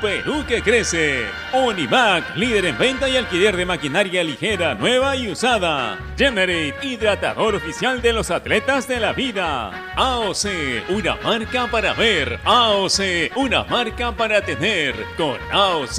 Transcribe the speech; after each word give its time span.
Perú 0.00 0.44
que 0.46 0.62
crece. 0.62 1.26
Univac, 1.52 2.36
líder 2.36 2.66
en 2.66 2.78
venta 2.78 3.08
y 3.08 3.16
alquiler 3.16 3.56
de 3.56 3.66
maquinaria 3.66 4.24
ligera, 4.24 4.74
nueva 4.74 5.16
y 5.16 5.30
usada. 5.30 5.98
Generate, 6.16 6.74
hidratador 6.86 7.54
oficial 7.54 8.00
de 8.00 8.12
los 8.12 8.30
atletas 8.30 8.88
de 8.88 9.00
la 9.00 9.12
vida. 9.12 9.92
AOC, 9.96 10.90
una 10.90 11.16
marca 11.16 11.66
para 11.66 11.92
ver. 11.92 12.40
AOC, 12.44 13.36
una 13.36 13.64
marca 13.64 14.12
para 14.12 14.40
tener. 14.40 14.94
Con 15.16 15.38
AOC 15.50 15.98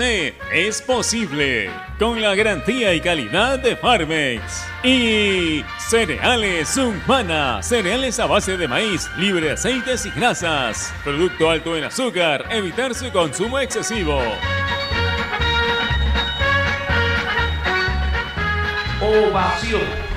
es 0.51 0.81
posible. 0.81 1.69
Con 2.01 2.19
la 2.19 2.33
garantía 2.33 2.95
y 2.95 2.99
calidad 2.99 3.59
de 3.59 3.75
Farmex. 3.75 4.65
Y 4.83 5.63
cereales 5.77 6.75
Humana, 6.75 7.61
cereales 7.61 8.19
a 8.19 8.25
base 8.25 8.57
de 8.57 8.67
maíz, 8.67 9.07
libre 9.17 9.45
de 9.45 9.51
aceites 9.51 10.07
y 10.07 10.09
grasas. 10.09 10.91
Producto 11.03 11.47
alto 11.47 11.77
en 11.77 11.83
azúcar, 11.83 12.45
evitar 12.49 12.95
su 12.95 13.11
consumo 13.11 13.59
excesivo. 13.59 14.19
Ovación. 18.99 20.10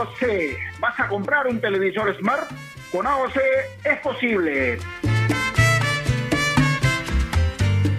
AOC. 0.00 0.80
¿Vas 0.80 0.98
a 0.98 1.08
comprar 1.08 1.46
un 1.46 1.60
televisor 1.60 2.16
Smart? 2.16 2.50
Con 2.90 3.06
AOC 3.06 3.36
es 3.84 3.98
posible. 4.00 4.78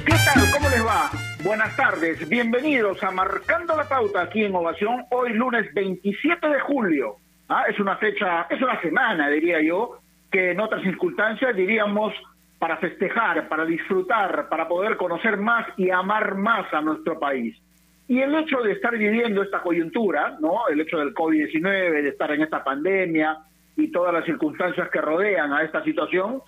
¿Qué 0.05 0.15
tal? 0.25 0.51
¿Cómo 0.51 0.69
les 0.69 0.83
va? 0.83 1.11
Buenas 1.43 1.75
tardes, 1.75 2.27
bienvenidos 2.27 3.03
a 3.03 3.11
Marcando 3.11 3.75
la 3.75 3.87
Pauta 3.87 4.21
aquí 4.21 4.43
en 4.43 4.55
Ovación, 4.55 5.05
hoy 5.11 5.33
lunes 5.33 5.71
27 5.73 6.47
de 6.47 6.59
julio. 6.61 7.17
¿Ah? 7.49 7.65
Es 7.69 7.79
una 7.79 7.97
fecha, 7.97 8.47
es 8.49 8.61
una 8.61 8.81
semana, 8.81 9.29
diría 9.29 9.61
yo, 9.61 9.99
que 10.31 10.51
en 10.51 10.59
otras 10.59 10.81
circunstancias 10.81 11.55
diríamos 11.55 12.13
para 12.57 12.77
festejar, 12.77 13.47
para 13.47 13.65
disfrutar, 13.65 14.49
para 14.49 14.67
poder 14.67 14.97
conocer 14.97 15.37
más 15.37 15.67
y 15.77 15.91
amar 15.91 16.35
más 16.35 16.71
a 16.73 16.81
nuestro 16.81 17.19
país. 17.19 17.55
Y 18.11 18.19
el 18.19 18.35
hecho 18.35 18.61
de 18.61 18.73
estar 18.73 18.97
viviendo 18.97 19.41
esta 19.41 19.61
coyuntura, 19.61 20.37
¿no? 20.41 20.67
El 20.67 20.81
hecho 20.81 20.97
del 20.97 21.13
COVID-19, 21.13 22.01
de 22.01 22.09
estar 22.09 22.29
en 22.33 22.41
esta 22.41 22.61
pandemia 22.61 23.37
y 23.77 23.89
todas 23.89 24.13
las 24.13 24.25
circunstancias 24.25 24.89
que 24.89 24.99
rodean 24.99 25.53
a 25.53 25.63
esta 25.63 25.81
situación, 25.85 26.41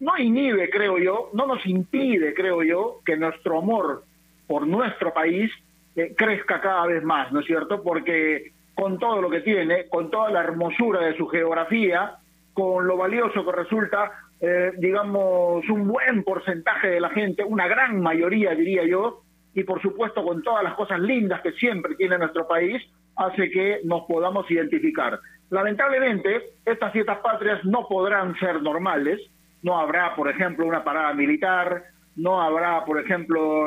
no 0.00 0.18
inhibe, 0.18 0.68
creo 0.68 0.98
yo, 0.98 1.30
no 1.32 1.46
nos 1.46 1.64
impide, 1.64 2.34
creo 2.34 2.62
yo, 2.62 3.00
que 3.06 3.16
nuestro 3.16 3.60
amor 3.60 4.02
por 4.46 4.66
nuestro 4.66 5.14
país 5.14 5.50
eh, 5.96 6.14
crezca 6.14 6.60
cada 6.60 6.84
vez 6.84 7.02
más, 7.02 7.32
¿no 7.32 7.40
es 7.40 7.46
cierto? 7.46 7.82
Porque 7.82 8.52
con 8.74 8.98
todo 8.98 9.22
lo 9.22 9.30
que 9.30 9.40
tiene, 9.40 9.88
con 9.88 10.10
toda 10.10 10.28
la 10.28 10.40
hermosura 10.40 11.00
de 11.06 11.16
su 11.16 11.26
geografía, 11.28 12.16
con 12.52 12.86
lo 12.86 12.98
valioso 12.98 13.46
que 13.46 13.52
resulta, 13.52 14.12
eh, 14.42 14.72
digamos, 14.76 15.66
un 15.70 15.88
buen 15.88 16.22
porcentaje 16.22 16.88
de 16.88 17.00
la 17.00 17.08
gente, 17.08 17.44
una 17.44 17.66
gran 17.66 17.98
mayoría, 17.98 18.54
diría 18.54 18.84
yo, 18.84 19.22
y 19.58 19.64
por 19.64 19.82
supuesto 19.82 20.22
con 20.22 20.40
todas 20.42 20.62
las 20.62 20.74
cosas 20.74 21.00
lindas 21.00 21.40
que 21.40 21.50
siempre 21.52 21.96
tiene 21.96 22.16
nuestro 22.16 22.46
país, 22.46 22.80
hace 23.16 23.50
que 23.50 23.80
nos 23.82 24.04
podamos 24.04 24.48
identificar. 24.48 25.18
Lamentablemente, 25.50 26.50
estas 26.64 26.92
fiestas 26.92 27.18
patrias 27.18 27.64
no 27.64 27.88
podrán 27.88 28.38
ser 28.38 28.62
normales, 28.62 29.20
no 29.62 29.76
habrá, 29.76 30.14
por 30.14 30.28
ejemplo, 30.28 30.64
una 30.64 30.84
parada 30.84 31.12
militar, 31.14 31.82
no 32.14 32.40
habrá, 32.40 32.84
por 32.84 33.00
ejemplo, 33.00 33.66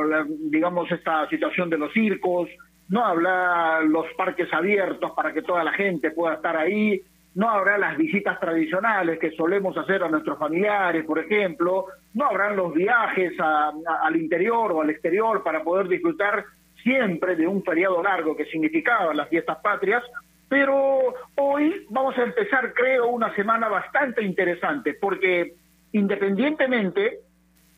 digamos, 0.49 0.89
esta 0.91 1.27
situación 1.27 1.69
de 1.69 1.77
los 1.77 1.91
circos, 1.91 2.47
no 2.87 3.03
habrá 3.03 3.81
los 3.81 4.05
parques 4.15 4.47
abiertos 4.53 5.11
para 5.11 5.33
que 5.33 5.41
toda 5.41 5.61
la 5.63 5.73
gente 5.73 6.11
pueda 6.11 6.35
estar 6.35 6.55
ahí, 6.55 7.01
no 7.33 7.49
habrá 7.49 7.77
las 7.77 7.97
visitas 7.97 8.39
tradicionales 8.39 9.17
que 9.17 9.31
solemos 9.31 9.77
hacer 9.77 10.03
a 10.03 10.09
nuestros 10.09 10.37
familiares, 10.37 11.05
por 11.05 11.19
ejemplo, 11.19 11.85
no 12.13 12.25
habrán 12.25 12.55
los 12.57 12.73
viajes 12.73 13.33
al 13.39 14.15
interior 14.15 14.71
o 14.71 14.81
al 14.81 14.89
exterior 14.89 15.41
para 15.43 15.63
poder 15.63 15.87
disfrutar 15.87 16.43
siempre 16.83 17.35
de 17.35 17.47
un 17.47 17.63
feriado 17.63 18.01
largo 18.03 18.35
que 18.35 18.45
significaba 18.45 19.13
las 19.13 19.29
fiestas 19.29 19.59
patrias, 19.61 20.03
pero 20.49 21.13
hoy 21.37 21.85
vamos 21.89 22.17
a 22.17 22.23
empezar, 22.23 22.73
creo, 22.73 23.07
una 23.07 23.33
semana 23.35 23.69
bastante 23.69 24.21
interesante, 24.23 24.95
porque 24.95 25.53
independientemente 25.93 27.19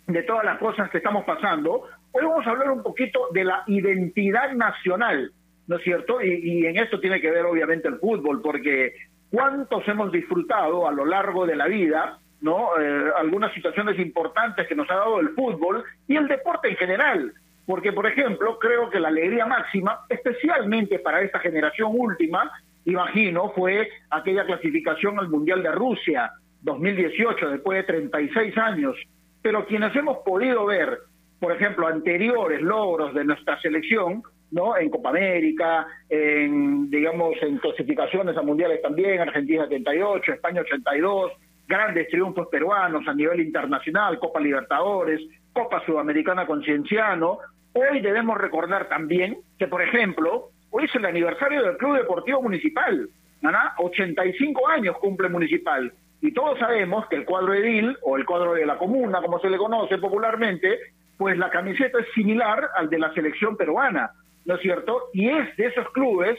de 0.08 0.24
todas 0.24 0.46
las 0.46 0.58
cosas 0.58 0.90
que 0.90 0.98
estamos 0.98 1.26
pasando, 1.26 1.88
hoy 2.12 2.26
vamos 2.26 2.46
a 2.48 2.50
hablar 2.50 2.72
un 2.72 2.82
poquito 2.82 3.28
de 3.32 3.44
la 3.44 3.64
identidad 3.68 4.52
nacional, 4.54 5.32
¿no 5.68 5.78
es 5.78 5.84
cierto? 5.84 6.22
Y, 6.22 6.34
y 6.34 6.66
en 6.66 6.78
esto 6.78 7.00
tiene 7.00 7.22
que 7.22 7.30
ver 7.30 7.46
obviamente 7.46 7.88
el 7.88 8.00
fútbol, 8.00 8.42
porque 8.42 8.96
cuántos 9.34 9.88
hemos 9.88 10.12
disfrutado 10.12 10.88
a 10.88 10.92
lo 10.92 11.06
largo 11.06 11.48
de 11.48 11.56
la 11.56 11.66
vida, 11.66 12.20
¿no? 12.42 12.80
Eh, 12.80 13.12
algunas 13.18 13.52
situaciones 13.56 13.98
importantes 13.98 14.68
que 14.68 14.76
nos 14.76 14.88
ha 14.92 14.96
dado 14.96 15.20
el 15.20 15.30
fútbol 15.30 15.84
y 16.08 16.16
el 16.16 16.28
deporte 16.28 16.70
en 16.70 16.76
general. 16.76 17.34
Porque, 17.66 17.92
por 17.92 18.06
ejemplo, 18.06 18.60
creo 18.60 18.92
que 18.92 19.00
la 19.00 19.08
alegría 19.08 19.48
máxima, 19.48 20.02
especialmente 20.08 21.00
para 21.00 21.22
esta 21.22 21.40
generación 21.40 21.94
última, 21.96 22.52
imagino, 22.86 23.50
fue 23.56 23.90
aquella 24.12 24.46
clasificación 24.46 25.18
al 25.18 25.30
Mundial 25.30 25.64
de 25.64 25.72
Rusia 25.72 26.32
2018, 26.62 27.50
después 27.50 27.78
de 27.78 27.84
36 27.92 28.56
años. 28.60 28.96
Pero 29.42 29.66
quienes 29.66 29.96
hemos 29.96 30.20
podido 30.20 30.68
ver, 30.68 31.00
por 31.40 31.54
ejemplo, 31.54 31.88
anteriores 31.88 32.62
logros 32.62 33.16
de 33.16 33.26
nuestra 33.26 33.60
selección, 33.62 34.22
¿no? 34.54 34.78
En 34.78 34.90
Copa 34.90 35.10
América, 35.10 35.88
en, 36.08 36.90
digamos, 36.90 37.36
en 37.42 37.58
clasificaciones 37.58 38.38
a 38.38 38.42
mundiales 38.42 38.82
también, 38.82 39.20
Argentina 39.20 39.68
78, 39.68 40.34
España 40.34 40.62
82, 40.62 41.32
grandes 41.68 42.08
triunfos 42.10 42.48
peruanos 42.48 43.08
a 43.08 43.14
nivel 43.14 43.42
internacional, 43.42 44.20
Copa 44.20 44.40
Libertadores, 44.40 45.22
Copa 45.52 45.84
Sudamericana 45.86 46.46
con 46.46 46.64
Cienciano. 46.64 47.40
Hoy 47.74 48.00
debemos 48.02 48.38
recordar 48.38 48.88
también 48.88 49.38
que, 49.58 49.68
por 49.68 49.82
ejemplo, 49.82 50.50
hoy 50.70 50.86
es 50.86 50.96
el 50.96 51.06
aniversario 51.06 51.64
del 51.64 51.78
Club 51.78 51.98
Deportivo 51.98 52.42
Municipal, 52.42 53.10
¿verdad? 53.42 53.72
85 53.80 54.68
años 54.70 54.98
cumple 55.00 55.30
Municipal. 55.30 55.92
Y 56.22 56.32
todos 56.32 56.58
sabemos 56.60 57.08
que 57.08 57.18
el 57.18 57.26
cuadro 57.26 57.54
edil, 57.54 57.98
o 58.04 58.18
el 58.18 58.26
cuadro 58.26 58.54
de 58.54 58.66
la 58.66 58.78
comuna, 58.78 59.20
como 59.22 59.40
se 59.40 59.50
le 59.50 59.58
conoce 59.58 59.98
popularmente, 59.98 60.80
pues 61.18 61.38
la 61.38 61.50
camiseta 61.50 62.00
es 62.00 62.08
similar 62.14 62.70
al 62.76 62.90
de 62.90 63.00
la 63.00 63.14
selección 63.14 63.58
peruana. 63.58 64.12
¿No 64.46 64.56
es 64.56 64.62
cierto? 64.62 65.10
Y 65.14 65.30
es 65.30 65.56
de 65.58 65.68
esos 65.68 65.90
clubes 65.92 66.38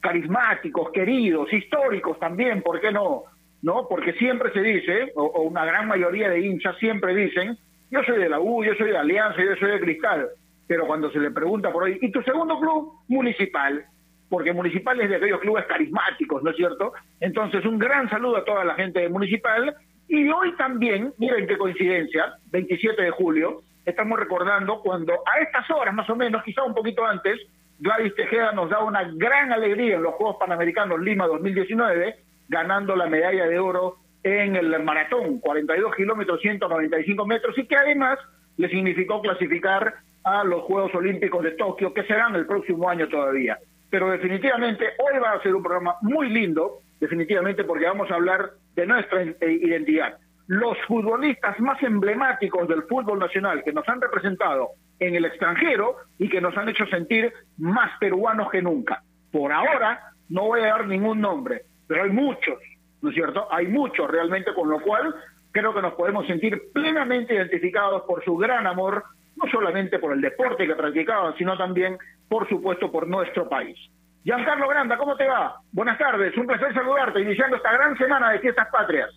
carismáticos, 0.00 0.90
queridos, 0.92 1.52
históricos 1.52 2.18
también, 2.18 2.62
¿por 2.62 2.80
qué 2.80 2.92
no? 2.92 3.24
¿No? 3.62 3.86
Porque 3.88 4.12
siempre 4.14 4.52
se 4.52 4.60
dice, 4.60 5.12
o, 5.16 5.42
una 5.42 5.64
gran 5.64 5.88
mayoría 5.88 6.28
de 6.28 6.40
hinchas 6.40 6.76
siempre 6.78 7.14
dicen, 7.14 7.56
yo 7.90 8.02
soy 8.04 8.18
de 8.18 8.28
la 8.28 8.38
U, 8.38 8.64
yo 8.64 8.74
soy 8.74 8.90
de 8.90 8.98
Alianza, 8.98 9.42
yo 9.42 9.56
soy 9.56 9.72
de 9.72 9.80
Cristal, 9.80 10.28
pero 10.66 10.86
cuando 10.86 11.10
se 11.10 11.18
le 11.18 11.30
pregunta 11.30 11.72
por 11.72 11.84
ahí, 11.84 11.98
¿y 12.00 12.10
tu 12.10 12.22
segundo 12.22 12.58
club? 12.60 12.92
Municipal, 13.08 13.84
porque 14.28 14.52
Municipal 14.52 15.00
es 15.00 15.10
de 15.10 15.16
aquellos 15.16 15.40
clubes 15.40 15.64
carismáticos, 15.66 16.42
¿no 16.42 16.50
es 16.50 16.56
cierto? 16.56 16.92
Entonces, 17.20 17.64
un 17.64 17.78
gran 17.78 18.08
saludo 18.10 18.36
a 18.36 18.44
toda 18.44 18.64
la 18.64 18.74
gente 18.74 19.00
de 19.00 19.08
Municipal, 19.08 19.74
y 20.08 20.28
hoy 20.28 20.54
también, 20.56 21.12
miren 21.18 21.46
qué 21.46 21.56
coincidencia, 21.56 22.34
27 22.52 23.02
de 23.02 23.10
julio, 23.10 23.62
estamos 23.86 24.18
recordando 24.18 24.80
cuando 24.82 25.14
a 25.14 25.38
estas 25.40 25.70
horas 25.70 25.94
más 25.94 26.10
o 26.10 26.16
menos, 26.16 26.42
quizá 26.42 26.64
un 26.64 26.74
poquito 26.74 27.06
antes, 27.06 27.40
Gladys 27.78 28.14
Tejeda 28.16 28.52
nos 28.52 28.68
da 28.68 28.82
una 28.82 29.04
gran 29.14 29.52
alegría 29.52 29.96
en 29.96 30.02
los 30.02 30.14
Juegos 30.14 30.36
Panamericanos 30.40 31.00
Lima 31.00 31.26
2019, 31.26 32.16
ganando 32.48 32.96
la 32.96 33.06
medalla 33.06 33.46
de 33.46 33.58
oro 33.58 33.98
en 34.22 34.56
el 34.56 34.82
maratón, 34.82 35.38
42 35.38 35.94
kilómetros, 35.94 36.40
195 36.40 37.26
metros, 37.26 37.56
y 37.58 37.66
que 37.66 37.76
además 37.76 38.18
le 38.56 38.68
significó 38.68 39.22
clasificar 39.22 39.94
a 40.24 40.42
los 40.42 40.62
Juegos 40.62 40.92
Olímpicos 40.94 41.44
de 41.44 41.52
Tokio, 41.52 41.94
que 41.94 42.02
serán 42.04 42.34
el 42.34 42.46
próximo 42.46 42.88
año 42.88 43.08
todavía. 43.08 43.58
Pero 43.88 44.10
definitivamente 44.10 44.84
hoy 44.98 45.20
va 45.20 45.32
a 45.32 45.42
ser 45.42 45.54
un 45.54 45.62
programa 45.62 45.94
muy 46.00 46.28
lindo, 46.28 46.80
definitivamente 46.98 47.62
porque 47.62 47.84
vamos 47.84 48.10
a 48.10 48.16
hablar 48.16 48.50
de 48.74 48.86
nuestra 48.86 49.22
identidad 49.22 50.18
los 50.46 50.78
futbolistas 50.86 51.58
más 51.60 51.82
emblemáticos 51.82 52.68
del 52.68 52.84
fútbol 52.84 53.18
nacional 53.18 53.62
que 53.64 53.72
nos 53.72 53.88
han 53.88 54.00
representado 54.00 54.70
en 54.98 55.14
el 55.14 55.24
extranjero 55.24 55.96
y 56.18 56.28
que 56.28 56.40
nos 56.40 56.56
han 56.56 56.68
hecho 56.68 56.86
sentir 56.86 57.32
más 57.58 57.98
peruanos 57.98 58.50
que 58.50 58.62
nunca. 58.62 59.02
Por 59.32 59.52
ahora 59.52 60.12
no 60.28 60.44
voy 60.44 60.60
a 60.60 60.66
dar 60.66 60.86
ningún 60.86 61.20
nombre, 61.20 61.62
pero 61.86 62.04
hay 62.04 62.10
muchos, 62.10 62.58
¿no 63.02 63.10
es 63.10 63.14
cierto? 63.14 63.48
Hay 63.50 63.66
muchos 63.66 64.08
realmente, 64.08 64.54
con 64.54 64.68
lo 64.68 64.80
cual 64.80 65.14
creo 65.50 65.74
que 65.74 65.82
nos 65.82 65.94
podemos 65.94 66.26
sentir 66.26 66.70
plenamente 66.72 67.34
identificados 67.34 68.02
por 68.02 68.24
su 68.24 68.36
gran 68.36 68.66
amor, 68.66 69.04
no 69.36 69.50
solamente 69.50 69.98
por 69.98 70.12
el 70.12 70.20
deporte 70.20 70.66
que 70.66 70.74
practicaban, 70.74 71.36
sino 71.36 71.56
también, 71.56 71.98
por 72.28 72.48
supuesto, 72.48 72.90
por 72.90 73.08
nuestro 73.08 73.48
país. 73.48 73.78
Giancarlo 74.22 74.68
Granda, 74.68 74.96
¿cómo 74.96 75.16
te 75.16 75.26
va? 75.26 75.56
Buenas 75.72 75.98
tardes, 75.98 76.36
un 76.36 76.46
placer 76.46 76.72
saludarte, 76.74 77.20
iniciando 77.20 77.56
esta 77.56 77.72
gran 77.72 77.96
semana 77.96 78.30
de 78.30 78.40
fiestas 78.40 78.68
patrias. 78.70 79.10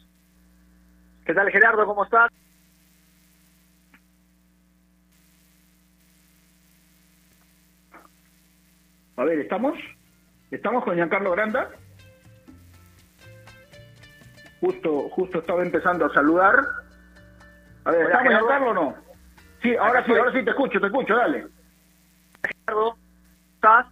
¿Qué 1.29 1.35
tal 1.35 1.51
Gerardo? 1.51 1.85
¿Cómo 1.85 2.03
estás? 2.05 2.31
A 9.15 9.23
ver, 9.25 9.37
¿estamos? 9.41 9.77
¿Estamos 10.49 10.83
con 10.83 10.95
Giancarlo 10.95 11.29
Granda? 11.29 11.69
Justo, 14.59 15.07
justo 15.09 15.37
estaba 15.37 15.61
empezando 15.61 16.07
a 16.07 16.13
saludar. 16.15 16.55
A 17.85 17.91
ver, 17.91 18.07
¿estamos 18.07 18.29
Giancarlo 18.29 18.69
o 18.71 18.73
no? 18.73 18.95
Sí, 19.61 19.75
ahora 19.75 20.03
sí, 20.03 20.13
ahora 20.13 20.31
sí 20.31 20.43
te 20.43 20.49
escucho, 20.49 20.79
te 20.79 20.87
escucho, 20.87 21.15
dale. 21.15 21.45
Gerardo, 22.65 22.97
¿estás? 23.53 23.85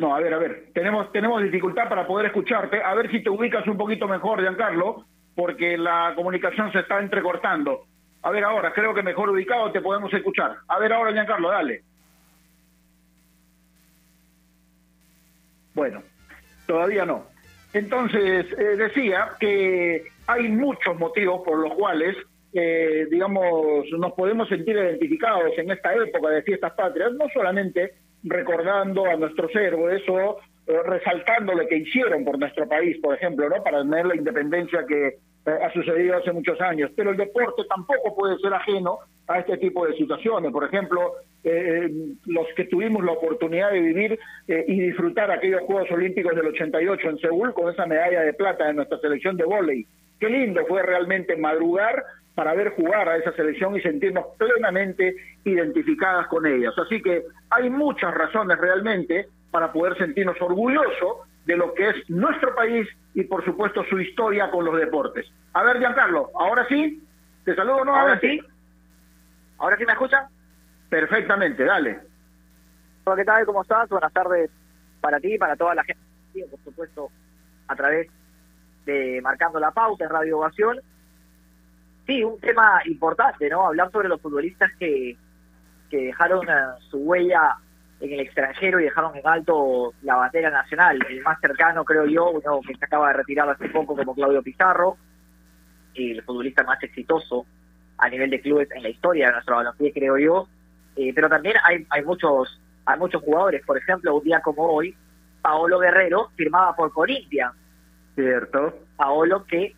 No, 0.00 0.16
a 0.16 0.20
ver, 0.20 0.32
a 0.32 0.38
ver, 0.38 0.68
tenemos, 0.72 1.12
tenemos 1.12 1.42
dificultad 1.42 1.86
para 1.86 2.06
poder 2.06 2.28
escucharte. 2.28 2.82
A 2.82 2.94
ver 2.94 3.10
si 3.10 3.22
te 3.22 3.28
ubicas 3.28 3.66
un 3.66 3.76
poquito 3.76 4.08
mejor, 4.08 4.40
Giancarlo, 4.40 5.04
porque 5.34 5.76
la 5.76 6.14
comunicación 6.16 6.72
se 6.72 6.78
está 6.78 7.00
entrecortando. 7.00 7.84
A 8.22 8.30
ver 8.30 8.44
ahora, 8.44 8.72
creo 8.72 8.94
que 8.94 9.02
mejor 9.02 9.28
ubicado 9.28 9.70
te 9.70 9.82
podemos 9.82 10.10
escuchar. 10.14 10.56
A 10.68 10.78
ver 10.78 10.94
ahora, 10.94 11.12
Giancarlo, 11.12 11.50
dale. 11.50 11.82
Bueno, 15.74 16.02
todavía 16.66 17.04
no. 17.04 17.26
Entonces, 17.74 18.46
eh, 18.58 18.76
decía 18.78 19.32
que 19.38 20.04
hay 20.26 20.48
muchos 20.48 20.98
motivos 20.98 21.42
por 21.44 21.58
los 21.58 21.74
cuales, 21.74 22.16
eh, 22.54 23.06
digamos, 23.10 23.84
nos 23.98 24.12
podemos 24.14 24.48
sentir 24.48 24.76
identificados 24.76 25.52
en 25.58 25.70
esta 25.70 25.92
época 25.92 26.30
de 26.30 26.42
fiestas 26.42 26.72
patrias, 26.72 27.12
no 27.12 27.26
solamente 27.34 27.96
recordando 28.22 29.06
a 29.06 29.16
nuestros 29.16 29.54
héroes 29.54 30.02
o 30.08 30.38
eh, 30.66 30.82
resaltando 30.84 31.54
lo 31.54 31.66
que 31.66 31.76
hicieron 31.76 32.24
por 32.24 32.38
nuestro 32.38 32.68
país, 32.68 32.96
por 33.02 33.14
ejemplo, 33.14 33.48
¿no? 33.48 33.62
Para 33.62 33.82
tener 33.82 34.06
la 34.06 34.16
independencia 34.16 34.84
que 34.86 35.06
eh, 35.08 35.58
ha 35.62 35.72
sucedido 35.72 36.16
hace 36.16 36.32
muchos 36.32 36.60
años. 36.60 36.90
Pero 36.94 37.10
el 37.10 37.16
deporte 37.16 37.62
tampoco 37.68 38.14
puede 38.14 38.38
ser 38.38 38.52
ajeno 38.54 38.98
a 39.26 39.38
este 39.38 39.56
tipo 39.56 39.86
de 39.86 39.94
situaciones. 39.96 40.52
Por 40.52 40.64
ejemplo, 40.64 41.14
eh, 41.42 41.90
los 42.26 42.46
que 42.54 42.64
tuvimos 42.64 43.02
la 43.04 43.12
oportunidad 43.12 43.72
de 43.72 43.80
vivir 43.80 44.18
y 44.46 44.80
disfrutar 44.80 45.30
aquellos 45.30 45.62
Juegos 45.62 45.90
Olímpicos 45.90 46.36
del 46.36 46.48
88 46.48 47.08
en 47.08 47.18
Seúl 47.18 47.54
con 47.54 47.72
esa 47.72 47.86
medalla 47.86 48.20
de 48.20 48.34
plata 48.34 48.66
de 48.66 48.74
nuestra 48.74 48.98
selección 48.98 49.36
de 49.36 49.44
vóley. 49.44 49.86
Qué 50.20 50.28
lindo 50.28 50.66
fue 50.66 50.82
realmente 50.82 51.34
madrugar 51.36 52.04
para 52.34 52.54
ver 52.54 52.74
jugar 52.74 53.08
a 53.08 53.16
esa 53.16 53.32
selección 53.32 53.76
y 53.76 53.80
sentirnos 53.80 54.24
plenamente 54.38 55.16
identificadas 55.44 56.26
con 56.28 56.46
ellas. 56.46 56.72
Así 56.78 57.02
que 57.02 57.24
hay 57.50 57.68
muchas 57.70 58.14
razones 58.14 58.58
realmente 58.58 59.28
para 59.50 59.72
poder 59.72 59.96
sentirnos 59.98 60.40
orgullosos 60.40 61.28
de 61.46 61.56
lo 61.56 61.74
que 61.74 61.88
es 61.88 62.10
nuestro 62.10 62.54
país 62.54 62.86
y 63.14 63.24
por 63.24 63.44
supuesto 63.44 63.84
su 63.84 63.98
historia 63.98 64.50
con 64.50 64.64
los 64.64 64.76
deportes. 64.76 65.26
A 65.52 65.64
ver, 65.64 65.78
Giancarlo, 65.78 66.30
ahora 66.34 66.66
sí, 66.68 67.02
te 67.44 67.54
saludo 67.54 67.84
¿no? 67.84 67.96
Ahora 67.96 68.20
sí. 68.20 68.40
¿Ahora 69.58 69.76
sí 69.76 69.84
me 69.84 69.92
escuchan? 69.92 70.26
Perfectamente, 70.88 71.64
dale. 71.64 72.00
Hola, 73.04 73.16
¿qué 73.16 73.24
tal? 73.24 73.46
¿Cómo 73.46 73.62
estás? 73.62 73.88
Buenas 73.88 74.12
tardes 74.12 74.50
para 75.00 75.18
ti, 75.20 75.36
para 75.38 75.56
toda 75.56 75.74
la 75.74 75.84
gente, 75.84 76.00
por 76.50 76.60
supuesto, 76.60 77.10
a 77.68 77.74
través 77.74 78.08
de 78.86 79.20
Marcando 79.22 79.58
la 79.58 79.70
Pauta 79.70 80.04
en 80.04 80.10
Radio 80.10 80.38
Ovación. 80.38 80.80
Sí, 82.10 82.24
un 82.24 82.40
tema 82.40 82.82
importante, 82.86 83.48
¿no? 83.48 83.68
Hablar 83.68 83.92
sobre 83.92 84.08
los 84.08 84.20
futbolistas 84.20 84.68
que, 84.80 85.16
que 85.88 85.96
dejaron 86.06 86.44
eh, 86.48 86.80
su 86.90 86.98
huella 86.98 87.56
en 88.00 88.14
el 88.14 88.18
extranjero 88.18 88.80
y 88.80 88.82
dejaron 88.82 89.16
en 89.16 89.24
alto 89.24 89.94
la 90.02 90.16
bandera 90.16 90.50
nacional. 90.50 90.98
El 91.08 91.22
más 91.22 91.38
cercano, 91.40 91.84
creo 91.84 92.06
yo, 92.06 92.30
uno 92.30 92.62
que 92.66 92.74
se 92.74 92.84
acaba 92.84 93.06
de 93.10 93.18
retirar 93.18 93.48
hace 93.48 93.68
poco 93.68 93.94
como 93.94 94.16
Claudio 94.16 94.42
Pizarro, 94.42 94.96
el 95.94 96.20
futbolista 96.24 96.64
más 96.64 96.82
exitoso 96.82 97.46
a 97.98 98.08
nivel 98.08 98.30
de 98.30 98.40
clubes 98.40 98.68
en 98.72 98.82
la 98.82 98.88
historia 98.88 99.26
de 99.26 99.32
nuestro 99.34 99.54
balompié, 99.54 99.92
creo 99.92 100.18
yo. 100.18 100.48
Eh, 100.96 101.12
pero 101.14 101.28
también 101.28 101.54
hay, 101.62 101.86
hay 101.90 102.02
muchos 102.02 102.60
hay 102.86 102.98
muchos 102.98 103.22
jugadores, 103.22 103.64
por 103.64 103.78
ejemplo, 103.78 104.16
un 104.16 104.24
día 104.24 104.40
como 104.40 104.64
hoy, 104.66 104.96
Paolo 105.42 105.78
Guerrero 105.78 106.32
firmaba 106.34 106.74
por 106.74 106.92
Corinthians. 106.92 107.54
Cierto. 108.16 108.80
Paolo 108.96 109.44
que 109.44 109.76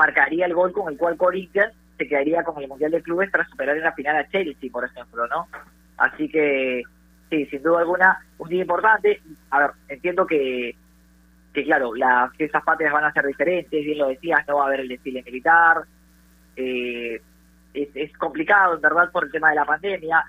marcaría 0.00 0.46
el 0.46 0.54
gol 0.54 0.72
con 0.72 0.90
el 0.90 0.96
cual 0.96 1.18
Corinthians 1.18 1.74
se 1.98 2.08
quedaría 2.08 2.42
con 2.42 2.60
el 2.62 2.68
Mundial 2.68 2.90
de 2.90 3.02
Clubes 3.02 3.30
tras 3.30 3.46
superar 3.50 3.76
en 3.76 3.84
la 3.84 3.92
final 3.92 4.16
a 4.16 4.26
Chelsea, 4.28 4.70
por 4.72 4.82
ejemplo, 4.82 5.26
¿no? 5.26 5.46
Así 5.98 6.26
que, 6.30 6.82
sí, 7.28 7.44
sin 7.46 7.62
duda 7.62 7.80
alguna, 7.80 8.18
un 8.38 8.48
día 8.48 8.62
importante. 8.62 9.20
A 9.50 9.58
ver, 9.58 9.70
entiendo 9.88 10.26
que, 10.26 10.74
que 11.52 11.64
claro, 11.64 11.94
las 11.94 12.34
fiestas 12.34 12.64
patrias 12.64 12.94
van 12.94 13.04
a 13.04 13.12
ser 13.12 13.26
diferentes, 13.26 13.84
bien 13.84 13.98
lo 13.98 14.08
decías, 14.08 14.40
no 14.48 14.56
va 14.56 14.64
a 14.64 14.66
haber 14.68 14.80
el 14.80 14.88
desfile 14.88 15.22
militar. 15.22 15.82
Eh, 16.56 17.20
es, 17.74 17.88
es 17.94 18.16
complicado, 18.16 18.76
en 18.76 18.80
verdad, 18.80 19.12
por 19.12 19.24
el 19.24 19.30
tema 19.30 19.50
de 19.50 19.56
la 19.56 19.66
pandemia. 19.66 20.24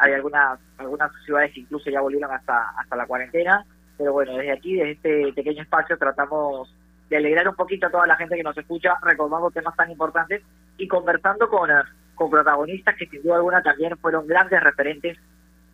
Hay 0.00 0.12
algunas 0.12 0.60
algunas 0.76 1.10
ciudades 1.24 1.50
que 1.54 1.60
incluso 1.60 1.88
ya 1.88 2.02
volvieron 2.02 2.30
hasta, 2.30 2.74
hasta 2.76 2.96
la 2.96 3.06
cuarentena. 3.06 3.64
Pero 3.96 4.12
bueno, 4.12 4.36
desde 4.36 4.52
aquí, 4.52 4.74
desde 4.74 4.90
este 4.90 5.32
pequeño 5.32 5.62
espacio, 5.62 5.96
tratamos 5.96 6.68
de 7.14 7.18
alegrar 7.18 7.48
un 7.48 7.54
poquito 7.54 7.86
a 7.86 7.90
toda 7.90 8.08
la 8.08 8.16
gente 8.16 8.34
que 8.34 8.42
nos 8.42 8.58
escucha 8.58 8.96
recordando 9.00 9.48
temas 9.52 9.76
tan 9.76 9.88
importantes 9.88 10.42
y 10.76 10.88
conversando 10.88 11.48
con, 11.48 11.70
eh, 11.70 11.74
con 12.16 12.28
protagonistas 12.28 12.96
que 12.96 13.06
sin 13.06 13.22
duda 13.22 13.36
alguna 13.36 13.62
también 13.62 13.96
fueron 13.98 14.26
grandes 14.26 14.60
referentes 14.60 15.16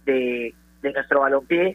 de, 0.04 0.54
de 0.82 0.92
nuestro 0.92 1.20
balompié 1.20 1.74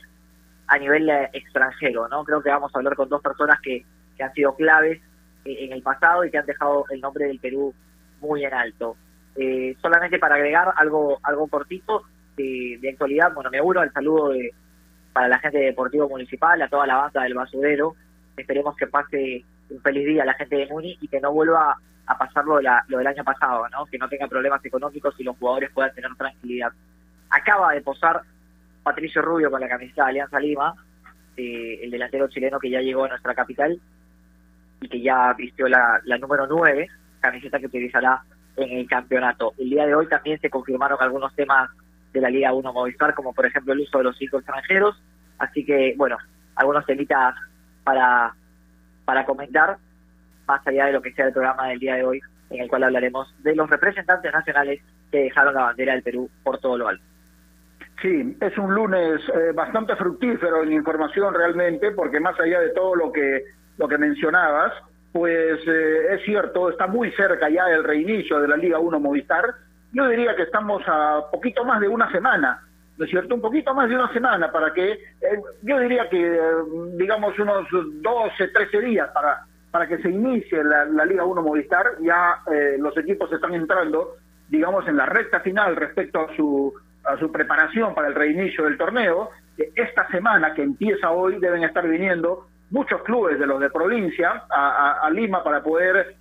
a 0.68 0.78
nivel 0.78 1.10
eh, 1.10 1.32
extranjero, 1.34 2.08
¿no? 2.08 2.24
Creo 2.24 2.44
que 2.44 2.52
vamos 2.52 2.72
a 2.76 2.78
hablar 2.78 2.96
con 2.96 3.10
dos 3.10 3.24
personas 3.24 3.60
que, 3.60 3.84
que 4.16 4.24
han 4.24 4.34
sido 4.34 4.56
claves 4.56 5.02
eh, 5.46 5.66
en 5.66 5.74
el 5.74 5.82
pasado 5.82 6.24
y 6.24 6.30
que 6.30 6.38
han 6.38 6.46
dejado 6.46 6.86
el 6.92 7.02
nombre 7.02 7.26
del 7.26 7.40
Perú 7.40 7.74
muy 8.22 8.46
en 8.46 8.54
alto. 8.54 8.96
solamente 9.82 10.20
para 10.20 10.36
agregar 10.36 10.74
algo 10.78 11.20
algo 11.24 11.48
cortito 11.48 12.04
de, 12.38 12.78
de 12.80 12.90
actualidad, 12.90 13.34
bueno, 13.34 13.50
me 13.50 13.62
uno 13.62 13.82
al 13.82 13.92
saludo 13.92 14.30
de, 14.30 14.54
para 15.12 15.28
la 15.28 15.40
gente 15.40 15.58
de 15.58 15.66
Deportivo 15.66 16.08
Municipal, 16.08 16.62
a 16.62 16.70
toda 16.70 16.86
la 16.86 16.98
banda 16.98 17.24
del 17.24 17.34
Basurero, 17.34 17.96
esperemos 18.38 18.76
que 18.76 18.86
pase 18.86 19.44
un 19.70 19.82
feliz 19.82 20.06
día 20.06 20.24
a 20.24 20.26
la 20.26 20.34
gente 20.34 20.56
de 20.56 20.68
Muni 20.68 20.98
y 21.02 21.08
que 21.08 21.20
no 21.20 21.32
vuelva 21.32 21.78
a 22.08 22.18
pasar 22.18 22.46
lo, 22.46 22.58
del 22.58 23.08
año 23.08 23.24
pasado, 23.24 23.68
¿no? 23.70 23.86
que 23.86 23.98
no 23.98 24.08
tenga 24.08 24.28
problemas 24.28 24.64
económicos 24.64 25.16
y 25.18 25.24
los 25.24 25.38
jugadores 25.38 25.72
puedan 25.72 25.94
tener 25.94 26.14
tranquilidad. 26.16 26.72
Acaba 27.30 27.74
de 27.74 27.82
posar 27.82 28.22
Patricio 28.84 29.22
Rubio 29.22 29.50
con 29.50 29.60
la 29.60 29.68
camiseta 29.68 30.04
de 30.04 30.10
Alianza 30.10 30.40
Lima, 30.40 30.76
eh, 31.36 31.80
el 31.82 31.92
delantero 31.92 32.28
chileno 32.28 32.60
que 32.60 32.70
ya 32.70 32.82
llegó 32.82 33.06
a 33.06 33.10
nuestra 33.10 33.34
capital 33.34 33.80
y 34.82 34.88
que 34.88 35.02
ya 35.02 35.34
vistió 35.34 35.68
la, 35.68 36.00
la 36.06 36.18
número 36.18 36.46
9, 36.48 36.88
camiseta 37.20 37.60
que 37.60 37.66
utilizará 37.66 38.22
en 38.56 38.78
el 38.78 38.88
campeonato. 38.88 39.54
El 39.58 39.72
día 39.72 39.86
de 39.88 39.96
hoy 39.96 40.08
también 40.08 40.40
se 40.40 40.50
confirmaron 40.50 40.98
algunos 41.02 41.34
temas 41.36 41.70
de 42.14 42.22
la 42.22 42.30
Liga 42.30 42.54
1 42.54 42.72
Movistar, 42.72 43.14
como 43.14 43.34
por 43.34 43.46
ejemplo 43.46 43.74
el 43.74 43.82
uso 43.82 43.98
de 43.98 44.06
los 44.06 44.18
cinco 44.18 44.38
extranjeros, 44.38 45.02
así 45.40 45.66
que, 45.66 45.94
bueno, 45.98 46.18
algunos 46.56 46.86
temitas 46.86 47.36
para, 47.84 48.34
para 49.06 49.26
comentar, 49.26 49.78
más 50.48 50.66
allá 50.68 50.88
de 50.88 50.94
lo 50.94 51.02
que 51.02 51.14
sea 51.14 51.28
el 51.28 51.34
programa 51.34 51.68
del 51.70 51.80
día 51.80 51.96
de 51.96 52.04
hoy, 52.04 52.22
en 52.50 52.62
el 52.62 52.68
cual 52.68 52.84
hablaremos 52.84 53.34
de 53.44 53.56
los 53.56 53.70
representantes 53.70 54.34
nacionales 54.34 54.82
que 55.12 55.24
dejaron 55.24 55.54
la 55.54 55.64
bandera 55.64 55.94
del 55.94 56.04
Perú 56.04 56.30
por 56.44 56.60
todo 56.60 56.78
lo 56.78 56.88
alto. 56.88 57.04
Sí, 58.02 58.38
es 58.42 58.58
un 58.58 58.74
lunes 58.74 59.22
eh, 59.34 59.52
bastante 59.54 59.96
fructífero 59.96 60.64
en 60.64 60.74
información 60.74 61.34
realmente, 61.34 61.92
porque 61.92 62.20
más 62.20 62.40
allá 62.40 62.60
de 62.60 62.70
todo 62.70 62.96
lo 62.96 63.12
que 63.12 63.44
lo 63.78 63.88
que 63.88 63.98
mencionabas, 63.98 64.74
pues 65.12 65.60
eh, 65.68 66.14
es 66.14 66.22
cierto, 66.24 66.70
está 66.70 66.88
muy 66.88 67.12
cerca 67.12 67.50
ya 67.50 67.66
del 67.66 67.84
reinicio 67.84 68.40
de 68.40 68.48
la 68.48 68.58
Liga 68.58 68.80
1 68.80 69.00
Movistar. 69.00 69.56
Yo 69.92 70.08
diría 70.08 70.36
que 70.36 70.44
estamos 70.44 70.82
a 70.88 71.26
poquito 71.32 71.64
más 71.66 71.80
de 71.80 71.88
una 71.88 72.12
semana 72.12 72.62
¿no 72.98 73.06
cierto? 73.08 73.36
Un 73.36 73.42
poquito 73.42 73.74
más 73.74 73.90
de 73.90 73.96
una 73.96 74.12
semana 74.14 74.52
para 74.52 74.74
que, 74.74 74.92
eh, 74.92 75.42
yo 75.64 75.80
diría 75.80 76.10
que, 76.10 76.36
eh, 76.36 76.40
digamos, 76.98 77.38
unos 77.40 77.68
12, 77.72 78.48
13 78.48 78.82
días 78.82 79.10
para, 79.14 79.46
para 79.72 79.88
que 79.88 79.98
se 79.98 80.10
inicie 80.10 80.64
la, 80.64 81.06
Liga 81.06 81.26
1 81.26 81.42
Movistar. 81.42 81.98
Ya 82.02 82.42
eh, 82.52 82.78
los 82.80 82.98
equipos 82.98 83.32
están 83.32 83.54
entrando, 83.54 84.16
digamos, 84.48 84.88
en 84.88 84.98
la 84.98 85.06
recta 85.06 85.42
final 85.42 85.76
respecto 85.76 86.22
a 86.22 86.36
su, 86.36 86.74
a 87.04 87.18
su 87.18 87.32
preparación 87.32 87.94
para 87.94 88.08
el 88.08 88.16
reinicio 88.16 88.64
del 88.64 88.78
torneo. 88.78 89.30
Esta 89.58 90.08
semana 90.10 90.54
que 90.54 90.64
empieza 90.64 91.12
hoy 91.12 91.40
deben 91.40 91.64
estar 91.64 91.88
viniendo 91.88 92.48
muchos 92.72 93.04
clubes 93.04 93.40
de 93.40 93.46
los 93.46 93.60
de 93.60 93.70
provincia 93.70 94.44
a, 94.50 95.10
Lima 95.12 95.44
para 95.44 95.64
poder 95.64 96.16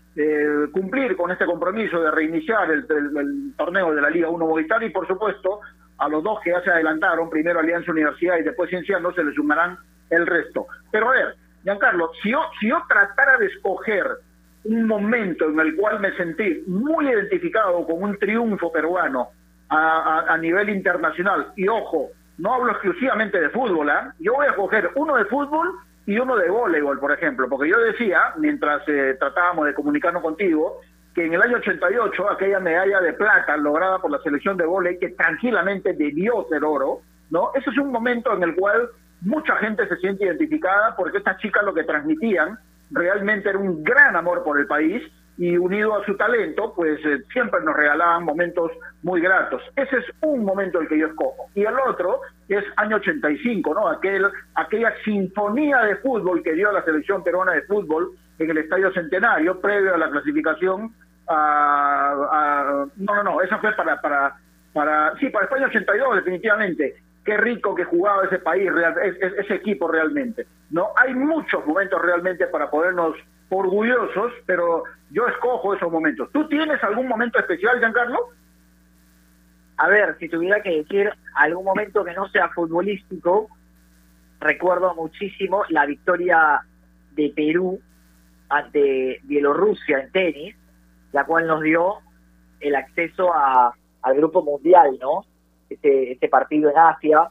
cumplir 0.72 1.16
con 1.16 1.32
este 1.32 1.44
compromiso 1.46 2.00
de 2.00 2.12
reiniciar 2.12 2.70
el, 2.70 2.86
el, 2.88 3.56
torneo 3.56 3.92
de 3.92 4.00
la 4.00 4.10
Liga 4.10 4.28
1 4.28 4.46
Movistar 4.46 4.80
y 4.84 4.90
por 4.90 5.08
supuesto 5.08 5.60
a 5.98 6.08
los 6.08 6.22
dos 6.22 6.40
que 6.40 6.50
ya 6.50 6.60
se 6.62 6.70
adelantaron, 6.70 7.30
primero 7.30 7.60
Alianza 7.60 7.92
Universidad 7.92 8.38
y 8.38 8.42
después 8.42 8.70
Cienciano, 8.70 9.12
se 9.12 9.24
le 9.24 9.32
sumarán 9.34 9.78
el 10.10 10.26
resto. 10.26 10.66
Pero 10.90 11.08
a 11.08 11.12
ver, 11.12 11.34
Giancarlo, 11.62 12.10
si 12.22 12.30
yo, 12.30 12.42
si 12.60 12.68
yo 12.68 12.82
tratara 12.88 13.38
de 13.38 13.46
escoger 13.46 14.06
un 14.64 14.86
momento 14.86 15.46
en 15.48 15.60
el 15.60 15.76
cual 15.76 16.00
me 16.00 16.12
sentí 16.16 16.62
muy 16.66 17.08
identificado 17.08 17.86
con 17.86 18.02
un 18.02 18.18
triunfo 18.18 18.72
peruano 18.72 19.28
a, 19.68 20.24
a, 20.28 20.38
nivel 20.38 20.68
internacional, 20.70 21.52
y 21.56 21.68
ojo, 21.68 22.10
no 22.38 22.54
hablo 22.54 22.72
exclusivamente 22.72 23.40
de 23.40 23.50
fútbol, 23.50 23.88
¿eh? 23.88 24.12
yo 24.20 24.34
voy 24.34 24.46
a 24.46 24.50
escoger 24.50 24.90
uno 24.94 25.16
de 25.16 25.24
fútbol 25.26 25.72
y 26.06 26.18
uno 26.18 26.36
de 26.36 26.50
voleibol, 26.50 26.98
por 26.98 27.12
ejemplo, 27.12 27.48
porque 27.48 27.70
yo 27.70 27.78
decía, 27.78 28.34
mientras 28.36 28.82
eh, 28.88 29.16
tratábamos 29.18 29.66
de 29.66 29.74
comunicarnos 29.74 30.22
contigo, 30.22 30.80
que 31.14 31.24
en 31.24 31.34
el 31.34 31.42
año 31.42 31.58
88 31.58 32.30
aquella 32.30 32.60
medalla 32.60 33.00
de 33.00 33.12
plata 33.12 33.56
lograda 33.56 33.98
por 33.98 34.10
la 34.10 34.18
selección 34.18 34.56
de 34.56 34.66
voleibol, 34.66 34.98
que 35.00 35.10
tranquilamente 35.10 35.92
debió 35.92 36.46
ser 36.48 36.64
oro, 36.64 37.00
¿no? 37.30 37.50
Ese 37.54 37.70
es 37.70 37.78
un 37.78 37.92
momento 37.92 38.32
en 38.34 38.42
el 38.42 38.54
cual 38.54 38.88
mucha 39.20 39.56
gente 39.56 39.88
se 39.88 39.96
siente 39.96 40.24
identificada 40.24 40.94
porque 40.96 41.18
estas 41.18 41.38
chicas 41.38 41.64
lo 41.64 41.72
que 41.72 41.84
transmitían 41.84 42.58
realmente 42.90 43.48
era 43.48 43.58
un 43.58 43.82
gran 43.82 44.16
amor 44.16 44.42
por 44.42 44.58
el 44.58 44.66
país 44.66 45.02
y 45.36 45.56
unido 45.56 45.96
a 45.96 46.04
su 46.04 46.16
talento, 46.16 46.72
pues 46.76 47.04
eh, 47.04 47.22
siempre 47.32 47.60
nos 47.64 47.74
regalaban 47.74 48.24
momentos 48.24 48.70
muy 49.02 49.20
gratos. 49.20 49.62
Ese 49.74 49.98
es 49.98 50.04
un 50.22 50.44
momento 50.44 50.80
el 50.80 50.88
que 50.88 50.98
yo 50.98 51.08
escojo. 51.08 51.46
Y 51.54 51.62
el 51.62 51.74
otro 51.88 52.20
es 52.48 52.64
año 52.76 52.96
85, 52.96 53.74
¿no? 53.74 53.88
Aquel, 53.88 54.26
aquella 54.54 54.94
sinfonía 55.04 55.78
de 55.82 55.96
fútbol 55.96 56.42
que 56.42 56.52
dio 56.52 56.70
la 56.70 56.84
selección 56.84 57.24
peruana 57.24 57.52
de 57.52 57.62
fútbol 57.62 58.12
en 58.38 58.50
el 58.50 58.58
Estadio 58.58 58.92
Centenario, 58.92 59.60
previo 59.60 59.94
a 59.94 59.98
la 59.98 60.10
clasificación 60.10 60.94
a, 61.28 62.86
no, 62.96 63.14
no, 63.14 63.22
no, 63.22 63.40
esa 63.40 63.58
fue 63.58 63.72
para, 63.72 64.00
para, 64.00 64.36
para, 64.72 65.16
sí, 65.18 65.28
para 65.30 65.46
España 65.46 65.66
82 65.66 66.16
definitivamente. 66.16 66.96
Qué 67.24 67.38
rico 67.38 67.74
que 67.74 67.84
jugaba 67.84 68.24
ese 68.24 68.38
país, 68.38 68.70
ese 69.38 69.54
equipo 69.54 69.88
realmente. 69.88 70.46
No, 70.70 70.90
hay 70.96 71.14
muchos 71.14 71.64
momentos 71.64 72.02
realmente 72.02 72.46
para 72.48 72.70
podernos 72.70 73.16
orgullosos, 73.48 74.32
pero 74.44 74.82
yo 75.10 75.26
escojo 75.28 75.74
esos 75.74 75.90
momentos. 75.90 76.30
¿Tú 76.32 76.46
tienes 76.48 76.82
algún 76.84 77.08
momento 77.08 77.38
especial, 77.38 77.78
Giancarlo? 77.78 78.18
A 79.76 79.88
ver, 79.88 80.16
si 80.18 80.28
tuviera 80.28 80.60
que 80.60 80.82
decir 80.82 81.10
algún 81.34 81.64
momento 81.64 82.04
que 82.04 82.12
no 82.12 82.28
sea 82.28 82.48
futbolístico, 82.50 83.48
recuerdo 84.40 84.94
muchísimo 84.94 85.64
la 85.70 85.86
victoria 85.86 86.60
de 87.12 87.32
Perú 87.34 87.80
ante 88.54 89.20
Bielorrusia 89.24 89.98
en 89.98 90.12
tenis, 90.12 90.56
la 91.12 91.24
cual 91.26 91.46
nos 91.46 91.60
dio 91.60 91.96
el 92.60 92.76
acceso 92.76 93.34
a, 93.34 93.74
al 94.02 94.16
grupo 94.16 94.42
mundial, 94.42 94.96
¿no? 95.00 95.24
Este, 95.68 96.12
este 96.12 96.28
partido 96.28 96.70
en 96.70 96.78
Asia, 96.78 97.28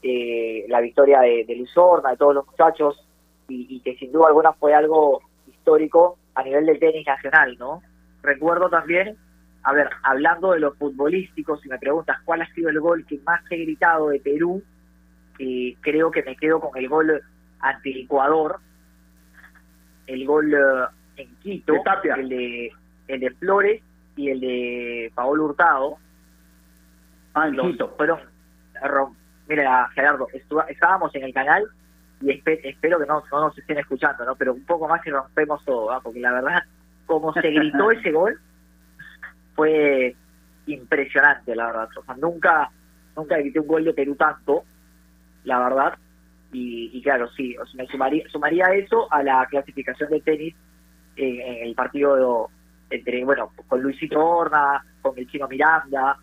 eh, 0.00 0.64
la 0.68 0.80
victoria 0.80 1.20
de, 1.22 1.44
de 1.44 1.56
Luzorna, 1.56 2.10
de 2.10 2.16
todos 2.16 2.34
los 2.34 2.46
muchachos, 2.46 3.04
y, 3.48 3.80
que 3.80 3.96
sin 3.96 4.12
duda 4.12 4.28
alguna 4.28 4.52
fue 4.52 4.72
algo 4.72 5.20
histórico 5.48 6.18
a 6.36 6.44
nivel 6.44 6.66
del 6.66 6.78
tenis 6.78 7.04
nacional, 7.04 7.56
¿no? 7.58 7.82
Recuerdo 8.22 8.70
también, 8.70 9.16
a 9.64 9.72
ver, 9.72 9.90
hablando 10.04 10.52
de 10.52 10.60
los 10.60 10.76
futbolísticos, 10.76 11.60
si 11.62 11.68
me 11.68 11.78
preguntas 11.78 12.18
cuál 12.24 12.42
ha 12.42 12.54
sido 12.54 12.68
el 12.68 12.78
gol 12.78 13.04
que 13.06 13.18
más 13.26 13.40
he 13.50 13.56
gritado 13.56 14.10
de 14.10 14.20
Perú, 14.20 14.62
eh, 15.40 15.74
creo 15.80 16.12
que 16.12 16.22
me 16.22 16.36
quedo 16.36 16.60
con 16.60 16.78
el 16.78 16.88
gol 16.88 17.20
ante 17.58 17.90
Ecuador, 18.02 18.60
el 20.10 20.26
gol 20.26 20.52
eh, 20.52 20.86
en 21.16 21.34
Quito, 21.36 21.74
el 22.16 22.28
de 22.28 22.72
el 23.08 23.20
de 23.20 23.30
Flores 23.32 23.82
y 24.16 24.30
el 24.30 24.40
de 24.40 25.12
Paolo 25.14 25.44
Hurtado. 25.46 25.98
Ah, 27.34 27.48
en 27.48 27.56
Fueron, 27.96 29.16
mira, 29.48 29.88
Gerardo, 29.94 30.26
estábamos 30.68 31.14
en 31.14 31.24
el 31.24 31.32
canal 31.32 31.64
y 32.20 32.30
espero 32.30 32.98
que 32.98 33.06
no, 33.06 33.22
no 33.30 33.40
nos 33.40 33.56
estén 33.56 33.78
escuchando, 33.78 34.24
¿no? 34.24 34.34
Pero 34.34 34.52
un 34.52 34.64
poco 34.64 34.88
más 34.88 35.04
y 35.06 35.10
rompemos 35.10 35.64
todo, 35.64 35.90
¿ah? 35.92 36.00
porque 36.02 36.20
la 36.20 36.32
verdad, 36.32 36.62
como 37.06 37.32
se 37.32 37.50
gritó 37.50 37.90
ese 37.92 38.10
gol, 38.10 38.38
fue 39.54 40.14
impresionante, 40.66 41.54
la 41.54 41.66
verdad. 41.66 41.88
O 41.96 42.04
sea, 42.04 42.14
nunca, 42.16 42.70
nunca 43.16 43.38
grité 43.38 43.60
un 43.60 43.68
gol 43.68 43.84
de 43.84 43.94
Perú 43.94 44.16
tanto, 44.16 44.64
la 45.44 45.60
verdad. 45.60 45.98
Y, 46.52 46.90
y 46.92 47.02
claro, 47.02 47.28
sí, 47.30 47.56
o 47.56 47.66
sea, 47.66 47.86
sumaría, 47.86 48.28
sumaría 48.28 48.66
eso 48.74 49.12
a 49.12 49.22
la 49.22 49.46
clasificación 49.46 50.10
de 50.10 50.20
tenis 50.20 50.54
en, 51.16 51.68
el 51.68 51.74
partido 51.74 52.50
entre, 52.90 53.24
bueno, 53.24 53.52
con 53.68 53.82
Luisito 53.82 54.18
Horna, 54.18 54.84
con 55.00 55.16
el 55.16 55.28
chino 55.28 55.46
Miranda, 55.48 56.16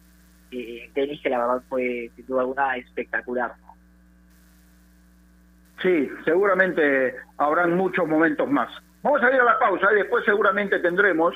eh, 0.51 0.89
tenis 0.93 1.21
que 1.21 1.29
la 1.29 1.39
verdad 1.39 1.63
fue 1.69 2.11
sin 2.15 2.25
duda 2.25 2.41
alguna 2.41 2.75
espectacular. 2.77 3.53
Sí, 5.81 6.09
seguramente 6.25 7.15
habrán 7.37 7.75
muchos 7.75 8.07
momentos 8.07 8.49
más. 8.49 8.69
Vamos 9.03 9.21
a 9.21 9.29
ir 9.29 9.39
a 9.39 9.43
la 9.43 9.59
pausa 9.59 9.87
y 9.93 9.97
después 9.97 10.25
seguramente 10.25 10.79
tendremos 10.79 11.35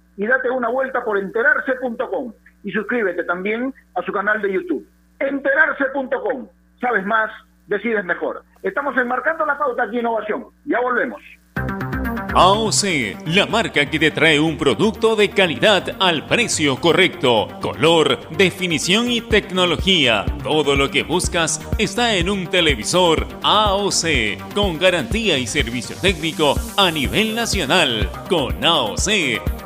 y 0.21 0.27
date 0.27 0.51
una 0.51 0.69
vuelta 0.69 1.03
por 1.03 1.17
enterarse.com 1.17 2.31
y 2.63 2.71
suscríbete 2.71 3.23
también 3.23 3.73
a 3.95 4.03
su 4.03 4.11
canal 4.11 4.39
de 4.39 4.53
YouTube. 4.53 4.87
Enterarse.com. 5.17 6.47
Sabes 6.79 7.03
más, 7.07 7.31
decides 7.65 8.05
mejor. 8.05 8.43
Estamos 8.61 8.95
enmarcando 8.97 9.47
la 9.47 9.57
pauta 9.57 9.81
aquí 9.81 9.97
Innovación. 9.97 10.45
Ya 10.65 10.79
volvemos. 10.79 11.19
AOC, 12.35 13.25
la 13.25 13.47
marca 13.47 13.89
que 13.89 13.97
te 13.97 14.11
trae 14.11 14.39
un 14.39 14.59
producto 14.59 15.15
de 15.15 15.31
calidad 15.31 15.95
al 15.99 16.27
precio 16.27 16.79
correcto, 16.79 17.47
color, 17.59 18.19
definición 18.29 19.09
y 19.09 19.21
tecnología. 19.21 20.23
Todo 20.43 20.75
lo 20.75 20.91
que 20.91 21.01
buscas 21.01 21.59
está 21.79 22.13
en 22.13 22.29
un 22.29 22.47
televisor 22.47 23.25
AOC, 23.41 24.53
con 24.53 24.77
garantía 24.77 25.39
y 25.39 25.47
servicio 25.47 25.95
técnico 25.99 26.53
a 26.77 26.91
nivel 26.91 27.33
nacional. 27.33 28.07
Con 28.29 28.63
AOC 28.63 29.60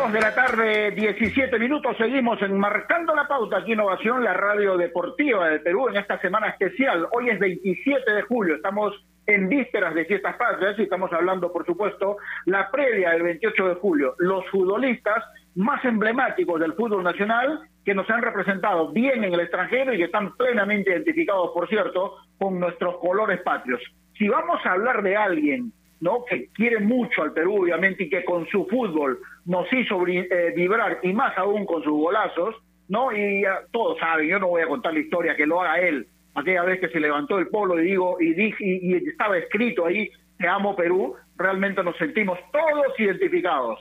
Dos 0.00 0.12
de 0.14 0.20
la 0.20 0.34
tarde, 0.34 0.92
17 0.92 1.58
minutos. 1.58 1.94
Seguimos 1.98 2.40
enmarcando 2.40 3.14
la 3.14 3.28
pauta 3.28 3.58
aquí 3.58 3.72
Innovación, 3.72 4.24
la 4.24 4.32
radio 4.32 4.78
deportiva 4.78 5.50
de 5.50 5.60
Perú 5.60 5.90
en 5.90 5.98
esta 5.98 6.18
semana 6.22 6.48
especial. 6.48 7.06
Hoy 7.12 7.28
es 7.28 7.38
27 7.38 8.10
de 8.10 8.22
julio. 8.22 8.54
Estamos 8.54 8.94
en 9.26 9.50
vísperas 9.50 9.94
de 9.94 10.06
fiestas 10.06 10.36
patrias 10.36 10.78
y 10.78 10.84
estamos 10.84 11.12
hablando, 11.12 11.52
por 11.52 11.66
supuesto, 11.66 12.16
la 12.46 12.70
previa 12.70 13.10
del 13.10 13.24
28 13.24 13.68
de 13.68 13.74
julio. 13.74 14.14
Los 14.16 14.48
futbolistas 14.48 15.22
más 15.54 15.84
emblemáticos 15.84 16.58
del 16.58 16.72
fútbol 16.72 17.04
nacional 17.04 17.60
que 17.84 17.94
nos 17.94 18.08
han 18.08 18.22
representado 18.22 18.92
bien 18.92 19.22
en 19.22 19.34
el 19.34 19.40
extranjero 19.40 19.92
y 19.92 19.98
que 19.98 20.04
están 20.04 20.34
plenamente 20.34 20.92
identificados, 20.92 21.50
por 21.52 21.68
cierto, 21.68 22.16
con 22.38 22.58
nuestros 22.58 22.96
colores 23.00 23.42
patrios. 23.42 23.82
Si 24.16 24.28
vamos 24.28 24.64
a 24.64 24.72
hablar 24.72 25.02
de 25.02 25.16
alguien 25.16 25.74
¿no? 26.00 26.24
que 26.24 26.48
quiere 26.48 26.80
mucho 26.80 27.22
al 27.22 27.32
Perú, 27.32 27.62
obviamente, 27.62 28.04
y 28.04 28.10
que 28.10 28.24
con 28.24 28.46
su 28.48 28.66
fútbol 28.66 29.18
nos 29.44 29.70
hizo 29.72 30.06
eh, 30.06 30.52
vibrar, 30.56 30.98
y 31.02 31.12
más 31.12 31.36
aún 31.36 31.66
con 31.66 31.82
sus 31.82 31.92
golazos, 31.92 32.56
¿no? 32.88 33.12
Y 33.12 33.44
todos 33.70 33.98
saben, 33.98 34.28
yo 34.28 34.38
no 34.38 34.48
voy 34.48 34.62
a 34.62 34.68
contar 34.68 34.92
la 34.92 35.00
historia, 35.00 35.36
que 35.36 35.46
lo 35.46 35.60
haga 35.60 35.80
él, 35.80 36.06
aquella 36.34 36.64
vez 36.64 36.80
que 36.80 36.88
se 36.88 37.00
levantó 37.00 37.38
el 37.38 37.48
polo 37.48 37.78
y 37.80 37.84
digo, 37.84 38.16
y, 38.20 38.34
dije, 38.34 38.56
y, 38.64 38.94
y 38.94 39.08
estaba 39.08 39.38
escrito 39.38 39.86
ahí, 39.86 40.10
te 40.38 40.48
amo 40.48 40.74
Perú, 40.74 41.16
realmente 41.36 41.82
nos 41.82 41.96
sentimos 41.96 42.38
todos 42.50 42.98
identificados. 42.98 43.78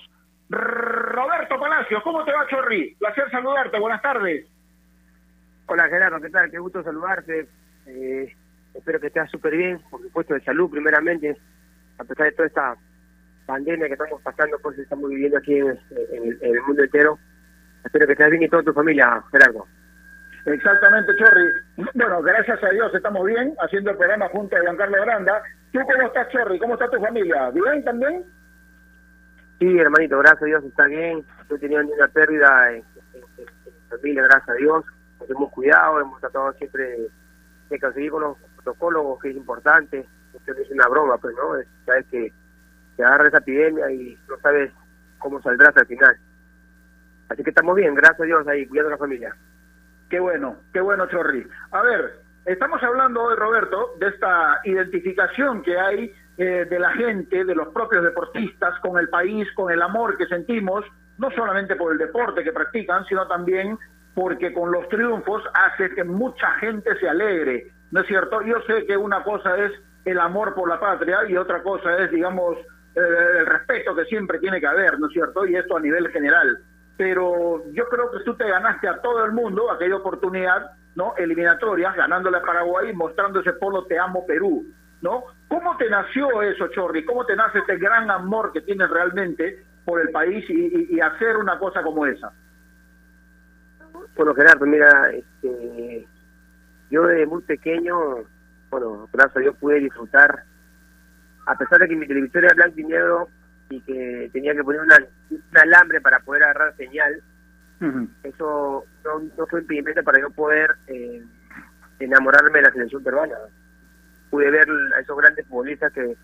Roberto 0.49 1.59
Palacios, 1.59 2.01
¿cómo 2.03 2.25
te 2.25 2.31
va, 2.31 2.47
Chorri? 2.47 2.95
Placer 2.95 3.29
saludarte, 3.29 3.79
buenas 3.79 4.01
tardes. 4.01 4.47
Hola, 5.67 5.87
Gerardo, 5.87 6.19
¿qué 6.19 6.29
tal? 6.29 6.49
Qué 6.49 6.57
gusto 6.57 6.81
saludarte. 6.81 7.47
Eh, 7.85 8.33
espero 8.73 8.99
que 8.99 9.07
estés 9.07 9.29
súper 9.29 9.55
bien, 9.55 9.79
por 9.91 10.01
supuesto, 10.01 10.33
de 10.33 10.41
salud, 10.41 10.71
primeramente, 10.71 11.37
a 11.99 12.03
pesar 12.05 12.27
de 12.27 12.31
toda 12.31 12.47
esta 12.47 12.75
pandemia 13.45 13.87
que 13.87 13.93
estamos 13.93 14.21
pasando, 14.21 14.57
pues 14.59 14.77
estamos 14.79 15.09
viviendo 15.09 15.37
aquí 15.37 15.57
en, 15.57 15.77
el, 16.41 16.61
mundo 16.67 16.83
entero. 16.83 17.19
Espero 17.83 18.07
que 18.07 18.13
estés 18.13 18.29
bien 18.31 18.43
y 18.43 18.49
toda 18.49 18.63
tu 18.63 18.73
familia, 18.73 19.23
Gerardo. 19.31 19.67
Exactamente, 20.45 21.15
Chorri. 21.15 21.51
Bueno, 21.93 22.21
gracias 22.21 22.63
a 22.63 22.69
Dios 22.69 22.93
estamos 22.93 23.25
bien, 23.25 23.53
haciendo 23.59 23.91
el 23.91 23.97
programa 23.97 24.29
junto 24.29 24.55
a 24.55 24.61
Giancarlo 24.61 25.01
Granda. 25.01 25.41
¿Tú 25.71 25.79
cómo 25.81 26.07
estás, 26.07 26.29
Chorri? 26.29 26.59
¿Cómo 26.59 26.73
está 26.73 26.89
tu 26.89 26.99
familia? 26.99 27.51
¿Bien 27.51 27.83
también? 27.83 28.23
Sí, 29.59 29.77
hermanito, 29.77 30.17
gracias 30.19 30.43
a 30.43 30.45
Dios 30.45 30.63
está 30.63 30.85
bien. 30.85 31.25
No 31.49 31.55
he 31.55 31.59
tenido 31.59 31.83
ninguna 31.83 32.07
pérdida 32.07 32.71
en, 32.71 32.83
mi 33.15 33.89
familia, 33.89 34.23
gracias 34.23 34.49
a 34.49 34.53
Dios. 34.53 34.85
Nos 35.19 35.29
hemos 35.29 35.51
cuidado, 35.51 35.99
hemos 35.99 36.19
tratado 36.21 36.53
siempre 36.53 36.97
de 37.69 37.79
conseguir 37.79 38.11
con 38.11 38.21
los 38.21 38.37
protocólogos, 38.55 39.19
que 39.21 39.31
es 39.31 39.35
importante. 39.35 40.07
No 40.33 40.53
es 40.53 40.71
una 40.71 40.87
broma, 40.87 41.17
pues, 41.17 41.35
¿no? 41.35 41.53
sabes 41.85 42.05
que 42.11 42.31
te 42.95 43.03
agarra 43.03 43.27
esa 43.27 43.37
epidemia 43.37 43.91
y 43.91 44.17
no 44.27 44.37
sabes 44.37 44.71
cómo 45.19 45.41
saldrás 45.41 45.75
al 45.77 45.85
final. 45.85 46.17
Así 47.29 47.43
que 47.43 47.51
estamos 47.51 47.75
bien, 47.75 47.93
gracias 47.95 48.21
a 48.21 48.23
Dios, 48.23 48.47
ahí 48.47 48.65
cuidando 48.65 48.89
a 48.89 48.91
la 48.91 48.97
familia. 48.97 49.35
Qué 50.09 50.19
bueno, 50.19 50.57
qué 50.73 50.81
bueno, 50.81 51.05
Chorri. 51.07 51.47
A 51.71 51.81
ver, 51.81 52.19
estamos 52.45 52.81
hablando 52.81 53.23
hoy, 53.23 53.35
Roberto, 53.35 53.93
de 53.99 54.07
esta 54.07 54.59
identificación 54.63 55.61
que 55.61 55.77
hay 55.77 56.13
eh, 56.37 56.65
de 56.67 56.79
la 56.79 56.91
gente, 56.93 57.45
de 57.45 57.53
los 57.53 57.67
propios 57.69 58.03
deportistas, 58.03 58.79
con 58.79 58.97
el 58.97 59.07
país, 59.09 59.47
con 59.53 59.71
el 59.71 59.81
amor 59.81 60.17
que 60.17 60.25
sentimos, 60.25 60.83
no 61.17 61.29
solamente 61.31 61.75
por 61.75 61.91
el 61.91 61.99
deporte 61.99 62.43
que 62.43 62.51
practican, 62.51 63.05
sino 63.05 63.27
también 63.27 63.77
porque 64.15 64.51
con 64.51 64.71
los 64.71 64.87
triunfos 64.89 65.43
hace 65.53 65.93
que 65.93 66.03
mucha 66.03 66.51
gente 66.53 66.97
se 66.99 67.07
alegre, 67.07 67.71
¿no 67.91 68.01
es 68.01 68.07
cierto? 68.07 68.41
Yo 68.41 68.59
sé 68.61 68.85
que 68.85 68.97
una 68.97 69.23
cosa 69.23 69.57
es 69.57 69.71
el 70.05 70.19
amor 70.19 70.53
por 70.55 70.69
la 70.69 70.79
patria 70.79 71.19
y 71.27 71.37
otra 71.37 71.61
cosa 71.61 71.97
es, 71.97 72.11
digamos, 72.11 72.57
el 72.95 73.45
respeto 73.45 73.95
que 73.95 74.05
siempre 74.05 74.39
tiene 74.39 74.59
que 74.59 74.67
haber, 74.67 74.99
¿no 74.99 75.07
es 75.07 75.13
cierto? 75.13 75.45
Y 75.45 75.55
esto 75.55 75.77
a 75.77 75.79
nivel 75.79 76.09
general. 76.09 76.59
Pero 76.97 77.63
yo 77.71 77.87
creo 77.87 78.11
que 78.11 78.23
tú 78.25 78.35
te 78.35 78.47
ganaste 78.47 78.87
a 78.87 79.01
todo 79.01 79.23
el 79.25 79.31
mundo 79.31 79.71
aquella 79.71 79.95
oportunidad, 79.95 80.71
¿no? 80.95 81.13
Eliminatoria, 81.17 81.93
ganándole 81.93 82.37
a 82.37 82.41
Paraguay, 82.41 82.93
mostrando 82.93 83.39
ese 83.39 83.53
polo 83.53 83.85
Te 83.85 83.97
amo 83.97 84.25
Perú. 84.25 84.65
¿no? 85.01 85.23
¿Cómo 85.47 85.77
te 85.77 85.89
nació 85.89 86.41
eso, 86.41 86.67
Chorri? 86.69 87.05
¿Cómo 87.05 87.25
te 87.25 87.35
nace 87.35 87.59
este 87.59 87.77
gran 87.77 88.09
amor 88.11 88.51
que 88.51 88.61
tienes 88.61 88.89
realmente 88.89 89.63
por 89.85 90.01
el 90.01 90.09
país 90.09 90.45
y, 90.49 90.99
hacer 90.99 91.37
una 91.37 91.57
cosa 91.57 91.81
como 91.81 92.05
esa? 92.05 92.31
Bueno, 94.15 94.35
Gerardo, 94.35 94.65
mira, 94.65 95.11
este, 95.11 96.07
yo 96.91 97.03
desde 97.03 97.25
muy 97.25 97.41
pequeño, 97.43 97.95
bueno, 98.69 99.09
gracias 99.11 99.37
a 99.37 99.39
Dios 99.39 99.55
pude 99.57 99.79
disfrutar, 99.79 100.43
a 101.45 101.57
pesar 101.57 101.79
de 101.79 101.87
que 101.87 101.95
mi 101.95 102.07
televisor 102.07 102.43
era 102.45 102.53
blanco 102.53 102.79
y 102.79 102.83
negro 102.83 103.29
y 103.69 103.81
que 103.81 104.29
tenía 104.33 104.53
que 104.53 104.63
poner 104.63 104.81
una, 104.81 104.97
un 105.29 105.57
alambre 105.57 106.01
para 106.01 106.19
poder 106.19 106.43
agarrar 106.43 106.75
señal, 106.75 107.21
eso 108.23 108.85
no, 109.05 109.47
fue 109.47 109.61
impedimento 109.61 110.03
para 110.03 110.19
yo 110.19 110.29
poder 110.31 110.75
eh, 110.87 111.23
enamorarme 111.99 112.59
de 112.59 112.61
la 112.63 112.71
selección 112.71 113.03
peruana. 113.03 113.35
Pude 114.29 114.51
ver 114.51 114.67
a 114.95 114.99
esos 114.99 115.17
grandes 115.17 115.47
futbolistas 115.47 115.91
que 115.93 116.15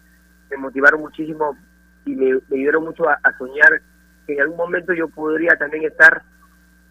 me 0.52 0.58
motivaron 0.58 1.00
muchísimo 1.00 1.58
y 2.06 2.16
me, 2.16 2.40
ayudaron 2.54 2.84
mucho 2.84 3.10
a, 3.10 3.38
soñar 3.38 3.82
que 4.28 4.34
en 4.34 4.42
algún 4.42 4.58
momento 4.58 4.94
yo 4.94 5.08
podría 5.08 5.56
también 5.56 5.86
estar 5.86 6.22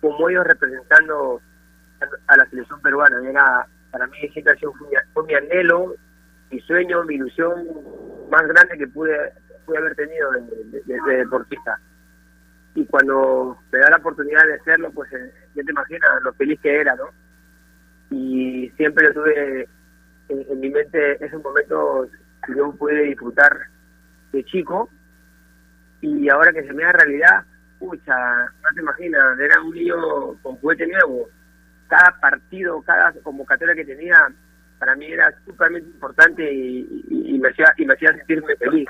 como 0.00 0.28
ellos 0.28 0.46
representando 0.46 1.40
a, 2.26 2.36
la 2.36 2.46
selección 2.46 2.80
peruana. 2.80 3.16
Era, 3.28 3.66
para 3.94 4.08
mí 4.08 4.18
siempre 4.32 4.52
ha 4.52 4.56
sido, 4.56 4.72
fue, 5.12 5.22
mi 5.22 5.34
anhelo, 5.34 5.94
mi 6.50 6.58
sueño, 6.62 7.04
mi 7.04 7.14
ilusión 7.14 7.64
más 8.28 8.42
grande 8.48 8.76
que 8.76 8.88
pude, 8.88 9.16
pude 9.64 9.78
haber 9.78 9.94
tenido 9.94 10.32
de, 10.32 11.16
deportista. 11.16 11.78
Y 12.74 12.84
cuando 12.86 13.56
me 13.70 13.78
da 13.78 13.90
la 13.90 13.98
oportunidad 13.98 14.44
de 14.46 14.54
hacerlo, 14.54 14.90
pues 14.90 15.12
eh, 15.12 15.32
ya 15.54 15.62
te 15.62 15.70
imaginas 15.70 16.10
lo 16.24 16.32
feliz 16.32 16.58
que 16.60 16.80
era, 16.80 16.96
¿no? 16.96 17.04
Y 18.10 18.68
siempre 18.76 19.06
yo 19.06 19.14
tuve 19.14 19.68
en, 20.28 20.58
mi 20.60 20.70
mente 20.70 21.24
ese 21.24 21.38
momento 21.38 22.08
que 22.44 22.56
yo 22.56 22.72
pude 22.72 23.00
disfrutar 23.00 23.56
de 24.32 24.44
chico 24.46 24.90
y 26.00 26.28
ahora 26.28 26.52
que 26.52 26.64
se 26.64 26.72
me 26.72 26.82
da 26.82 26.90
realidad, 26.90 27.44
pucha, 27.78 28.16
no 28.60 28.68
te 28.74 28.80
imaginas, 28.80 29.38
era 29.38 29.60
un 29.60 29.72
niño 29.72 29.94
con 30.42 30.56
juguete 30.56 30.84
nuevo. 30.88 31.28
Cada 31.88 32.18
partido, 32.20 32.82
cada 32.82 33.12
convocatoria 33.22 33.74
que 33.74 33.84
tenía, 33.84 34.28
para 34.78 34.96
mí 34.96 35.06
era 35.06 35.32
súpermente 35.44 35.88
importante 35.88 36.52
y, 36.52 37.38
me 37.40 37.48
hacía, 37.48 37.74
sentirme 38.16 38.56
feliz. 38.56 38.88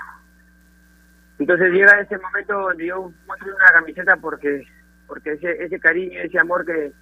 Entonces 1.38 1.72
llega 1.72 2.00
ese 2.00 2.16
momento 2.18 2.54
donde 2.54 2.86
yo 2.86 3.12
muestro 3.26 3.54
una 3.54 3.72
camiseta 3.72 4.16
porque 4.16 4.66
porque 5.06 5.32
ese, 5.32 5.62
ese 5.62 5.78
cariño, 5.78 6.20
ese 6.20 6.38
amor 6.38 6.64
que, 6.64 6.92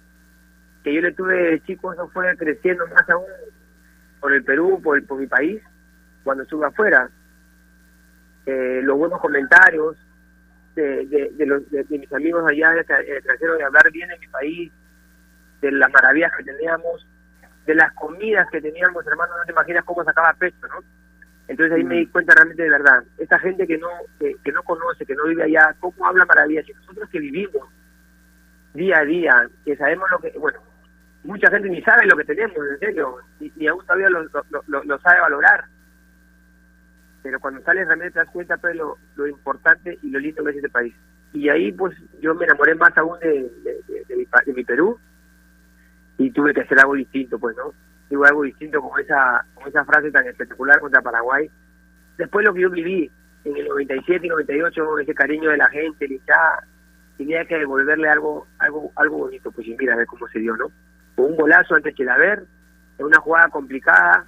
que 0.83 0.93
yo 0.93 1.01
le 1.01 1.13
tuve 1.13 1.35
de 1.35 1.63
chico, 1.63 1.93
eso 1.93 2.07
fue 2.09 2.35
creciendo 2.37 2.85
más 2.87 3.09
aún 3.09 3.25
por 4.19 4.33
el 4.33 4.43
Perú, 4.43 4.81
por, 4.81 5.03
por 5.05 5.19
mi 5.19 5.27
país, 5.27 5.61
cuando 6.23 6.43
estuve 6.43 6.65
afuera. 6.65 7.09
Eh, 8.45 8.81
los 8.83 8.97
buenos 8.97 9.21
comentarios 9.21 9.95
de, 10.75 11.05
de, 11.05 11.45
los, 11.45 11.69
de, 11.71 11.85
mis 11.89 12.11
amigos 12.11 12.43
allá 12.45 12.71
del 12.71 12.79
extranjero 12.79 13.55
de 13.55 13.63
hablar 13.63 13.91
bien 13.91 14.09
de 14.09 14.19
mi 14.19 14.27
país, 14.27 14.71
de 15.63 15.71
las 15.71 15.91
maravillas 15.91 16.31
que 16.37 16.43
teníamos, 16.43 17.07
de 17.65 17.75
las 17.75 17.93
comidas 17.93 18.49
que 18.51 18.61
teníamos, 18.61 19.07
hermano, 19.07 19.37
no 19.37 19.45
te 19.45 19.53
imaginas 19.53 19.85
cómo 19.85 20.03
sacaba 20.03 20.33
pecho, 20.33 20.67
¿no? 20.67 20.83
Entonces 21.47 21.77
ahí 21.77 21.83
me 21.83 21.95
di 21.95 22.07
cuenta 22.07 22.33
realmente 22.35 22.63
de 22.63 22.69
verdad, 22.69 23.03
esta 23.17 23.39
gente 23.39 23.65
que 23.65 23.77
no 23.77 23.87
que, 24.19 24.35
que 24.43 24.51
no 24.51 24.63
conoce, 24.63 25.05
que 25.05 25.15
no 25.15 25.25
vive 25.25 25.43
allá, 25.43 25.73
cómo 25.79 26.05
habla 26.05 26.25
maravillas, 26.25 26.67
y 26.67 26.73
nosotros 26.73 27.09
que 27.09 27.19
vivimos 27.19 27.69
día 28.73 28.99
a 28.99 29.05
día, 29.05 29.49
que 29.63 29.75
sabemos 29.77 30.09
lo 30.11 30.19
que, 30.19 30.31
bueno, 30.37 30.59
mucha 31.23 31.49
gente 31.49 31.69
ni 31.69 31.81
sabe 31.81 32.05
lo 32.07 32.17
que 32.17 32.25
tenemos, 32.25 32.57
en 32.57 32.79
serio, 32.79 33.17
ni, 33.39 33.67
aún 33.67 33.85
todavía 33.85 34.09
lo, 34.09 34.23
lo, 34.23 34.99
sabe 34.99 35.21
valorar. 35.21 35.65
Pero 37.21 37.39
cuando 37.39 37.61
sales 37.61 37.87
realmente 37.87 38.13
te 38.13 38.19
das 38.19 38.29
cuenta 38.31 38.57
pues, 38.57 38.75
lo, 38.75 38.97
lo 39.15 39.27
importante 39.27 39.97
y 40.01 40.09
lo 40.09 40.19
lindo 40.19 40.43
que 40.43 40.49
es 40.49 40.57
este 40.57 40.69
país. 40.69 40.93
Y 41.31 41.47
ahí 41.47 41.71
pues 41.71 41.95
yo 42.19 42.35
me 42.35 42.45
enamoré 42.45 42.75
más 42.75 42.97
aún 42.97 43.17
de, 43.19 43.49
de, 43.63 44.15
mi, 44.15 44.25
de 44.45 44.53
mi 44.53 44.63
Perú 44.65 44.99
y 46.17 46.31
tuve 46.31 46.53
que 46.53 46.61
hacer 46.61 46.79
algo 46.79 46.93
distinto, 46.93 47.39
pues, 47.39 47.55
¿no? 47.57 47.73
Tuve 48.09 48.27
algo 48.27 48.43
distinto 48.43 48.81
con 48.81 48.99
esa, 48.99 49.45
con 49.55 49.67
esa 49.67 49.83
frase 49.85 50.11
tan 50.11 50.27
espectacular 50.27 50.79
contra 50.79 51.01
Paraguay. 51.01 51.49
Después 52.17 52.45
lo 52.45 52.53
que 52.53 52.61
yo 52.61 52.69
viví 52.69 53.09
en 53.45 53.57
el 53.57 53.67
97 53.67 54.25
y 54.25 54.29
98, 54.29 54.99
ese 54.99 55.13
cariño 55.13 55.49
de 55.49 55.57
la 55.57 55.69
gente, 55.69 56.05
el 56.05 56.21
tenía 57.17 57.45
que 57.45 57.57
devolverle 57.57 58.09
algo 58.09 58.47
algo 58.59 58.91
algo 58.95 59.17
bonito, 59.17 59.51
pues 59.51 59.67
y 59.67 59.75
mira 59.75 59.93
a 59.93 59.97
ver 59.97 60.07
cómo 60.07 60.27
se 60.27 60.39
dio, 60.39 60.55
¿no? 60.55 60.71
un 61.15 61.35
golazo 61.35 61.75
antes 61.75 61.95
que 61.95 62.03
la 62.03 62.17
ver, 62.17 62.43
en 62.97 63.05
una 63.05 63.19
jugada 63.19 63.47
complicada, 63.49 64.25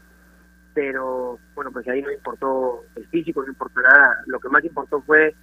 pero 0.74 1.40
bueno, 1.56 1.72
pues 1.72 1.88
ahí 1.88 2.02
no 2.02 2.12
importó 2.12 2.84
el 2.96 3.08
físico, 3.08 3.42
no 3.42 3.48
importó 3.48 3.82
nada. 3.82 4.22
Lo 4.28 4.40
que 4.40 4.50
más 4.50 4.64
importó 4.64 5.02
fue 5.02 5.34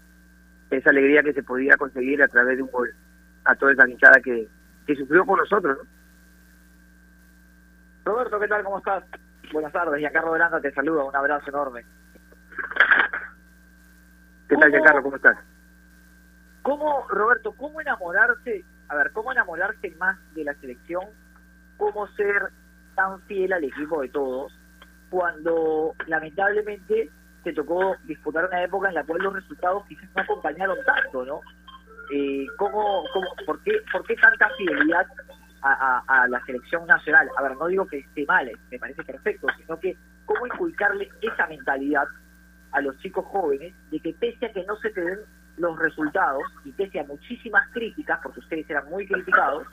esa 0.71 0.91
alegría 0.91 1.23
que 1.23 1.33
se 1.33 1.43
podía 1.43 1.77
conseguir 1.77 2.23
a 2.23 2.29
través 2.29 2.57
de 2.57 2.63
un 2.63 2.71
gol 2.71 2.95
a 3.45 3.55
toda 3.55 3.73
esa 3.73 3.89
hinchada 3.89 4.21
que, 4.21 4.49
que 4.87 4.95
sufrió 4.95 5.25
con 5.25 5.39
nosotros. 5.39 5.79
Roberto, 8.05 8.41
¿qué 8.41 8.49
tal? 8.49 8.65
¿Cómo 8.65 8.79
estás? 8.79 9.05
Buenas 9.53 9.73
tardes, 9.73 9.99
Giancarlo 9.99 10.33
Veranda 10.33 10.61
te 10.61 10.73
saluda, 10.73 11.05
un 11.05 11.15
abrazo 11.15 11.49
enorme. 11.49 11.85
¿Qué 14.49 14.57
tal, 14.57 14.71
Giancarlo? 14.71 15.03
¿Cómo 15.03 15.17
estás? 15.17 15.39
¿Cómo, 16.63 17.07
Roberto, 17.09 17.53
cómo 17.53 17.81
enamorarse, 17.81 18.65
a 18.89 18.97
ver, 18.97 19.13
cómo 19.13 19.33
enamorarse 19.33 19.91
más 19.99 20.19
de 20.35 20.45
la 20.45 20.55
selección 20.55 21.03
cómo 21.77 22.07
ser 22.09 22.51
tan 22.95 23.21
fiel 23.23 23.53
al 23.53 23.65
equipo 23.65 24.03
de 24.03 24.09
todos 24.11 24.53
cuando 25.11 25.95
lamentablemente 26.07 27.11
se 27.43 27.53
tocó 27.53 27.97
disputar 28.05 28.47
una 28.47 28.63
época 28.63 28.89
en 28.89 28.95
la 28.95 29.05
cual 29.05 29.23
los 29.23 29.35
resultados 29.35 29.85
quizás 29.89 30.09
no 30.15 30.23
acompañaron 30.23 30.79
tanto, 30.87 31.25
¿no? 31.25 31.41
eh, 32.13 32.47
¿cómo, 32.57 33.03
cómo, 33.13 33.27
por, 33.47 33.61
qué, 33.63 33.73
¿por 33.91 34.05
qué 34.05 34.15
tanta 34.17 34.49
fidelidad 34.57 35.07
a, 35.63 36.03
a, 36.07 36.29
la 36.29 36.45
selección 36.45 36.87
nacional? 36.87 37.29
A 37.37 37.43
ver, 37.43 37.57
no 37.57 37.67
digo 37.67 37.87
que 37.87 37.99
esté 37.99 38.27
mal, 38.27 38.51
me 38.71 38.79
parece 38.79 39.05
perfecto, 39.05 39.47
sino 39.59 39.79
que 39.79 39.97
cómo 40.25 40.47
inculcarle 40.47 41.09
esa 41.21 41.47
mentalidad 41.47 42.07
a 42.73 42.81
los 42.81 42.99
chicos 42.99 43.25
jóvenes 43.27 43.75
de 43.91 44.01
que 44.01 44.15
pese 44.15 44.47
a 44.47 44.53
que 44.53 44.65
no 44.65 44.77
se 44.77 44.91
te 44.91 45.01
den 45.01 45.19
los 45.59 45.79
resultados 45.79 46.43
y 46.65 46.73
pese 46.73 47.01
a 47.01 47.05
muchísimas 47.05 47.69
críticas, 47.71 48.21
porque 48.23 48.41
ustedes 48.41 48.69
eran 48.69 48.89
muy 48.89 49.07
criticados, 49.07 49.67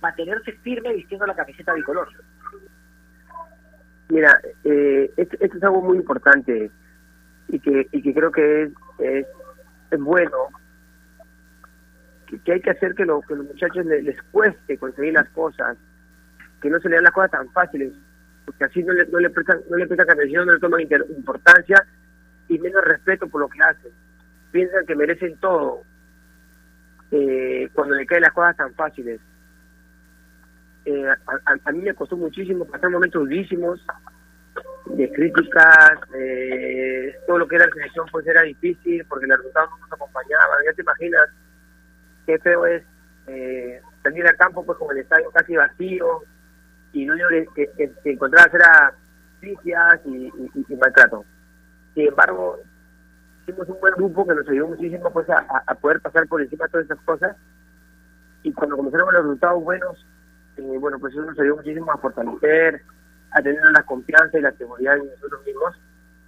mantenerse 0.00 0.52
firme 0.62 0.94
vistiendo 0.94 1.26
la 1.26 1.34
camiseta 1.34 1.72
bicolor. 1.74 2.08
Mira, 4.08 4.38
eh, 4.64 5.10
esto, 5.16 5.36
es 5.40 5.62
algo 5.62 5.80
muy 5.80 5.96
importante 5.96 6.70
y 7.48 7.58
que, 7.60 7.86
y 7.92 8.02
que 8.02 8.12
creo 8.12 8.32
que 8.32 8.64
es, 8.98 9.26
es 9.90 10.00
bueno, 10.00 10.48
que, 12.32 12.38
que, 12.38 12.52
hay 12.52 12.60
que 12.60 12.70
hacer 12.70 12.94
que, 12.94 13.04
lo, 13.04 13.20
que 13.20 13.34
los 13.34 13.46
muchachos 13.46 13.84
les, 13.84 14.22
cueste 14.30 14.78
conseguir 14.78 15.12
las 15.12 15.28
cosas, 15.30 15.76
que 16.60 16.70
no 16.70 16.80
se 16.80 16.88
le 16.88 16.96
dan 16.96 17.04
las 17.04 17.12
cosas 17.12 17.30
tan 17.30 17.50
fáciles, 17.50 17.92
porque 18.46 18.64
así 18.64 18.82
no 18.82 18.94
le, 18.94 19.06
no 19.06 19.18
le 19.18 19.28
prestan, 19.28 19.60
no 19.68 19.76
le 19.76 19.86
prestan 19.86 20.10
atención, 20.10 20.46
no 20.46 20.52
le 20.52 20.58
toman 20.58 20.80
importancia 20.80 21.84
y 22.48 22.58
menos 22.58 22.82
respeto 22.84 23.26
por 23.28 23.42
lo 23.42 23.48
que 23.48 23.62
hacen. 23.62 23.92
Piensan 24.50 24.86
que 24.86 24.96
merecen 24.96 25.36
todo 25.38 25.82
eh, 27.10 27.68
cuando 27.74 27.94
le 27.94 28.06
caen 28.06 28.22
las 28.22 28.32
cosas 28.32 28.56
tan 28.56 28.72
fáciles. 28.74 29.20
Eh, 30.84 31.06
a, 31.06 31.12
a, 31.12 31.56
a, 31.64 31.72
mí 31.72 31.82
me 31.82 31.94
costó 31.94 32.16
muchísimo 32.16 32.64
pasar 32.64 32.90
momentos 32.90 33.22
durísimos 33.22 33.84
de 34.86 35.12
críticas, 35.12 35.92
eh, 36.14 37.14
todo 37.26 37.38
lo 37.38 37.46
que 37.46 37.56
era 37.56 37.66
la 37.66 37.72
selección 37.72 38.06
pues 38.10 38.26
era 38.26 38.42
difícil 38.42 39.04
porque 39.08 39.26
los 39.26 39.38
resultados 39.38 39.70
no 39.70 39.78
nos 39.78 39.92
acompañaban, 39.92 40.64
ya 40.64 40.72
te 40.72 40.82
imaginas 40.82 41.28
qué 42.26 42.38
feo 42.38 42.66
es 42.66 42.82
eh, 43.26 43.80
salir 44.02 44.26
al 44.26 44.36
campo 44.36 44.64
pues 44.64 44.78
con 44.78 44.90
el 44.90 45.02
estadio 45.02 45.30
casi 45.30 45.56
vacío 45.56 46.22
y 46.92 47.04
lo 47.04 47.14
único 47.14 47.52
que, 47.54 47.70
que, 47.76 47.92
que 48.02 48.12
encontrabas 48.12 48.52
era 48.54 48.94
críticas 49.40 50.00
y, 50.04 50.26
y, 50.26 50.66
y, 50.68 50.76
maltrato. 50.76 51.24
Sin 51.94 52.08
embargo, 52.08 52.58
hicimos 53.42 53.68
un 53.68 53.80
buen 53.80 53.94
grupo 53.94 54.26
que 54.26 54.34
nos 54.34 54.48
ayudó 54.48 54.68
muchísimo 54.68 55.12
pues 55.12 55.28
a, 55.30 55.62
a 55.66 55.74
poder 55.74 56.00
pasar 56.00 56.26
por 56.28 56.40
encima 56.40 56.66
de 56.66 56.70
todas 56.70 56.86
esas 56.86 57.00
cosas 57.00 57.36
y 58.42 58.52
cuando 58.52 58.76
comenzaron 58.76 59.12
los 59.12 59.22
resultados 59.24 59.62
buenos 59.62 60.04
eh, 60.56 60.78
bueno, 60.78 60.98
pues 60.98 61.14
eso 61.14 61.22
nos 61.22 61.38
ayudó 61.38 61.56
muchísimo 61.56 61.90
a 61.92 61.98
fortalecer, 61.98 62.82
a 63.30 63.42
tener 63.42 63.62
la 63.72 63.82
confianza 63.84 64.38
y 64.38 64.42
la 64.42 64.52
seguridad 64.52 64.96
en 64.96 65.06
nosotros 65.06 65.44
mismos. 65.46 65.80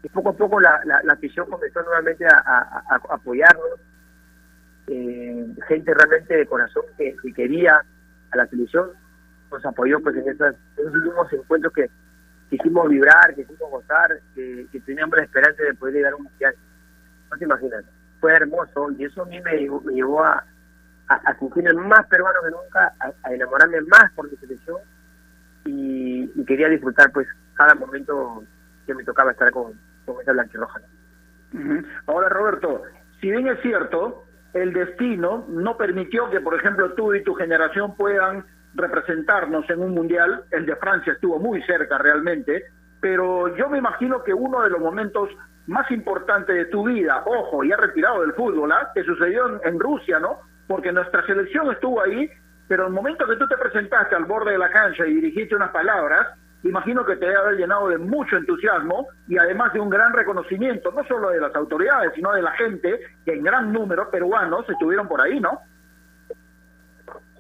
Y 0.03 0.09
poco 0.09 0.31
a 0.31 0.33
poco 0.35 0.61
la, 0.61 0.81
la, 0.85 1.01
la 1.03 1.13
afición 1.15 1.49
comenzó 1.51 1.83
nuevamente 1.83 2.27
a, 2.27 2.37
a, 2.37 2.85
a 2.89 3.15
apoyarnos. 3.15 3.81
Eh, 4.87 5.47
gente 5.69 5.95
realmente 5.95 6.37
de 6.37 6.47
corazón 6.47 6.85
que, 6.99 7.17
que, 7.23 7.33
quería 7.33 7.83
a 8.31 8.37
la 8.37 8.47
selección 8.49 8.91
nos 9.51 9.65
apoyó 9.65 10.01
pues 10.01 10.17
en, 10.17 10.29
esos 10.29 10.55
últimos 10.77 11.33
encuentros 11.33 11.73
que 11.73 11.89
quisimos 12.51 12.89
vibrar, 12.89 13.35
que 13.35 13.45
quisimos 13.45 13.71
gozar, 13.71 14.19
que, 14.35 14.67
teníamos 14.85 15.17
la 15.17 15.25
esperanza 15.25 15.63
de 15.63 15.75
poder 15.75 15.95
llegar 15.95 16.13
a 16.13 16.17
un 16.17 16.25
mundial. 16.25 16.55
No 17.31 17.37
se 17.39 17.45
imaginan, 17.45 17.85
fue 18.21 18.33
hermoso 18.33 18.91
y 18.99 19.05
eso 19.05 19.23
a 19.23 19.27
mí 19.27 19.41
me, 19.41 19.69
llevó 19.93 20.25
a, 20.25 20.45
a, 21.09 21.39
sentirme 21.39 21.73
más 21.75 22.07
peruano 22.07 22.39
que 22.45 22.51
nunca, 22.51 22.93
a, 23.01 23.33
enamorarme 23.33 23.81
más 23.83 24.13
por 24.15 24.31
mi 24.31 24.37
selección 24.37 24.79
y, 25.65 26.45
quería 26.45 26.69
disfrutar 26.69 27.11
pues 27.11 27.27
cada 27.55 27.75
momento 27.75 28.45
que 28.87 28.95
me 28.95 29.03
tocaba 29.03 29.31
estar 29.31 29.51
con, 29.51 29.73
con 30.05 30.21
esa 30.21 30.33
blanquirroja. 30.33 30.81
Ahora 32.07 32.29
Roberto, 32.29 32.83
si 33.21 33.31
bien 33.31 33.47
es 33.47 33.61
cierto, 33.63 34.24
el 34.55 34.73
destino 34.73 35.45
no 35.49 35.77
permitió 35.77 36.31
que 36.31 36.41
por 36.41 36.55
ejemplo 36.55 36.93
tú 36.95 37.13
y 37.15 37.23
tu 37.23 37.35
generación 37.35 37.97
puedan 37.97 38.45
representarnos 38.75 39.69
en 39.71 39.81
un 39.81 39.95
mundial, 39.95 40.45
el 40.51 40.67
de 40.67 40.77
Francia 40.77 41.13
estuvo 41.13 41.39
muy 41.39 41.63
cerca 41.63 41.99
realmente, 41.99 42.65
pero 43.01 43.55
yo 43.57 43.69
me 43.69 43.79
imagino 43.79 44.23
que 44.25 44.33
uno 44.33 44.63
de 44.63 44.71
los 44.71 44.81
momentos 44.81 45.29
más 45.67 45.91
importantes 45.91 46.55
de 46.55 46.65
tu 46.67 46.85
vida, 46.85 47.23
ojo, 47.27 47.63
ya 47.65 47.77
retirado 47.77 48.23
del 48.23 48.33
fútbol, 48.33 48.73
¿ah? 48.73 48.91
que 48.95 49.05
sucedió 49.05 49.49
en, 49.49 49.61
en 49.75 49.81
Rusia, 49.81 50.19
¿no? 50.19 50.41
porque 50.67 50.93
nuestra 50.93 51.25
selección 51.27 51.71
estuvo 51.71 52.03
ahí, 52.03 52.31
pero 52.69 52.87
el 52.87 52.93
momento 52.93 53.27
que 53.27 53.37
tú 53.37 53.47
te 53.47 53.57
presentaste 53.57 54.15
al 54.15 54.25
borde 54.25 54.53
de 54.53 54.59
la 54.59 54.71
cancha 54.71 55.07
y 55.07 55.15
dirigiste 55.15 55.55
unas 55.55 55.71
palabras, 55.71 56.29
imagino 56.69 57.05
que 57.05 57.17
te 57.17 57.27
debe 57.27 57.39
haber 57.39 57.57
llenado 57.57 57.89
de 57.89 57.99
mucho 57.99 58.37
entusiasmo 58.37 59.09
y 59.29 59.37
además 59.39 59.73
de 59.73 59.81
un 59.81 59.91
gran 59.91 60.13
reconocimiento, 60.13 60.91
no 60.93 61.05
solo 61.05 61.31
de 61.31 61.41
las 61.41 61.55
autoridades, 61.55 62.13
sino 62.15 62.33
de 62.33 62.43
la 62.43 62.53
gente, 62.53 63.01
que 63.25 63.33
en 63.33 63.43
gran 63.43 63.73
número 63.73 64.11
peruanos 64.11 64.69
estuvieron 64.69 65.07
por 65.07 65.21
ahí, 65.21 65.39
¿no? 65.41 65.61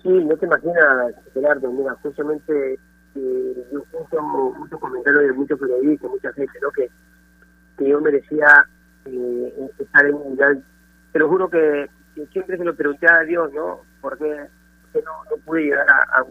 Sí, 0.02 0.10
no 0.10 0.36
te 0.36 0.44
imaginas, 0.44 1.14
Gerardo, 1.32 1.72
mira, 1.72 1.94
justamente 2.02 2.74
eh, 3.14 3.66
yo 3.72 3.78
escucho 3.78 4.22
muchos 4.22 4.78
comentarios 4.78 5.22
de 5.22 5.32
muchos 5.32 5.58
periodistas, 5.58 6.10
mucha 6.10 6.32
gente, 6.34 6.58
¿no? 6.60 6.70
Que, 6.70 6.90
que 7.78 7.88
yo 7.88 8.00
merecía 8.02 8.66
eh, 9.06 9.70
estar 9.78 10.04
en 10.04 10.14
un 10.14 10.22
mundial. 10.24 10.62
Te 11.12 11.18
lo 11.18 11.28
juro 11.30 11.48
que 11.48 11.88
siempre 12.32 12.58
se 12.58 12.64
lo 12.64 12.74
pregunté 12.74 13.06
a 13.10 13.20
Dios, 13.20 13.50
¿no? 13.54 13.80
¿Por 14.02 14.18
qué, 14.18 14.46
por 14.82 14.92
qué 14.92 15.02
no, 15.02 15.24
no, 15.30 15.42
pude 15.44 15.62
llegar 15.62 15.86
a, 15.88 16.20
a 16.20 16.24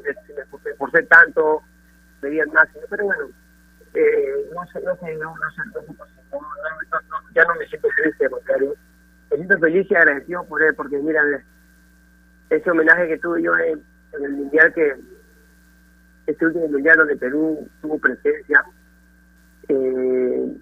por, 0.51 0.61
por 0.77 0.91
ser 0.91 1.07
tanto, 1.07 1.63
pedía 2.23 2.43
el 2.43 2.51
máximo? 2.51 2.81
Pero 2.89 3.05
bueno, 3.05 3.25
eh, 3.93 4.49
no 4.55 4.65
sé, 4.67 4.81
no 4.81 4.95
sé, 4.97 5.15
no, 5.17 5.35
no 5.35 5.51
sé, 5.51 5.61
no, 5.67 5.81
no, 6.31 6.39
no, 6.39 6.99
no, 7.09 7.29
ya 7.35 7.43
no 7.43 7.55
me 7.55 7.67
siento 7.67 7.87
feliz, 7.97 8.17
de 8.17 8.29
contrario. 8.29 8.75
Me 9.29 9.37
siento 9.37 9.59
feliz 9.59 9.87
y 9.89 9.95
agradecido 9.95 10.43
por 10.45 10.63
él, 10.63 10.73
porque 10.75 10.97
mira, 10.97 11.21
ese 12.49 12.71
homenaje 12.71 13.07
que 13.07 13.17
tuve 13.19 13.43
yo 13.43 13.55
en, 13.57 13.83
en 14.13 14.23
el 14.23 14.31
mundial 14.31 14.73
que 14.73 14.95
este 16.25 16.45
último 16.45 16.67
mundial 16.69 16.97
donde 16.97 17.17
Perú 17.17 17.67
tuvo 17.81 17.99
presencia, 17.99 18.63
eh, 19.67 20.57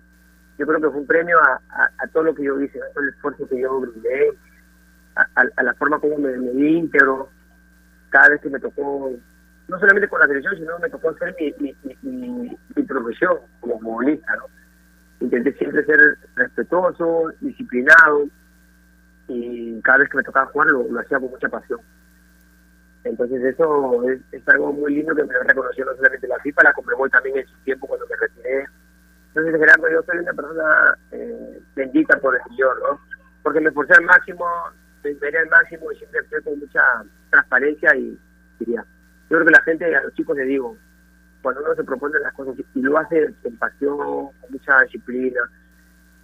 yo 0.57 0.67
creo 0.67 0.81
que 0.81 0.89
fue 0.89 0.99
un 0.99 1.07
premio 1.07 1.37
a, 1.39 1.61
a, 1.69 1.89
a, 1.99 2.07
todo 2.07 2.23
lo 2.23 2.35
que 2.35 2.43
yo 2.43 2.59
hice, 2.59 2.79
a 2.81 2.93
todo 2.93 3.03
el 3.03 3.09
esfuerzo 3.09 3.47
que 3.47 3.59
yo 3.59 3.79
brindé, 3.79 4.33
a, 5.15 5.27
a, 5.35 5.63
la 5.63 5.73
forma 5.75 5.99
como 5.99 6.17
me, 6.17 6.37
me 6.37 6.69
íntegro 6.69 7.29
cada 8.09 8.29
vez 8.29 8.41
que 8.41 8.49
me 8.49 8.59
tocó, 8.59 9.11
no 9.67 9.79
solamente 9.79 10.07
con 10.07 10.19
la 10.19 10.27
selección, 10.27 10.55
sino 10.55 10.79
me 10.79 10.89
tocó 10.89 11.09
hacer 11.09 11.35
mi, 11.39 11.53
mi, 11.59 12.57
mi, 12.75 12.83
profesión 12.83 13.37
como 13.59 13.79
futbolista, 13.79 14.35
¿no? 14.35 14.45
Intenté 15.21 15.53
siempre 15.53 15.85
ser 15.85 16.17
respetuoso, 16.35 17.31
disciplinado, 17.39 18.27
y 19.27 19.81
cada 19.81 19.99
vez 19.99 20.09
que 20.09 20.17
me 20.17 20.23
tocaba 20.23 20.47
jugar 20.47 20.67
lo, 20.67 20.83
lo 20.83 20.99
hacía 20.99 21.19
con 21.19 21.29
mucha 21.29 21.47
pasión. 21.47 21.79
Entonces 23.03 23.43
eso 23.43 24.09
es, 24.09 24.19
es, 24.31 24.47
algo 24.49 24.73
muy 24.73 24.93
lindo 24.95 25.15
que 25.15 25.23
me 25.23 25.33
reconoció 25.43 25.85
no 25.85 25.95
solamente 25.95 26.27
la 26.27 26.39
FIFA, 26.39 26.63
la 26.63 26.73
Conmebol 26.73 27.09
también 27.09 27.37
en 27.37 27.47
su 27.47 27.57
tiempo 27.63 27.87
cuando 27.87 28.05
me 28.07 28.15
retiré. 28.15 28.65
Entonces 29.29 29.59
Gerardo, 29.59 29.89
yo 29.89 30.03
soy 30.03 30.19
una 30.19 30.33
persona 30.33 30.97
eh, 31.11 31.61
bendita 31.75 32.19
por 32.19 32.35
el 32.35 32.41
Señor, 32.49 32.77
¿no? 32.79 32.99
Porque 33.41 33.59
me 33.59 33.69
esforcé 33.69 33.93
al 33.93 34.03
máximo, 34.03 34.45
me 35.03 35.09
al 35.09 35.49
máximo 35.49 35.91
y 35.91 35.95
siempre 35.95 36.19
actué 36.19 36.41
con 36.43 36.59
mucha 36.59 36.81
transparencia 37.31 37.95
y 37.95 38.19
diría, 38.59 38.85
yo 39.31 39.37
creo 39.37 39.45
que 39.45 39.53
la 39.53 39.61
gente, 39.61 39.95
a 39.95 40.03
los 40.03 40.13
chicos 40.13 40.35
les 40.35 40.45
digo, 40.45 40.75
cuando 41.41 41.63
uno 41.63 41.73
se 41.73 41.85
propone 41.85 42.19
las 42.19 42.33
cosas 42.33 42.53
y 42.75 42.81
lo 42.81 42.97
hace 42.97 43.33
con 43.41 43.55
pasión, 43.55 43.97
con 43.97 44.51
mucha 44.51 44.81
disciplina, 44.81 45.39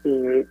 eh, 0.04 0.46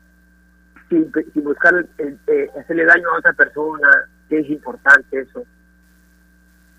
sin, 0.88 1.12
sin, 1.34 1.44
buscar 1.44 1.86
eh, 1.98 2.50
hacerle 2.58 2.86
daño 2.86 3.10
a 3.10 3.18
otra 3.18 3.34
persona, 3.34 4.08
que 4.30 4.38
es 4.38 4.48
importante 4.48 5.20
eso. 5.20 5.44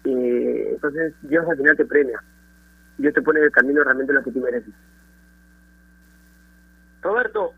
Eh, 0.06 0.70
entonces 0.72 1.13
Dios 1.22 1.48
al 1.48 1.58
final 1.58 1.78
te 1.78 1.86
premia. 1.86 2.24
Dios 2.98 3.13
te 3.13 3.22
pone 3.22 3.38
en 3.38 3.46
el 3.46 3.52
camino 3.52 3.84
realmente 3.84 4.13
lo 4.13 4.24
que 4.24 4.32
tú 4.32 4.40
mereces. 4.40 4.74
Roberto, 7.04 7.54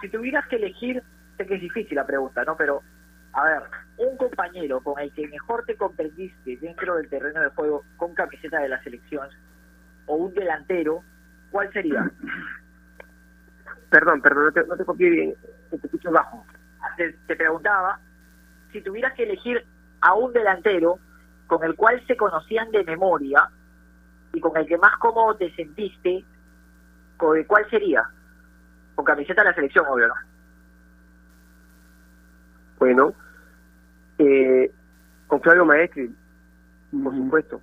si 0.00 0.08
tuvieras 0.08 0.46
que 0.46 0.54
elegir, 0.54 1.02
sé 1.36 1.46
que 1.46 1.56
es 1.56 1.60
difícil 1.60 1.96
la 1.96 2.06
pregunta, 2.06 2.44
¿no? 2.44 2.56
Pero 2.56 2.84
a 3.32 3.44
ver, 3.44 3.62
un 3.98 4.16
compañero 4.16 4.80
con 4.80 4.98
el 4.98 5.12
que 5.12 5.28
mejor 5.28 5.64
te 5.64 5.76
comprendiste 5.76 6.56
dentro 6.56 6.96
del 6.96 7.08
terreno 7.08 7.40
de 7.40 7.48
juego 7.50 7.84
con 7.96 8.14
camiseta 8.14 8.58
de 8.58 8.68
la 8.68 8.82
selección 8.82 9.28
o 10.06 10.16
un 10.16 10.34
delantero, 10.34 11.04
¿cuál 11.50 11.72
sería? 11.72 12.10
Perdón, 13.90 14.20
perdón, 14.20 14.44
no 14.46 14.52
te, 14.52 14.66
no 14.66 14.76
te 14.76 14.84
copié 14.84 15.10
bien, 15.10 15.34
te 15.70 15.76
escucho 15.76 16.10
bajo. 16.10 16.44
Te, 16.96 17.12
te 17.26 17.36
preguntaba, 17.36 18.00
si 18.72 18.80
tuvieras 18.80 19.14
que 19.14 19.24
elegir 19.24 19.64
a 20.00 20.14
un 20.14 20.32
delantero 20.32 20.98
con 21.46 21.62
el 21.64 21.76
cual 21.76 22.04
se 22.06 22.16
conocían 22.16 22.70
de 22.70 22.84
memoria 22.84 23.48
y 24.32 24.40
con 24.40 24.56
el 24.56 24.66
que 24.66 24.78
más 24.78 24.96
cómodo 24.98 25.36
te 25.36 25.54
sentiste, 25.54 26.24
¿cuál 27.18 27.68
sería? 27.70 28.08
Con 28.94 29.04
camiseta 29.04 29.42
de 29.42 29.50
la 29.50 29.54
selección, 29.54 29.86
obvio, 29.88 30.08
¿no? 30.08 30.14
Bueno, 32.80 33.14
eh, 34.18 34.72
con 35.26 35.38
Claudio 35.38 35.64
Maestri, 35.64 36.12
por 36.90 37.14
supuesto. 37.14 37.60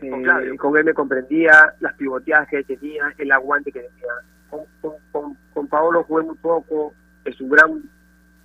Con, 0.00 0.22
Claudio. 0.22 0.54
Eh, 0.54 0.56
con 0.56 0.76
él 0.76 0.84
me 0.84 0.94
comprendía 0.94 1.74
las 1.80 1.94
pivoteadas 1.94 2.48
que 2.48 2.62
tenía, 2.64 3.12
el 3.18 3.32
aguante 3.32 3.70
que 3.70 3.80
tenía. 3.80 4.12
Con, 4.48 4.60
con, 4.80 4.92
con, 5.10 5.36
con 5.52 5.66
Paolo 5.66 6.04
jugué 6.04 6.22
muy 6.22 6.36
poco, 6.36 6.94
es 7.24 7.38
un 7.40 7.50
gran 7.50 7.82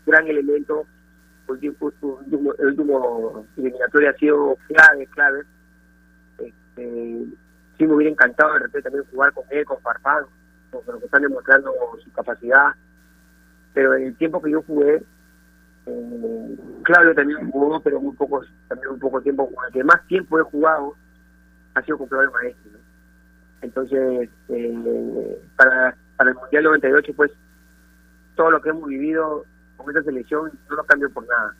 gran 0.07 0.27
elemento 0.27 0.87
último, 1.47 1.91
el 2.57 2.65
último 2.65 3.45
eliminatorio 3.57 4.09
ha 4.09 4.13
sido 4.13 4.57
clave, 4.67 5.05
clave. 5.07 5.43
Este, 6.39 7.25
sí 7.77 7.85
me 7.85 7.93
hubiera 7.93 8.11
encantado 8.11 8.53
de 8.53 8.59
repente 8.59 8.89
también 8.89 9.05
jugar 9.11 9.33
con 9.33 9.43
él, 9.51 9.65
con 9.65 9.79
Farfán, 9.81 10.25
con 10.71 10.81
lo 10.87 10.99
que 10.99 11.05
están 11.05 11.21
demostrando 11.21 11.71
su 12.03 12.11
capacidad. 12.11 12.73
Pero 13.77 13.93
en 13.93 14.07
el 14.07 14.15
tiempo 14.15 14.41
que 14.41 14.49
yo 14.49 14.63
jugué, 14.63 15.03
eh, 15.85 16.57
Claudio 16.81 17.13
también 17.13 17.51
jugó, 17.51 17.79
pero 17.79 18.01
muy 18.01 18.15
poco, 18.15 18.43
también 18.67 18.89
un 18.93 18.99
poco 18.99 19.21
tiempo. 19.21 19.47
El 19.67 19.71
que 19.71 19.83
más 19.83 20.03
tiempo 20.07 20.39
he 20.39 20.41
jugado 20.41 20.95
ha 21.75 21.83
sido 21.83 21.99
con 21.99 22.07
Claudio 22.07 22.31
Maestro. 22.31 22.71
Entonces, 23.61 24.31
eh, 24.49 25.41
para, 25.55 25.95
para 26.15 26.31
el 26.31 26.35
Mundial 26.37 26.63
98, 26.63 27.13
pues 27.15 27.31
todo 28.33 28.49
lo 28.49 28.59
que 28.63 28.69
hemos 28.69 28.87
vivido 28.87 29.45
con 29.75 29.87
esta 29.89 30.01
selección 30.01 30.51
no 30.71 30.75
lo 30.75 30.83
cambio 30.85 31.11
por 31.11 31.27
nada. 31.27 31.55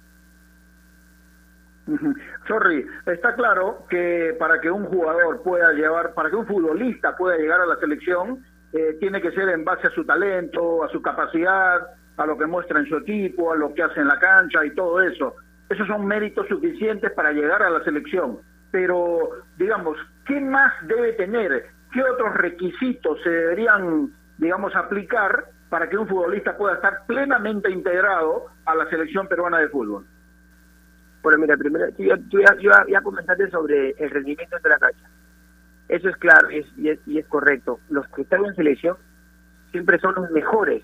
Sorry, 2.47 2.83
está 3.05 3.35
claro 3.35 3.85
que 3.91 4.35
para 4.39 4.59
que 4.59 4.71
un 4.71 4.85
jugador 4.85 5.43
pueda 5.43 5.71
llevar, 5.73 6.15
para 6.15 6.31
que 6.31 6.35
un 6.35 6.47
futbolista 6.47 7.15
pueda 7.15 7.37
llegar 7.37 7.61
a 7.61 7.67
la 7.67 7.75
selección, 7.75 8.43
eh, 8.73 8.97
tiene 8.99 9.21
que 9.21 9.31
ser 9.31 9.49
en 9.49 9.63
base 9.63 9.87
a 9.87 9.91
su 9.91 10.03
talento, 10.03 10.83
a 10.83 10.89
su 10.89 11.01
capacidad, 11.01 11.87
a 12.17 12.25
lo 12.25 12.37
que 12.37 12.45
muestra 12.45 12.79
en 12.79 12.87
su 12.87 12.97
equipo, 12.97 13.53
a 13.53 13.55
lo 13.55 13.73
que 13.73 13.83
hace 13.83 13.99
en 13.99 14.07
la 14.07 14.19
cancha 14.19 14.65
y 14.65 14.71
todo 14.71 15.01
eso. 15.01 15.35
Esos 15.69 15.87
son 15.87 16.05
méritos 16.05 16.47
suficientes 16.47 17.11
para 17.11 17.31
llegar 17.31 17.61
a 17.61 17.69
la 17.69 17.83
selección. 17.83 18.39
Pero, 18.71 19.29
digamos, 19.57 19.97
¿qué 20.25 20.39
más 20.39 20.73
debe 20.87 21.13
tener? 21.13 21.67
¿Qué 21.93 22.03
otros 22.03 22.33
requisitos 22.35 23.21
se 23.23 23.29
deberían, 23.29 24.11
digamos, 24.37 24.75
aplicar 24.75 25.45
para 25.69 25.89
que 25.89 25.97
un 25.97 26.07
futbolista 26.07 26.57
pueda 26.57 26.75
estar 26.75 27.05
plenamente 27.05 27.71
integrado 27.71 28.47
a 28.65 28.75
la 28.75 28.89
selección 28.89 29.27
peruana 29.27 29.59
de 29.59 29.69
fútbol? 29.69 30.05
Bueno, 31.21 31.39
mira, 31.39 31.57
primero, 31.57 31.91
tú 31.93 32.03
ya, 32.03 32.85
ya, 32.87 33.01
comentaste 33.01 33.49
sobre 33.49 33.91
el 33.91 34.09
rendimiento 34.09 34.57
de 34.63 34.69
la 34.69 34.77
cancha. 34.77 35.09
Eso 35.89 36.09
es 36.09 36.17
claro 36.17 36.51
y 36.51 36.59
es, 36.59 36.67
y 36.77 36.89
es, 36.89 36.99
y 37.05 37.19
es 37.19 37.27
correcto. 37.27 37.79
Los 37.89 38.07
que 38.09 38.21
están 38.23 38.45
en 38.45 38.55
selección 38.55 38.97
siempre 39.71 39.99
son 39.99 40.15
los 40.15 40.31
mejores. 40.31 40.83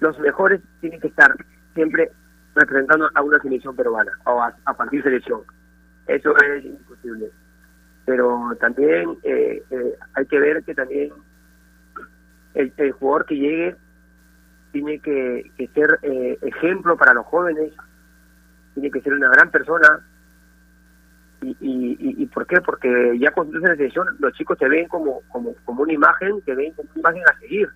Los 0.00 0.18
mejores 0.18 0.60
tienen 0.80 1.00
que 1.00 1.08
estar 1.08 1.34
siempre 1.74 2.10
representando 2.54 3.08
a 3.14 3.22
una 3.22 3.38
selección 3.40 3.74
peruana 3.76 4.12
o 4.24 4.42
a, 4.42 4.54
a 4.64 4.74
cualquier 4.74 5.02
selección. 5.02 5.42
Eso 6.08 6.34
es 6.38 6.64
imposible. 6.64 7.30
Pero 8.06 8.56
también 8.58 9.18
eh, 9.22 9.62
eh, 9.70 9.94
hay 10.14 10.26
que 10.26 10.38
ver 10.40 10.64
que 10.64 10.74
también 10.74 11.12
el, 12.54 12.92
jugador 12.92 13.26
que 13.26 13.36
llegue 13.36 13.76
tiene 14.72 14.98
que, 15.00 15.50
ser 15.74 15.98
eh, 16.02 16.38
ejemplo 16.40 16.96
para 16.96 17.12
los 17.12 17.26
jóvenes, 17.26 17.72
tiene 18.72 18.90
que 18.90 19.02
ser 19.02 19.12
una 19.12 19.28
gran 19.28 19.50
persona. 19.50 20.00
¿Y, 21.42 21.50
y, 21.60 21.96
y, 22.00 22.26
por 22.26 22.46
qué? 22.46 22.60
Porque 22.60 23.16
ya 23.18 23.30
cuando 23.30 23.58
la 23.58 23.76
selección, 23.76 24.08
los 24.18 24.32
chicos 24.32 24.58
te 24.58 24.68
ven 24.68 24.88
como, 24.88 25.20
como, 25.28 25.54
como 25.64 25.82
una 25.82 25.92
imagen, 25.92 26.40
te 26.42 26.54
ven 26.54 26.72
como 26.72 26.88
una 26.94 27.00
imagen 27.00 27.22
a 27.28 27.38
seguir. 27.38 27.68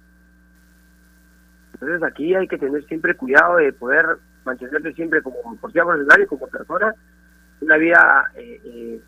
Entonces 1.82 2.08
aquí 2.08 2.32
hay 2.32 2.46
que 2.46 2.58
tener 2.58 2.84
siempre 2.84 3.16
cuidado 3.16 3.56
de 3.56 3.72
poder 3.72 4.06
mantenerte 4.44 4.92
siempre 4.92 5.20
como 5.20 5.36
deportista 5.52 5.84
profesional 5.84 6.22
y 6.22 6.26
como 6.26 6.46
persona 6.46 6.94
una 7.60 7.76
vida 7.76 8.30
eh, 8.36 8.60
eh, 8.64 9.00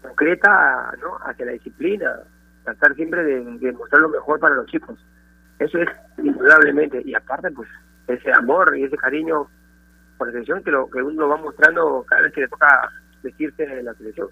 concreta 0.00 0.94
¿no? 1.02 1.18
hacia 1.18 1.44
la 1.44 1.52
disciplina, 1.52 2.20
tratar 2.64 2.94
siempre 2.94 3.22
de, 3.24 3.72
mostrar 3.72 4.00
lo 4.00 4.08
mejor 4.08 4.40
para 4.40 4.54
los 4.54 4.66
chicos. 4.66 4.98
Eso 5.58 5.76
es 5.78 5.88
indudablemente. 6.16 7.02
Y 7.04 7.14
aparte, 7.14 7.50
pues, 7.50 7.68
ese 8.08 8.32
amor 8.32 8.74
y 8.74 8.84
ese 8.84 8.96
cariño 8.96 9.46
por 10.16 10.28
la 10.28 10.32
selección 10.32 10.62
que, 10.64 10.70
lo, 10.70 10.88
que 10.88 11.02
uno 11.02 11.28
va 11.28 11.36
mostrando 11.36 12.06
cada 12.08 12.22
vez 12.22 12.32
que 12.32 12.40
le 12.40 12.48
toca 12.48 12.90
vestirse 13.22 13.64
en 13.64 13.84
la 13.84 13.92
selección. 13.94 14.28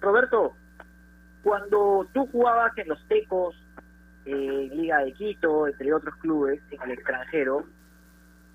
Roberto, 0.00 0.54
cuando 1.44 2.08
tú 2.12 2.26
jugabas 2.26 2.76
en 2.76 2.88
los 2.88 3.06
Tecos, 3.06 3.54
eh, 4.28 4.70
Liga 4.74 4.98
de 4.98 5.12
Quito, 5.12 5.66
entre 5.66 5.92
otros 5.92 6.14
clubes 6.16 6.60
en 6.70 6.82
el 6.82 6.90
extranjero, 6.92 7.64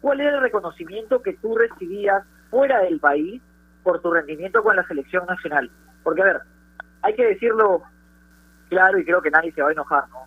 ¿cuál 0.01 0.21
era 0.21 0.35
el 0.35 0.41
reconocimiento 0.41 1.21
que 1.21 1.33
tú 1.33 1.57
recibías 1.57 2.23
fuera 2.49 2.81
del 2.81 2.99
país 2.99 3.41
por 3.83 4.01
tu 4.01 4.11
rendimiento 4.11 4.61
con 4.61 4.75
la 4.75 4.87
selección 4.87 5.25
nacional? 5.25 5.71
Porque, 6.03 6.21
a 6.21 6.25
ver, 6.25 6.41
hay 7.01 7.15
que 7.15 7.25
decirlo 7.25 7.83
claro 8.69 8.99
y 8.99 9.05
creo 9.05 9.21
que 9.21 9.31
nadie 9.31 9.51
se 9.51 9.61
va 9.61 9.69
a 9.69 9.73
enojar, 9.73 10.07
¿no? 10.09 10.25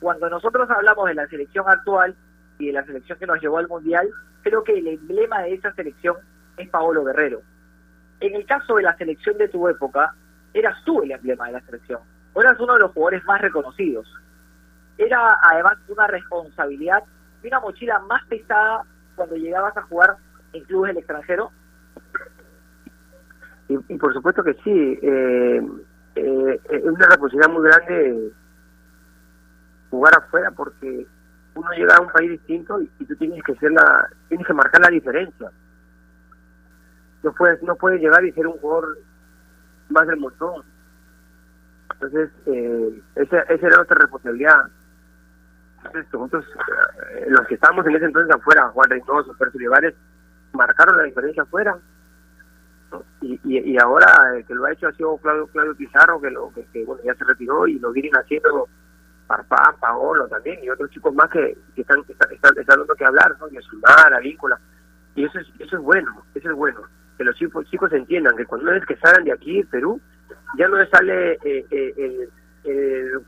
Cuando 0.00 0.28
nosotros 0.28 0.68
hablamos 0.70 1.06
de 1.08 1.14
la 1.14 1.26
selección 1.28 1.68
actual 1.68 2.14
y 2.58 2.66
de 2.66 2.72
la 2.72 2.84
selección 2.84 3.18
que 3.18 3.26
nos 3.26 3.40
llevó 3.40 3.58
al 3.58 3.68
Mundial, 3.68 4.08
creo 4.42 4.62
que 4.62 4.78
el 4.78 4.86
emblema 4.86 5.42
de 5.42 5.54
esa 5.54 5.72
selección 5.74 6.16
es 6.56 6.68
Paolo 6.68 7.04
Guerrero. 7.04 7.42
En 8.20 8.34
el 8.34 8.46
caso 8.46 8.76
de 8.76 8.82
la 8.82 8.96
selección 8.96 9.36
de 9.38 9.48
tu 9.48 9.68
época, 9.68 10.14
eras 10.54 10.76
tú 10.84 11.02
el 11.02 11.10
emblema 11.10 11.46
de 11.46 11.52
la 11.52 11.60
selección. 11.62 12.00
Eras 12.34 12.58
uno 12.60 12.74
de 12.74 12.80
los 12.80 12.92
jugadores 12.92 13.24
más 13.24 13.40
reconocidos. 13.40 14.06
Era 14.98 15.38
además 15.42 15.76
una 15.88 16.06
responsabilidad 16.06 17.02
y 17.42 17.48
una 17.48 17.60
mochila 17.60 17.98
más 18.00 18.24
pesada 18.26 18.84
cuando 19.14 19.36
llegabas 19.36 19.76
a 19.76 19.82
jugar 19.82 20.16
en 20.52 20.64
clubes 20.64 20.90
del 20.90 20.98
extranjero. 20.98 21.50
Y, 23.68 23.78
por 23.96 24.12
supuesto 24.14 24.44
que 24.44 24.54
sí. 24.64 24.98
Eh, 25.02 25.60
eh, 26.16 26.60
es 26.70 26.84
una 26.84 27.06
responsabilidad 27.08 27.50
muy 27.52 27.68
grande 27.68 28.32
jugar 29.90 30.16
afuera 30.16 30.50
porque 30.50 31.06
uno 31.54 31.70
llega 31.72 31.94
a 31.96 32.00
un 32.00 32.08
país 32.08 32.30
distinto 32.30 32.80
y, 32.80 33.04
tú 33.04 33.16
tienes 33.16 33.42
que 33.42 33.54
ser 33.56 33.72
la 33.72 34.08
tienes 34.28 34.46
que 34.46 34.54
marcar 34.54 34.80
la 34.80 34.88
diferencia 34.88 35.50
no 37.22 37.32
puedes 37.32 37.62
no 37.62 37.76
puedes 37.76 38.00
llegar 38.00 38.24
y 38.24 38.32
ser 38.32 38.46
un 38.46 38.58
jugador 38.58 38.98
más 39.90 40.06
del 40.06 40.16
montón 40.18 40.62
entonces 41.92 42.30
eh, 42.46 43.02
esa, 43.14 43.40
esa 43.40 43.66
era 43.66 43.76
nuestra 43.76 43.98
responsabilidad 43.98 44.64
entonces 45.84 46.12
nosotros 46.12 46.44
eh, 47.14 47.26
los 47.28 47.46
que 47.46 47.54
estábamos 47.54 47.86
en 47.86 47.96
ese 47.96 48.06
entonces 48.06 48.34
afuera 48.34 48.68
Juan 48.68 48.90
Reynoso, 48.90 49.34
Percio 49.38 49.58
Olivares 49.58 49.94
marcaron 50.52 50.96
la 50.96 51.04
diferencia 51.04 51.42
afuera 51.42 51.76
y, 53.20 53.38
y, 53.44 53.78
ahora 53.78 54.06
el 54.36 54.44
que 54.46 54.54
lo 54.54 54.64
ha 54.64 54.72
hecho 54.72 54.88
ha 54.88 54.92
sido 54.92 55.16
Claudio, 55.18 55.48
Claudio 55.48 55.74
Pizarro 55.74 56.20
que 56.20 56.30
lo 56.30 56.52
que, 56.52 56.84
bueno 56.84 57.02
ya 57.04 57.14
se 57.14 57.24
retiró 57.24 57.66
y 57.66 57.78
lo 57.78 57.92
vienen 57.92 58.12
haciendo 58.16 58.68
Parpán, 59.26 59.74
Paolo 59.80 60.28
también 60.28 60.62
y 60.62 60.70
otros 60.70 60.90
chicos 60.90 61.14
más 61.14 61.28
que, 61.30 61.56
están, 61.76 62.00
están, 62.08 62.32
están, 62.32 62.78
dando 62.78 62.94
que 62.94 63.04
hablar, 63.04 63.36
¿no? 63.40 63.48
Y 63.48 63.56
a 63.56 64.18
Víncula. 64.20 64.58
Y 65.14 65.24
eso 65.24 65.38
es, 65.38 65.46
eso 65.58 65.76
es 65.76 65.82
bueno, 65.82 66.24
eso 66.34 66.50
es 66.50 66.56
bueno. 66.56 66.82
Que 67.16 67.24
los 67.24 67.34
chicos, 67.36 67.66
chicos 67.70 67.92
entiendan 67.92 68.36
que 68.36 68.44
cuando 68.44 68.64
una 68.64 68.74
vez 68.74 68.86
que 68.86 68.96
salgan 68.96 69.24
de 69.24 69.32
aquí, 69.32 69.64
Perú, 69.64 70.00
ya 70.58 70.68
no 70.68 70.76
sale 70.86 71.32
eh, 71.42 71.66
eh, 71.70 72.28
el, 72.64 73.20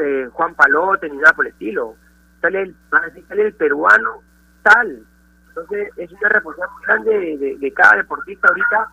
eh, 0.00 0.28
Juan 0.32 0.54
Palote 0.54 1.08
ni 1.08 1.18
nada 1.18 1.32
por 1.32 1.46
el 1.46 1.52
estilo. 1.52 1.96
Sale 2.40 2.62
el, 2.62 2.76
sale 2.90 3.42
el 3.46 3.54
peruano 3.54 4.22
tal. 4.62 5.04
Entonces 5.48 5.90
es 5.96 6.10
una 6.12 6.28
responsabilidad 6.30 6.86
grande 6.86 7.56
de, 7.60 7.72
cada 7.74 7.96
deportista 7.96 8.48
ahorita, 8.48 8.88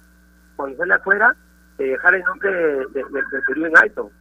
cuando 0.56 0.78
sale 0.78 0.94
afuera, 0.94 1.36
de 1.78 1.86
dejar 1.86 2.16
el 2.16 2.24
nombre 2.24 2.52
de, 2.52 3.06
Perú 3.48 3.66
en 3.66 3.78
alto. 3.78 4.12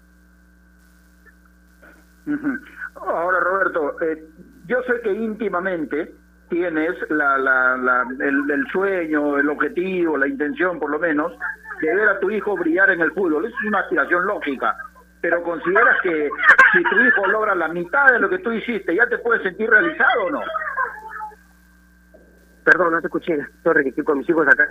Ahora, 2.95 3.41
Roberto, 3.41 4.01
eh, 4.03 4.25
yo 4.67 4.83
sé 4.83 5.01
que 5.03 5.13
íntimamente 5.13 6.15
tienes 6.49 6.95
la, 7.11 7.39
la, 7.39 8.07
el, 8.21 8.67
sueño, 8.73 9.39
el 9.39 9.49
objetivo, 9.49 10.17
la 10.17 10.29
intención, 10.29 10.79
por 10.79 10.91
lo 10.91 10.99
menos, 10.99 11.33
de 11.81 11.95
ver 11.95 12.09
a 12.09 12.21
tu 12.21 12.31
hijo 12.31 12.57
brillar 12.57 12.91
en 12.91 13.01
el 13.01 13.13
fútbol. 13.13 13.47
Es 13.47 13.53
una 13.67 13.81
aspiración 13.81 14.27
lógica. 14.27 14.77
Pero 15.21 15.43
consideras 15.43 15.97
que 16.03 16.31
si 16.73 16.83
tu 16.85 17.01
hijo 17.01 17.27
logra 17.27 17.55
la 17.55 17.69
mitad 17.69 18.13
de 18.13 18.21
lo 18.21 18.29
que 18.29 18.39
tú 18.39 18.53
hiciste, 18.53 18.95
¿ya 18.95 19.07
te 19.07 19.19
puedes 19.19 19.43
sentir 19.43 19.69
realizado 19.69 20.27
o 20.27 20.31
no? 20.31 20.41
Perdón, 22.65 22.93
no 22.93 23.01
te 23.01 23.07
escuché. 23.07 23.39
Sorry, 23.65 23.85
que 23.85 23.89
estoy 23.91 24.05
con 24.05 24.19
mis 24.19 24.29
hijos 24.29 24.47
acá. 24.47 24.69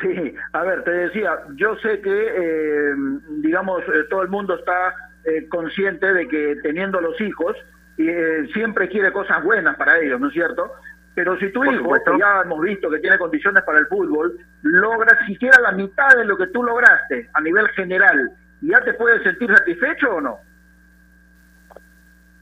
Sí, 0.00 0.34
a 0.52 0.62
ver, 0.62 0.84
te 0.84 0.90
decía, 0.90 1.38
yo 1.54 1.76
sé 1.76 2.00
que, 2.00 2.26
eh, 2.36 2.94
digamos, 3.38 3.82
eh, 3.82 4.04
todo 4.10 4.22
el 4.22 4.28
mundo 4.28 4.54
está 4.54 4.94
eh, 5.24 5.48
consciente 5.48 6.12
de 6.12 6.28
que 6.28 6.56
teniendo 6.62 7.00
los 7.00 7.20
hijos, 7.20 7.56
eh, 7.98 8.46
siempre 8.52 8.88
quiere 8.88 9.12
cosas 9.12 9.42
buenas 9.42 9.76
para 9.76 9.98
ellos, 9.98 10.20
¿no 10.20 10.28
es 10.28 10.34
cierto? 10.34 10.70
Pero 11.14 11.38
si 11.38 11.50
tu 11.50 11.64
hijo, 11.64 11.94
que 11.94 12.18
ya 12.18 12.42
hemos 12.44 12.60
visto 12.60 12.90
que 12.90 12.98
tiene 12.98 13.18
condiciones 13.18 13.62
para 13.64 13.78
el 13.78 13.86
fútbol, 13.86 14.38
logra 14.62 15.26
siquiera 15.26 15.58
la 15.62 15.72
mitad 15.72 16.14
de 16.14 16.26
lo 16.26 16.36
que 16.36 16.48
tú 16.48 16.62
lograste 16.62 17.30
a 17.32 17.40
nivel 17.40 17.66
general, 17.68 18.30
¿ya 18.66 18.80
te 18.82 18.94
puedes 18.94 19.22
sentir 19.22 19.48
satisfecho 19.54 20.16
o 20.16 20.20
no? 20.20 20.40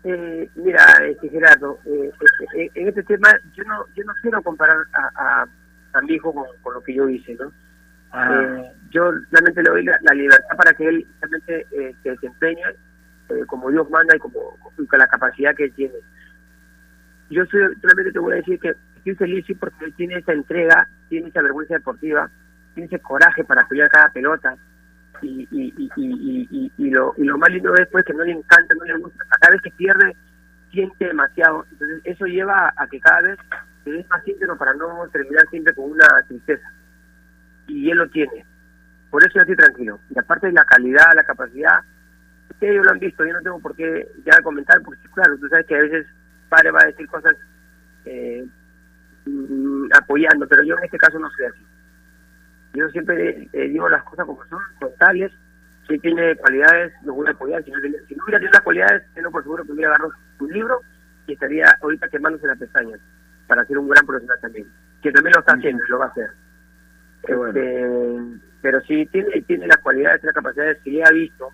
Eh, 0.05 0.51
mira, 0.57 0.85
este 1.07 1.29
Gerardo, 1.31 1.79
eh, 1.87 2.11
en 2.75 2.89
este 2.89 3.03
tema 3.05 3.29
yo 3.55 3.65
no 3.65 3.87
yo 3.95 4.05
no 4.05 4.13
quiero 4.21 4.43
comparar 4.43 4.77
a, 4.93 5.47
a, 5.95 6.03
mi 6.03 6.15
hijo 6.15 6.35
con, 6.35 6.45
con, 6.63 6.75
lo 6.75 6.83
que 6.83 6.95
yo 6.95 7.09
hice, 7.09 7.35
¿no? 7.37 7.51
Ah. 8.13 8.43
Eh, 8.43 8.73
yo 8.91 9.11
realmente 9.31 9.63
le 9.63 9.71
doy 9.71 9.85
la, 9.85 10.15
libertad 10.15 10.57
para 10.57 10.73
que 10.73 10.87
él 10.87 11.07
realmente 11.21 11.67
eh, 11.73 11.97
se 12.03 12.11
desempeñe 12.11 12.63
eh, 13.31 13.45
como 13.49 13.71
Dios 13.71 13.91
manda 13.91 14.15
y 14.15 14.21
como 14.21 14.57
con 14.61 14.99
la 14.99 15.07
capacidad 15.09 15.55
que 15.57 15.65
él 15.65 15.73
tiene. 15.75 15.95
yo 17.31 17.45
solamente 17.47 18.13
te 18.13 18.19
voy 18.19 18.35
a 18.35 18.37
decir 18.37 18.61
que 18.61 18.73
estoy 18.97 19.15
feliz 19.17 19.45
sí, 19.47 19.55
porque 19.55 19.87
él 19.87 19.95
tiene 19.95 20.19
esa 20.19 20.33
entrega, 20.33 20.89
tiene 21.09 21.29
esa 21.29 21.43
vergüenza 21.43 21.75
deportiva, 21.75 22.31
tiene 22.75 22.87
ese 22.87 23.01
coraje 23.01 23.43
para 23.43 23.67
pelear 23.67 23.91
cada 23.91 24.11
pelota. 24.11 24.57
Y, 25.23 25.49
y, 25.51 25.75
y, 25.77 25.91
y, 25.97 26.73
y, 26.77 26.91
lo, 26.91 27.15
y 27.17 27.25
lo 27.25 27.39
más 27.39 27.51
lindo 27.51 27.75
es 27.75 27.89
que 28.05 28.15
no 28.15 28.25
le 28.25 28.33
encanta, 28.33 28.75
no 28.75 28.85
le 28.85 28.99
gusta. 28.99 29.25
Cada 29.41 29.53
vez 29.53 29.63
que 29.63 29.71
pierde, 29.71 30.17
siente 30.71 31.07
demasiado. 31.07 31.65
Entonces 31.71 32.01
eso 32.05 32.27
lleva 32.27 32.73
a 32.77 32.87
que 32.87 33.01
cada 33.01 33.23
vez 33.23 33.39
se 33.85 33.91
dé 33.91 34.07
más 34.11 34.23
para 34.59 34.75
no 34.75 35.09
terminar 35.13 35.47
siempre 35.51 35.75
con 35.75 35.93
una 35.93 36.07
tristeza. 36.29 36.71
Y 37.69 37.91
él 37.91 37.99
lo 37.99 38.09
tiene. 38.09 38.45
Por 39.11 39.23
eso 39.23 39.35
yo 39.37 39.41
estoy 39.43 39.57
tranquilo. 39.57 39.99
Y 40.11 40.19
aparte 40.19 40.49
de 40.49 40.53
la 40.53 40.65
calidad, 40.65 41.15
la 41.15 41.25
capacidad, 41.25 41.81
ellos 42.61 42.85
lo 42.85 42.93
han 42.93 42.99
visto, 42.99 43.25
yo 43.25 43.33
no 43.33 43.43
tengo 43.43 43.61
por 43.61 43.75
qué 43.77 44.09
ya 44.25 44.43
comentar, 44.43 44.81
porque 44.83 45.03
claro, 45.15 45.37
tú 45.39 45.49
sabes 45.49 45.67
que 45.67 45.77
a 45.77 45.83
veces 45.83 46.07
padre 46.49 46.71
va 46.71 46.83
a 46.83 46.87
decir 46.87 47.07
cosas 47.09 47.37
eh, 48.05 48.47
mm, 49.27 49.89
apoyando, 49.95 50.47
pero 50.49 50.63
yo 50.63 50.77
en 50.79 50.85
este 50.85 50.99
caso 50.99 51.19
no 51.19 51.31
soy 51.31 51.47
así. 51.47 51.64
Yo 52.75 52.89
siempre 52.91 53.49
eh, 53.53 53.69
digo 53.69 53.89
las 53.89 54.03
cosas 54.03 54.27
como 54.27 54.45
son, 54.47 54.61
con 54.81 54.95
tales, 54.97 55.33
si 55.89 55.99
tiene 55.99 56.35
cualidades, 56.37 56.93
lo 57.05 57.15
voy 57.15 57.27
a 57.29 57.31
apoyar, 57.31 57.63
si 57.65 57.71
no, 57.71 57.79
si 57.81 58.15
no 58.15 58.25
hubiera 58.25 58.39
tenido 58.39 58.53
las 58.53 58.63
cualidades, 58.63 59.03
tengo 59.15 59.31
por 59.31 59.43
seguro 59.43 59.65
que 59.65 59.73
hubiera 59.73 59.91
agarrado 59.91 60.13
un 60.41 60.53
libro 60.53 60.81
y 61.27 61.33
estaría 61.35 61.77
ahorita 61.81 62.09
quemándose 62.09 62.47
las 62.47 62.59
pestañas 62.59 63.01
para 63.47 63.65
ser 63.67 63.79
un 63.79 63.89
gran 63.89 64.05
profesional 64.05 64.39
también, 64.41 64.67
que 65.03 65.13
también 65.13 65.33
lo 65.35 65.41
está 65.41 65.53
haciendo 65.53 65.85
y 65.85 65.91
lo 65.91 65.99
va 65.99 66.07
a 66.07 66.09
hacer. 66.09 66.31
Este, 67.23 67.91
pero 68.61 68.81
si 68.83 69.07
tiene, 69.07 69.41
tiene 69.43 69.67
las 69.67 69.79
cualidades 69.79 70.25
las 70.25 70.35
capacidades 70.35 70.79
que 70.83 70.93
ya 70.93 71.07
ha 71.07 71.13
visto, 71.13 71.51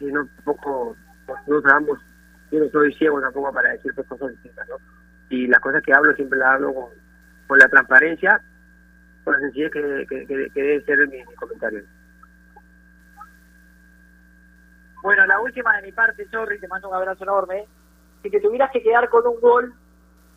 y 0.00 0.06
no 0.06 0.26
tampoco 0.36 0.96
nosotros 1.28 1.64
ambos 1.72 2.00
yo 2.50 2.58
no 2.58 2.68
soy 2.70 2.92
ciego 2.94 3.20
tampoco 3.20 3.52
para 3.52 3.72
decir 3.72 3.92
pues, 3.94 4.06
cosas 4.08 4.30
distintas 4.30 4.66
no 4.68 4.76
y 5.28 5.46
las 5.46 5.60
cosas 5.60 5.82
que 5.82 5.92
hablo 5.92 6.14
siempre 6.14 6.38
las 6.38 6.54
hablo 6.54 6.74
con, 6.74 6.88
con 7.46 7.58
la 7.58 7.68
transparencia 7.68 8.40
con 9.24 9.34
la 9.34 9.40
sencillez 9.40 9.70
que, 9.70 10.06
que, 10.08 10.26
que, 10.26 10.62
debe 10.62 10.84
ser 10.84 11.08
mi, 11.08 11.18
mi, 11.18 11.34
comentario 11.34 11.82
bueno 15.02 15.26
la 15.26 15.40
última 15.40 15.76
de 15.76 15.82
mi 15.82 15.92
parte 15.92 16.28
Chorri 16.30 16.58
te 16.58 16.68
mando 16.68 16.88
un 16.88 16.94
abrazo 16.94 17.24
enorme 17.24 17.66
si 18.22 18.30
te 18.30 18.40
tuvieras 18.40 18.70
que 18.70 18.82
quedar 18.82 19.08
con 19.08 19.26
un 19.26 19.40
gol 19.40 19.74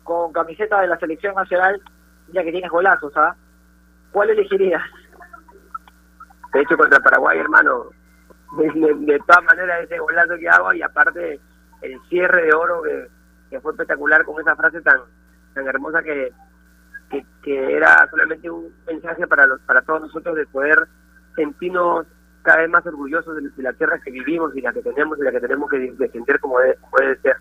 con 0.02 0.32
camiseta 0.32 0.80
de 0.80 0.88
la 0.88 0.98
selección 0.98 1.34
nacional 1.34 1.80
ya 2.32 2.42
que 2.42 2.52
tienes 2.52 2.70
golazos 2.70 3.12
¿ah? 3.16 3.36
¿cuál 4.12 4.30
elegirías? 4.30 4.82
de 6.52 6.60
hecho 6.60 6.76
contra 6.76 7.00
Paraguay 7.00 7.38
hermano 7.38 7.90
de, 8.56 9.18
todas 9.26 9.44
maneras 9.44 9.84
ese 9.84 9.98
golazo 9.98 10.36
que 10.38 10.48
hago 10.48 10.72
y 10.72 10.82
aparte 10.82 11.40
el 11.82 12.00
cierre 12.08 12.44
de 12.46 12.54
oro 12.54 12.82
que, 12.82 13.60
fue 13.60 13.70
espectacular 13.70 14.24
con 14.24 14.40
esa 14.40 14.56
frase 14.56 14.80
tan 14.80 14.98
tan 15.54 15.66
hermosa 15.68 16.02
que, 16.02 16.32
que, 17.42 17.76
era 17.76 18.08
solamente 18.10 18.50
un 18.50 18.72
mensaje 18.86 19.26
para 19.26 19.46
los 19.46 19.60
para 19.62 19.82
todos 19.82 20.02
nosotros 20.02 20.36
de 20.36 20.46
poder 20.46 20.86
sentirnos 21.36 22.06
cada 22.42 22.62
vez 22.62 22.70
más 22.70 22.86
orgullosos 22.86 23.36
de, 23.36 23.62
la 23.62 23.72
tierra 23.72 23.98
que 24.04 24.10
vivimos 24.10 24.54
y 24.54 24.60
la 24.60 24.72
que 24.72 24.82
tenemos 24.82 25.18
y 25.18 25.22
la 25.22 25.30
que 25.30 25.40
tenemos 25.40 25.68
que 25.70 25.78
defender 25.98 26.40
como 26.40 26.58
debe, 26.60 26.76
ser. 27.22 27.36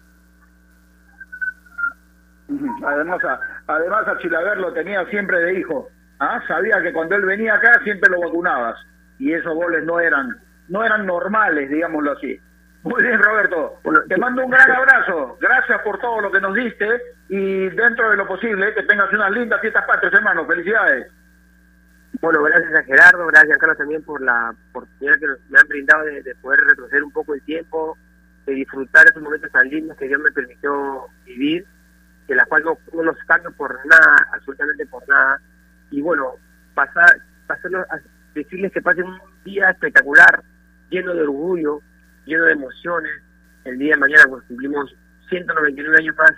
Además, 2.86 3.20
además 3.68 4.08
a 4.08 4.18
Chilaver 4.20 4.58
lo 4.58 4.74
tenía 4.74 5.06
siempre 5.08 5.40
de 5.40 5.60
hijo. 5.60 5.90
¿ah? 6.20 6.42
Sabía 6.48 6.82
que 6.82 6.94
cuando 6.94 7.16
él 7.16 7.26
venía 7.26 7.56
acá 7.56 7.80
siempre 7.84 8.10
lo 8.12 8.22
vacunabas 8.22 8.78
y 9.20 9.34
esos 9.34 9.54
goles 9.54 9.84
no 9.86 10.00
eran 10.00 10.38
no 10.70 10.84
eran 10.84 11.06
normales, 11.06 11.70
digámoslo 11.70 12.14
así. 12.14 12.40
Muy 12.84 13.02
bien, 13.02 13.22
Roberto. 13.22 13.80
te 14.10 14.18
mando 14.18 14.44
un 14.44 14.52
gran 14.52 14.70
abrazo. 14.70 15.38
Gracias 15.40 15.82
por 15.84 16.00
todo 16.00 16.20
lo 16.20 16.32
que 16.32 16.42
nos 16.42 16.54
diste 16.54 17.02
y 17.30 17.70
dentro 17.70 18.12
de 18.12 18.18
lo 18.18 18.28
posible 18.28 18.74
que 18.74 18.84
tengas 18.84 19.12
unas 19.14 19.32
lindas 19.32 19.62
fiestas 19.62 19.86
patrias, 19.86 20.14
hermano. 20.14 20.46
Felicidades. 20.46 21.10
Bueno, 22.20 22.44
gracias 22.44 22.74
a 22.74 22.84
Gerardo, 22.84 23.26
gracias 23.28 23.56
a 23.56 23.60
Carlos 23.60 23.78
también 23.78 24.04
por 24.04 24.22
la 24.22 24.54
oportunidad 24.70 25.18
que 25.18 25.28
me 25.50 25.60
han 25.60 25.68
brindado 25.68 26.04
de, 26.06 26.36
poder 26.42 26.60
retroceder 26.60 27.04
un 27.04 27.12
poco 27.12 27.34
el 27.34 27.42
tiempo, 27.42 27.98
de 28.46 28.54
disfrutar 28.54 29.06
esos 29.08 29.24
momentos 29.24 29.52
tan 29.52 29.68
lindos 29.68 29.98
que 29.98 30.08
Dios 30.08 30.22
me 30.22 30.32
permitió 30.32 31.08
vivir, 31.26 31.66
de 32.28 32.36
la 32.36 32.46
cual 32.46 32.64
no, 32.64 32.78
no 32.94 33.04
los 33.04 33.18
cambio 33.26 33.52
por 33.52 33.74
nada, 33.86 34.28
absolutamente 34.34 34.86
por 34.86 35.08
nada. 35.10 35.42
Y 35.90 36.02
bueno, 36.02 36.36
pasar, 36.76 37.18
pasarlo, 37.48 37.86
decirles 38.36 38.72
que 38.72 38.82
pasen 38.82 39.06
un 39.06 39.20
día 39.44 39.70
espectacular, 39.70 40.44
lleno 40.90 41.14
de 41.14 41.24
orgullo, 41.24 41.82
lleno 42.26 42.46
de 42.46 42.54
emociones. 42.54 43.12
El 43.66 43.78
día 43.78 43.94
de 43.94 44.00
mañana 44.00 44.24
pues, 44.30 44.44
cumplimos 44.48 44.96
199 45.30 45.98
años 45.98 46.16
más 46.18 46.34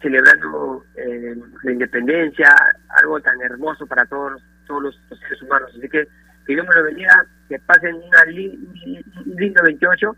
celebrando 0.00 0.84
eh, 0.94 1.34
la 1.62 1.72
independencia, 1.72 2.54
algo 3.00 3.20
tan 3.20 3.40
hermoso 3.40 3.86
para 3.86 4.04
todos, 4.06 4.42
todos 4.66 4.82
los, 4.82 5.00
seres 5.20 5.42
humanos. 5.42 5.70
Así 5.76 5.88
que 5.88 6.06
que 6.46 6.54
Dios 6.54 6.66
me 6.66 6.80
lo 6.80 6.96
que 7.48 7.58
pasen 7.60 7.96
un 7.96 9.36
lindo 9.36 9.62
28 9.64 10.16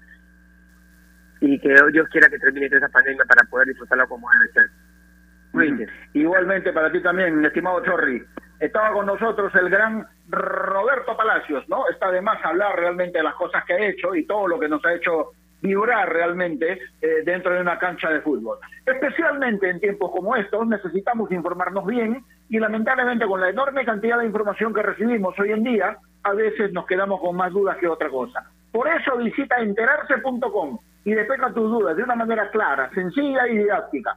y 1.41 1.59
que 1.59 1.75
Dios 1.93 2.09
quiera 2.11 2.29
que 2.29 2.39
termine 2.39 2.67
esa 2.67 2.89
pandemia 2.89 3.25
para 3.25 3.49
poder 3.49 3.69
disfrutarlo 3.69 4.07
como 4.09 4.29
debe 4.31 4.53
ser. 4.53 5.89
Igualmente 6.13 6.73
para 6.73 6.93
ti 6.93 7.01
también, 7.01 7.45
estimado 7.45 7.83
Chorri. 7.83 8.23
Estaba 8.61 8.93
con 8.93 9.07
nosotros 9.07 9.55
el 9.55 9.71
gran 9.71 10.07
Roberto 10.29 11.17
Palacios, 11.17 11.69
¿no? 11.69 11.89
Está 11.89 12.11
de 12.11 12.21
más 12.21 12.45
hablar 12.45 12.77
realmente 12.77 13.19
de 13.19 13.25
las 13.25 13.35
cosas 13.35 13.65
que 13.65 13.75
ha 13.75 13.89
hecho 13.89 14.15
y 14.15 14.27
todo 14.27 14.49
lo 14.49 14.59
que 14.59 14.69
nos 14.69 14.85
ha 14.85 14.95
hecho 14.95 15.33
vibrar 15.61 16.09
realmente 16.09 16.79
eh, 17.01 17.23
dentro 17.25 17.55
de 17.55 17.61
una 17.61 17.79
cancha 17.79 18.11
de 18.11 18.21
fútbol. 18.21 18.59
Especialmente 18.87 19.69
en 19.69 19.81
tiempos 19.81 20.11
como 20.11 20.37
estos 20.37 20.67
necesitamos 20.67 21.31
informarnos 21.33 21.87
bien 21.87 22.25
y 22.49 22.59
lamentablemente 22.59 23.27
con 23.27 23.41
la 23.41 23.51
enorme 23.51 23.85
cantidad 23.85 24.19
de 24.19 24.27
información 24.27 24.73
que 24.73 24.83
recibimos 24.83 25.39
hoy 25.39 25.53
en 25.53 25.65
día, 25.65 25.99
a 26.23 26.33
veces 26.33 26.73
nos 26.73 26.87
quedamos 26.87 27.21
con 27.21 27.37
más 27.37 27.53
dudas 27.53 27.77
que 27.79 27.89
otra 27.89 28.09
cosa. 28.09 28.45
Por 28.73 28.89
eso 28.89 29.17
visita 29.17 29.57
enterarse.com 29.59 30.79
y 31.05 31.13
despeja 31.13 31.53
tus 31.53 31.71
dudas 31.71 31.97
de 31.97 32.03
una 32.03 32.15
manera 32.15 32.51
clara, 32.51 32.91
sencilla 32.95 33.49
y 33.49 33.59
didáctica. 33.59 34.17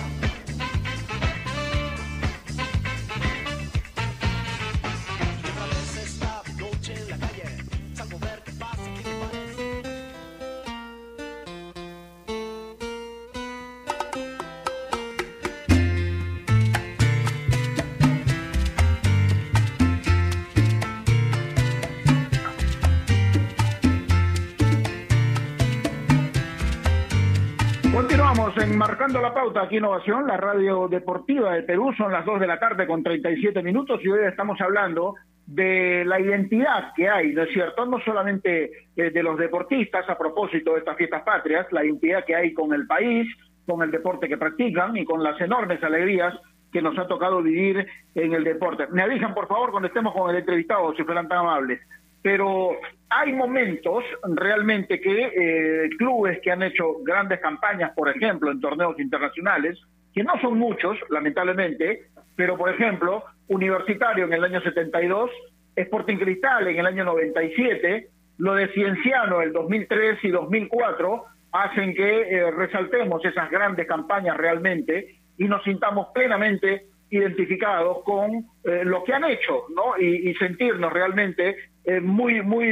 Aquí 29.59 29.77
Innovación, 29.77 30.27
la 30.27 30.37
radio 30.37 30.87
deportiva 30.87 31.53
de 31.53 31.63
Perú. 31.63 31.91
Son 31.97 32.11
las 32.11 32.25
2 32.25 32.39
de 32.39 32.47
la 32.47 32.57
tarde 32.57 32.87
con 32.87 33.03
37 33.03 33.61
minutos 33.61 33.99
y 34.01 34.07
hoy 34.07 34.25
estamos 34.25 34.59
hablando 34.61 35.15
de 35.45 36.05
la 36.05 36.21
identidad 36.21 36.93
que 36.95 37.09
hay, 37.09 37.33
¿no 37.33 37.43
es 37.43 37.51
cierto? 37.51 37.85
No 37.85 37.99
solamente 37.99 38.71
eh, 38.95 39.09
de 39.09 39.23
los 39.23 39.37
deportistas 39.37 40.09
a 40.09 40.17
propósito 40.17 40.73
de 40.73 40.79
estas 40.79 40.95
fiestas 40.95 41.23
patrias, 41.23 41.67
la 41.71 41.83
identidad 41.83 42.23
que 42.23 42.35
hay 42.35 42.53
con 42.53 42.73
el 42.73 42.87
país, 42.87 43.27
con 43.65 43.81
el 43.81 43.91
deporte 43.91 44.29
que 44.29 44.37
practican 44.37 44.95
y 44.95 45.03
con 45.03 45.21
las 45.21 45.39
enormes 45.41 45.83
alegrías 45.83 46.33
que 46.71 46.81
nos 46.81 46.97
ha 46.97 47.07
tocado 47.07 47.41
vivir 47.41 47.85
en 48.15 48.33
el 48.33 48.45
deporte. 48.45 48.87
Me 48.91 49.01
avisan, 49.01 49.33
por 49.33 49.47
favor, 49.47 49.71
cuando 49.71 49.87
estemos 49.87 50.13
con 50.13 50.29
el 50.29 50.37
entrevistado, 50.37 50.93
si 50.95 51.03
fueran 51.03 51.27
tan 51.27 51.39
amables. 51.39 51.81
Pero 52.21 52.77
hay 53.09 53.33
momentos 53.33 54.03
realmente 54.23 55.01
que 55.01 55.31
eh, 55.35 55.89
clubes 55.97 56.39
que 56.41 56.51
han 56.51 56.63
hecho 56.63 56.99
grandes 57.03 57.39
campañas, 57.39 57.91
por 57.95 58.09
ejemplo, 58.09 58.51
en 58.51 58.61
torneos 58.61 58.99
internacionales, 58.99 59.79
que 60.13 60.23
no 60.23 60.33
son 60.41 60.57
muchos, 60.57 60.97
lamentablemente, 61.09 62.07
pero 62.35 62.57
por 62.57 62.69
ejemplo, 62.69 63.23
Universitario 63.47 64.25
en 64.25 64.33
el 64.33 64.43
año 64.43 64.61
72, 64.61 65.29
Sporting 65.75 66.17
Cristal 66.17 66.67
en 66.67 66.79
el 66.79 66.85
año 66.85 67.03
97, 67.05 68.07
lo 68.37 68.55
de 68.55 68.67
Cienciano 68.69 69.41
el 69.41 69.53
2003 69.53 70.23
y 70.23 70.29
2004 70.29 71.25
hacen 71.51 71.93
que 71.93 72.21
eh, 72.21 72.51
resaltemos 72.51 73.23
esas 73.25 73.49
grandes 73.51 73.87
campañas 73.87 74.37
realmente 74.37 75.19
y 75.37 75.45
nos 75.45 75.63
sintamos 75.63 76.07
plenamente 76.13 76.85
identificados 77.09 78.03
con 78.03 78.45
eh, 78.63 78.85
lo 78.85 79.03
que 79.03 79.13
han 79.13 79.25
hecho, 79.25 79.65
¿no? 79.75 79.97
Y, 79.99 80.33
sentirnos 80.35 80.93
realmente 80.93 81.55
eh, 81.85 81.99
muy, 81.99 82.41
muy, 82.41 82.67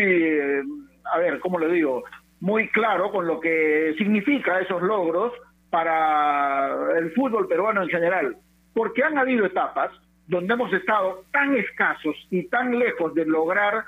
a 1.12 1.18
ver, 1.20 1.40
¿cómo 1.40 1.60
le 1.60 1.72
digo? 1.72 2.04
Muy 2.40 2.70
claro 2.70 3.12
con 3.12 3.28
lo 3.28 3.40
que 3.40 3.96
significa 3.98 4.60
esos 4.60 4.82
logros 4.82 5.34
para 5.70 6.98
el 6.98 7.12
fútbol 7.12 7.48
peruano 7.48 7.84
en 7.84 7.90
general. 7.90 8.38
Porque 8.74 9.04
han 9.04 9.18
habido 9.18 9.46
etapas 9.46 9.92
donde 10.28 10.54
hemos 10.54 10.72
estado 10.74 11.24
tan 11.32 11.56
escasos 11.58 12.16
y 12.30 12.48
tan 12.50 12.78
lejos 12.78 13.14
de 13.14 13.26
lograr 13.26 13.84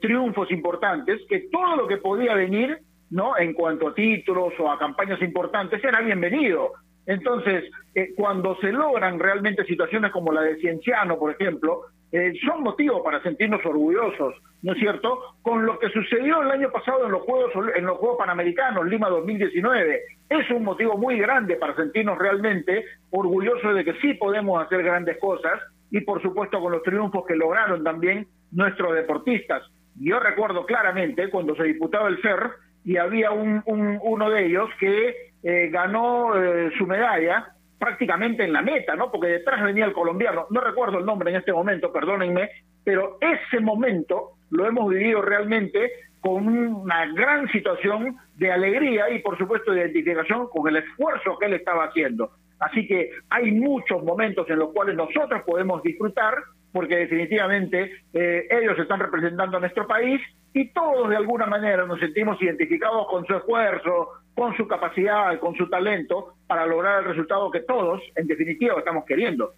triunfos 0.00 0.50
importantes 0.50 1.20
que 1.28 1.48
todo 1.50 1.76
lo 1.76 1.88
que 1.88 1.96
podía 1.96 2.34
venir 2.34 2.78
¿no? 3.12 3.36
En 3.36 3.52
cuanto 3.52 3.88
a 3.88 3.94
títulos 3.94 4.54
o 4.58 4.70
a 4.70 4.78
campañas 4.78 5.20
importantes, 5.20 5.84
era 5.84 6.00
bienvenido. 6.00 6.72
Entonces, 7.06 7.64
eh, 7.94 8.12
cuando 8.16 8.56
se 8.60 8.72
logran 8.72 9.18
realmente 9.18 9.64
situaciones 9.64 10.12
como 10.12 10.32
la 10.32 10.42
de 10.42 10.56
Cienciano, 10.56 11.18
por 11.18 11.32
ejemplo, 11.32 11.82
eh, 12.12 12.32
son 12.46 12.62
motivos 12.62 13.00
para 13.02 13.22
sentirnos 13.22 13.64
orgullosos, 13.64 14.34
¿no 14.62 14.72
es 14.72 14.78
cierto? 14.78 15.36
Con 15.40 15.64
lo 15.64 15.78
que 15.78 15.88
sucedió 15.88 16.42
el 16.42 16.50
año 16.50 16.70
pasado 16.70 17.06
en 17.06 17.12
los 17.12 17.22
Juegos 17.22 17.52
en 17.74 17.86
los 17.86 17.98
Juegos 17.98 18.18
Panamericanos, 18.18 18.86
Lima 18.86 19.08
2019, 19.08 20.02
es 20.28 20.50
un 20.50 20.62
motivo 20.62 20.96
muy 20.96 21.18
grande 21.18 21.56
para 21.56 21.74
sentirnos 21.74 22.18
realmente 22.18 22.84
orgullosos 23.10 23.74
de 23.74 23.84
que 23.84 23.94
sí 23.94 24.14
podemos 24.14 24.62
hacer 24.64 24.82
grandes 24.82 25.18
cosas 25.18 25.60
y 25.90 26.02
por 26.02 26.20
supuesto 26.22 26.60
con 26.60 26.72
los 26.72 26.82
triunfos 26.82 27.24
que 27.26 27.34
lograron 27.34 27.82
también 27.82 28.26
nuestros 28.50 28.94
deportistas. 28.94 29.62
Yo 29.98 30.20
recuerdo 30.20 30.66
claramente 30.66 31.30
cuando 31.30 31.54
se 31.56 31.64
disputaba 31.64 32.08
el 32.08 32.20
CER, 32.22 32.50
y 32.84 32.96
había 32.96 33.30
un, 33.30 33.62
uno 33.66 34.30
de 34.30 34.46
ellos 34.46 34.68
que 34.80 35.31
eh, 35.42 35.68
ganó 35.70 36.36
eh, 36.36 36.70
su 36.78 36.86
medalla 36.86 37.52
prácticamente 37.78 38.44
en 38.44 38.52
la 38.52 38.62
meta, 38.62 38.94
¿no? 38.94 39.10
Porque 39.10 39.26
detrás 39.26 39.62
venía 39.62 39.84
el 39.84 39.92
colombiano, 39.92 40.46
no 40.50 40.60
recuerdo 40.60 40.98
el 40.98 41.04
nombre 41.04 41.30
en 41.30 41.36
este 41.36 41.52
momento, 41.52 41.92
perdónenme, 41.92 42.48
pero 42.84 43.18
ese 43.20 43.60
momento 43.60 44.36
lo 44.50 44.66
hemos 44.66 44.88
vivido 44.88 45.20
realmente 45.20 45.90
con 46.20 46.46
una 46.46 47.06
gran 47.06 47.50
situación 47.50 48.16
de 48.36 48.52
alegría 48.52 49.10
y 49.10 49.18
por 49.18 49.36
supuesto 49.36 49.72
de 49.72 49.80
identificación 49.80 50.48
con 50.48 50.68
el 50.68 50.76
esfuerzo 50.76 51.36
que 51.38 51.46
él 51.46 51.54
estaba 51.54 51.86
haciendo. 51.86 52.30
Así 52.60 52.86
que 52.86 53.10
hay 53.28 53.50
muchos 53.50 54.04
momentos 54.04 54.48
en 54.48 54.60
los 54.60 54.72
cuales 54.72 54.94
nosotros 54.94 55.42
podemos 55.44 55.82
disfrutar 55.82 56.36
porque 56.72 56.96
definitivamente 56.96 57.90
eh, 58.14 58.46
ellos 58.48 58.78
están 58.78 59.00
representando 59.00 59.56
a 59.56 59.60
nuestro 59.60 59.86
país 59.88 60.20
y 60.54 60.68
todos 60.72 61.08
de 61.08 61.16
alguna 61.16 61.46
manera 61.46 61.84
nos 61.86 61.98
sentimos 61.98 62.40
identificados 62.40 63.08
con 63.08 63.26
su 63.26 63.34
esfuerzo, 63.34 64.10
con 64.34 64.56
su 64.56 64.66
capacidad, 64.66 65.38
con 65.38 65.54
su 65.54 65.68
talento 65.68 66.34
para 66.46 66.66
lograr 66.66 67.00
el 67.00 67.08
resultado 67.10 67.50
que 67.50 67.60
todos, 67.60 68.00
en 68.14 68.26
definitiva, 68.26 68.78
estamos 68.78 69.04
queriendo. 69.04 69.54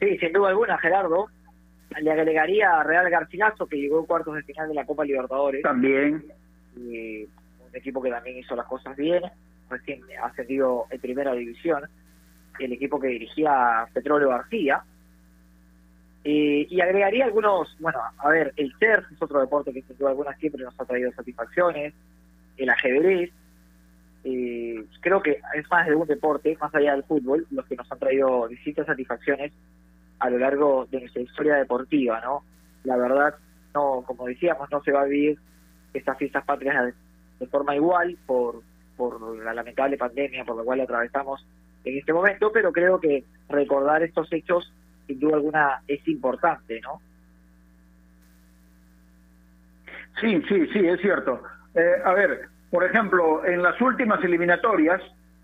Sí, 0.00 0.18
sin 0.18 0.32
duda 0.32 0.50
alguna, 0.50 0.78
Gerardo. 0.78 1.28
Le 2.00 2.12
agregaría 2.12 2.80
a 2.80 2.82
Real 2.82 3.08
Garcilaso, 3.08 3.66
que 3.66 3.76
llegó 3.76 4.00
en 4.00 4.06
cuartos 4.06 4.34
de 4.34 4.42
final 4.42 4.68
de 4.68 4.74
la 4.74 4.84
Copa 4.84 5.04
Libertadores. 5.04 5.62
También. 5.62 6.24
Y 6.76 7.24
un 7.24 7.74
equipo 7.74 8.02
que 8.02 8.10
también 8.10 8.36
hizo 8.36 8.54
las 8.54 8.66
cosas 8.66 8.94
bien. 8.96 9.22
Recién 9.70 10.02
ascendido 10.22 10.86
en 10.90 11.00
primera 11.00 11.32
división 11.32 11.84
el 12.58 12.72
equipo 12.72 13.00
que 13.00 13.08
dirigía 13.08 13.86
Petróleo 13.92 14.28
García. 14.28 14.82
Eh, 16.28 16.66
y 16.68 16.80
agregaría 16.80 17.24
algunos, 17.24 17.76
bueno, 17.78 18.00
a 18.18 18.28
ver, 18.28 18.52
el 18.56 18.72
surf 18.72 19.12
es 19.12 19.22
otro 19.22 19.38
deporte 19.38 19.72
que 19.72 19.82
sin 19.82 19.96
duda 19.96 20.10
alguna 20.10 20.34
siempre 20.38 20.64
nos 20.64 20.74
ha 20.80 20.84
traído 20.84 21.12
satisfacciones, 21.12 21.94
el 22.56 22.68
ajedrez, 22.68 23.30
eh, 24.24 24.84
creo 25.02 25.22
que 25.22 25.40
es 25.54 25.70
más 25.70 25.86
de 25.86 25.94
un 25.94 26.08
deporte, 26.08 26.58
más 26.60 26.74
allá 26.74 26.94
del 26.94 27.04
fútbol, 27.04 27.46
los 27.52 27.64
que 27.66 27.76
nos 27.76 27.92
han 27.92 28.00
traído 28.00 28.48
distintas 28.48 28.86
satisfacciones 28.86 29.52
a 30.18 30.28
lo 30.28 30.38
largo 30.38 30.88
de 30.90 30.98
nuestra 30.98 31.22
historia 31.22 31.54
deportiva, 31.58 32.20
¿no? 32.20 32.42
La 32.82 32.96
verdad, 32.96 33.36
no, 33.72 34.02
como 34.04 34.26
decíamos, 34.26 34.68
no 34.72 34.82
se 34.82 34.90
va 34.90 35.02
a 35.02 35.04
vivir 35.04 35.38
estas 35.94 36.18
fiestas 36.18 36.44
patrias 36.44 36.92
de 37.38 37.46
forma 37.46 37.76
igual 37.76 38.18
por, 38.26 38.62
por 38.96 39.38
la 39.44 39.54
lamentable 39.54 39.96
pandemia 39.96 40.44
por 40.44 40.56
la 40.56 40.64
cual 40.64 40.80
atravesamos 40.80 41.46
en 41.84 41.98
este 41.98 42.12
momento, 42.12 42.50
pero 42.50 42.72
creo 42.72 42.98
que 42.98 43.22
recordar 43.48 44.02
estos 44.02 44.32
hechos 44.32 44.72
sin 45.06 45.20
duda 45.20 45.36
alguna 45.36 45.82
es 45.86 46.06
importante, 46.08 46.80
¿no? 46.80 47.00
Sí, 50.20 50.42
sí, 50.48 50.66
sí, 50.72 50.86
es 50.86 51.00
cierto. 51.00 51.42
Eh, 51.74 52.02
a 52.04 52.14
ver, 52.14 52.48
por 52.70 52.84
ejemplo, 52.84 53.44
en 53.44 53.62
las 53.62 53.80
últimas 53.80 54.22
eliminatorias, 54.24 55.02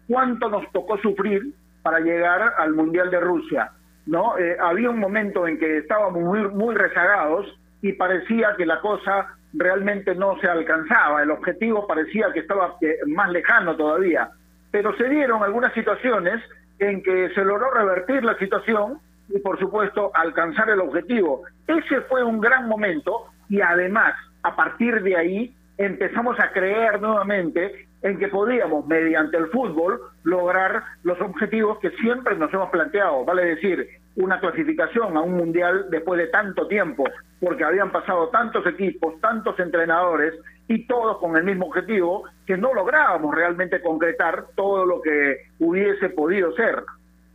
¿cuánto 0.08 0.48
nos 0.48 0.70
tocó 0.72 0.96
sufrir 0.98 1.54
para 1.82 2.00
llegar 2.00 2.54
al 2.58 2.72
Mundial 2.72 3.10
de 3.10 3.20
Rusia? 3.20 3.70
¿No? 4.06 4.36
Eh, 4.38 4.56
había 4.60 4.90
un 4.90 4.98
momento 4.98 5.46
en 5.46 5.58
que 5.58 5.78
estábamos 5.78 6.22
muy, 6.22 6.48
muy 6.48 6.74
rezagados 6.74 7.46
y 7.82 7.92
parecía 7.92 8.54
que 8.56 8.66
la 8.66 8.80
cosa 8.80 9.36
realmente 9.52 10.14
no 10.14 10.38
se 10.40 10.48
alcanzaba, 10.48 11.22
el 11.22 11.30
objetivo 11.30 11.86
parecía 11.86 12.32
que 12.32 12.40
estaba 12.40 12.76
más 13.06 13.30
lejano 13.30 13.76
todavía 13.76 14.30
pero 14.72 14.96
se 14.96 15.08
dieron 15.08 15.44
algunas 15.44 15.72
situaciones 15.74 16.42
en 16.80 17.02
que 17.04 17.28
se 17.34 17.44
logró 17.44 17.70
revertir 17.70 18.24
la 18.24 18.36
situación 18.38 18.98
y 19.34 19.38
por 19.40 19.58
supuesto 19.58 20.10
alcanzar 20.14 20.70
el 20.70 20.80
objetivo. 20.80 21.42
Ese 21.66 22.02
fue 22.02 22.22
un 22.22 22.40
gran 22.40 22.68
momento 22.68 23.26
y 23.48 23.60
además 23.60 24.14
a 24.42 24.54
partir 24.54 25.02
de 25.02 25.16
ahí 25.16 25.56
empezamos 25.78 26.38
a 26.38 26.52
creer 26.52 27.00
nuevamente 27.00 27.86
en 28.02 28.18
que 28.18 28.28
podíamos 28.28 28.86
mediante 28.86 29.36
el 29.36 29.46
fútbol 29.48 30.00
lograr 30.24 30.82
los 31.04 31.20
objetivos 31.20 31.78
que 31.78 31.90
siempre 31.90 32.36
nos 32.36 32.52
hemos 32.52 32.70
planteado, 32.70 33.24
vale 33.24 33.44
decir, 33.44 33.88
una 34.16 34.40
clasificación 34.40 35.16
a 35.16 35.20
un 35.20 35.36
mundial 35.36 35.86
después 35.90 36.18
de 36.18 36.26
tanto 36.26 36.66
tiempo, 36.66 37.04
porque 37.40 37.64
habían 37.64 37.90
pasado 37.90 38.28
tantos 38.28 38.66
equipos, 38.66 39.20
tantos 39.20 39.58
entrenadores 39.58 40.34
y 40.68 40.86
todos 40.86 41.18
con 41.18 41.36
el 41.36 41.44
mismo 41.44 41.66
objetivo 41.66 42.24
que 42.46 42.56
no 42.56 42.74
lográbamos 42.74 43.34
realmente 43.34 43.80
concretar 43.80 44.46
todo 44.56 44.84
lo 44.84 45.00
que 45.00 45.46
hubiese 45.60 46.10
podido 46.10 46.52
ser. 46.52 46.82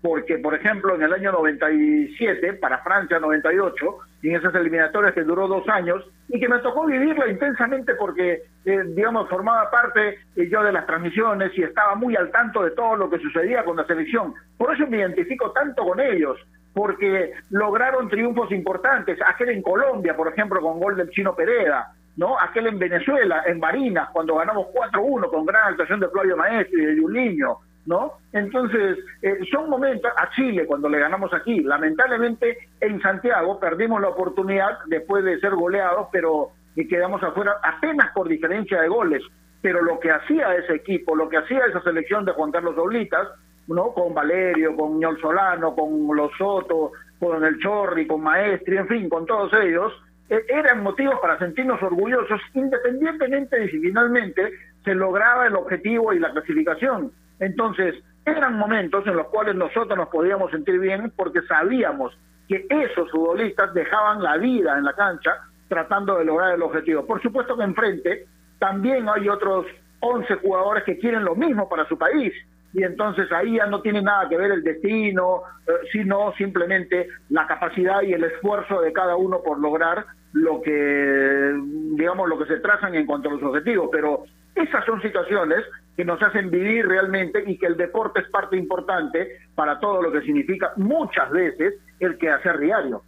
Porque, 0.01 0.37
por 0.37 0.53
ejemplo, 0.53 0.95
en 0.95 1.01
el 1.01 1.13
año 1.13 1.31
97, 1.31 2.53
para 2.53 2.79
Francia 2.79 3.19
98, 3.19 3.97
y 4.21 4.29
en 4.29 4.35
esas 4.35 4.53
eliminatorias 4.55 5.13
que 5.13 5.23
duró 5.23 5.47
dos 5.47 5.67
años, 5.69 6.03
y 6.29 6.39
que 6.39 6.49
me 6.49 6.59
tocó 6.59 6.85
vivirla 6.85 7.27
intensamente 7.29 7.95
porque, 7.95 8.43
eh, 8.65 8.83
digamos, 8.95 9.29
formaba 9.29 9.69
parte 9.71 10.19
eh, 10.35 10.49
yo 10.49 10.61
de 10.61 10.71
las 10.71 10.85
transmisiones 10.85 11.57
y 11.57 11.63
estaba 11.63 11.95
muy 11.95 12.15
al 12.15 12.31
tanto 12.31 12.63
de 12.63 12.71
todo 12.71 12.95
lo 12.95 13.09
que 13.09 13.19
sucedía 13.19 13.63
con 13.63 13.77
la 13.77 13.85
selección. 13.85 14.33
Por 14.57 14.73
eso 14.73 14.85
me 14.87 14.97
identifico 14.97 15.51
tanto 15.51 15.83
con 15.83 15.99
ellos, 15.99 16.37
porque 16.73 17.31
lograron 17.49 18.09
triunfos 18.09 18.51
importantes, 18.51 19.17
aquel 19.25 19.49
en 19.49 19.61
Colombia, 19.61 20.15
por 20.15 20.27
ejemplo, 20.27 20.61
con 20.61 20.79
gol 20.79 20.95
del 20.95 21.09
Chino 21.09 21.35
Pereda, 21.35 21.93
¿no? 22.17 22.39
Aquel 22.39 22.67
en 22.67 22.79
Venezuela, 22.79 23.43
en 23.45 23.59
Barinas, 23.59 24.09
cuando 24.11 24.35
ganamos 24.35 24.67
4-1 24.67 25.29
con 25.29 25.45
gran 25.45 25.71
actuación 25.71 25.99
de 25.99 26.09
Flavio 26.09 26.35
Maestro 26.35 26.79
y 26.79 26.85
de 26.85 27.01
Juliño, 27.01 27.57
¿no? 27.87 28.13
Entonces, 28.33 28.99
eh, 29.21 29.39
son 29.51 29.69
momentos, 29.69 30.11
a 30.15 30.29
Chile 30.31 30.65
cuando 30.65 30.89
le 30.89 30.99
ganamos 30.99 31.33
aquí, 31.33 31.61
lamentablemente 31.61 32.69
en 32.81 33.01
Santiago 33.01 33.59
perdimos 33.59 34.01
la 34.01 34.09
oportunidad 34.09 34.77
después 34.87 35.23
de 35.23 35.39
ser 35.39 35.55
goleados, 35.55 36.07
pero 36.11 36.51
quedamos 36.75 37.23
afuera 37.23 37.55
apenas 37.63 38.11
por 38.13 38.27
diferencia 38.27 38.81
de 38.81 38.89
goles, 38.89 39.23
pero 39.61 39.81
lo 39.81 39.99
que 39.99 40.11
hacía 40.11 40.53
ese 40.55 40.75
equipo, 40.75 41.15
lo 41.15 41.29
que 41.29 41.37
hacía 41.37 41.65
esa 41.65 41.81
selección 41.81 42.25
de 42.25 42.33
Juan 42.33 42.51
Carlos 42.51 42.77
Oblitas, 42.77 43.27
¿no? 43.67 43.93
Con 43.93 44.13
Valerio, 44.13 44.75
con 44.75 44.99
Ñol 44.99 45.19
Solano, 45.19 45.73
con 45.73 46.15
Los 46.15 46.31
Soto, 46.37 46.91
con 47.19 47.43
El 47.43 47.57
Chorri, 47.59 48.05
con 48.05 48.21
Maestri, 48.21 48.77
en 48.77 48.87
fin, 48.87 49.09
con 49.09 49.25
todos 49.25 49.51
ellos, 49.53 49.91
eh, 50.29 50.43
eran 50.49 50.83
motivos 50.83 51.15
para 51.21 51.39
sentirnos 51.39 51.81
orgullosos, 51.81 52.41
independientemente 52.53 53.59
de 53.59 53.69
si 53.69 53.79
finalmente 53.79 54.51
se 54.83 54.93
lograba 54.93 55.47
el 55.47 55.55
objetivo 55.55 56.13
y 56.13 56.19
la 56.19 56.31
clasificación. 56.31 57.11
Entonces, 57.39 57.95
eran 58.25 58.57
momentos 58.57 59.05
en 59.07 59.15
los 59.15 59.27
cuales 59.27 59.55
nosotros 59.55 59.97
nos 59.97 60.09
podíamos 60.09 60.51
sentir 60.51 60.79
bien 60.79 61.11
porque 61.15 61.41
sabíamos 61.43 62.17
que 62.47 62.65
esos 62.69 63.09
futbolistas 63.11 63.73
dejaban 63.73 64.21
la 64.21 64.37
vida 64.37 64.77
en 64.77 64.83
la 64.83 64.93
cancha 64.93 65.31
tratando 65.67 66.17
de 66.17 66.25
lograr 66.25 66.55
el 66.55 66.61
objetivo. 66.61 67.05
Por 67.05 67.21
supuesto 67.21 67.57
que 67.57 67.63
enfrente 67.63 68.25
también 68.59 69.07
hay 69.09 69.29
otros 69.29 69.65
11 69.99 70.35
jugadores 70.35 70.83
que 70.83 70.97
quieren 70.97 71.23
lo 71.23 71.35
mismo 71.35 71.67
para 71.67 71.87
su 71.87 71.97
país 71.97 72.33
y 72.73 72.83
entonces 72.83 73.31
ahí 73.31 73.55
ya 73.55 73.65
no 73.65 73.81
tiene 73.81 74.01
nada 74.01 74.27
que 74.29 74.37
ver 74.37 74.51
el 74.51 74.63
destino, 74.63 75.41
eh, 75.67 75.71
sino 75.91 76.33
simplemente 76.37 77.07
la 77.29 77.47
capacidad 77.47 78.01
y 78.01 78.13
el 78.13 78.23
esfuerzo 78.23 78.81
de 78.81 78.93
cada 78.93 79.15
uno 79.15 79.41
por 79.41 79.59
lograr 79.59 80.05
lo 80.33 80.61
que, 80.61 81.53
digamos, 81.95 82.29
lo 82.29 82.37
que 82.37 82.45
se 82.45 82.59
trazan 82.59 82.93
en 82.95 83.05
cuanto 83.05 83.29
a 83.29 83.33
los 83.33 83.43
objetivos. 83.43 83.89
Pero 83.91 84.25
esas 84.57 84.85
son 84.85 85.01
situaciones 85.01 85.63
que 85.95 86.05
nos 86.05 86.21
hacen 86.21 86.49
vivir 86.49 86.87
realmente 86.87 87.43
y 87.45 87.57
que 87.57 87.65
el 87.65 87.77
deporte 87.77 88.21
es 88.21 88.29
parte 88.29 88.55
importante 88.55 89.39
para 89.55 89.79
todo 89.79 90.01
lo 90.01 90.11
que 90.11 90.21
significa 90.21 90.73
muchas 90.77 91.29
veces 91.31 91.75
el 91.99 92.17
quehacer 92.17 92.59
diario. 92.59 93.03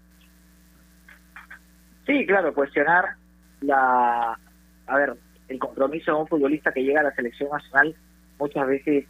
Sí, 2.06 2.26
claro, 2.26 2.54
cuestionar 2.54 3.16
la, 3.62 4.38
a 4.88 4.97
ver, 4.97 5.16
el 5.47 5.60
compromiso 5.60 6.12
de 6.12 6.22
un 6.22 6.28
futbolista 6.28 6.72
que 6.72 6.84
llega 6.84 7.02
a 7.02 7.04
la 7.04 7.16
selección 7.16 7.50
nacional 7.52 7.95
muchas 8.39 8.68
veces 8.68 9.06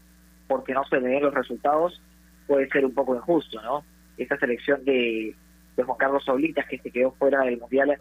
porque 0.48 0.74
no 0.74 0.84
se 0.86 1.00
le 1.00 1.22
los 1.22 1.34
resultados 1.34 2.02
puede 2.48 2.68
ser 2.70 2.84
un 2.86 2.94
poco 2.94 3.16
injusto, 3.16 3.62
¿no? 3.62 3.84
Esta 4.18 4.38
selección 4.38 4.84
de, 4.84 5.36
de 5.78 5.84
Juan 5.84 5.98
Carlos 5.98 6.28
Oblitas 6.28 6.66
que 6.68 6.80
se 6.80 6.92
quedó 6.92 7.12
fuera 7.12 7.42
del 7.44 7.60
Mundial 7.60 7.98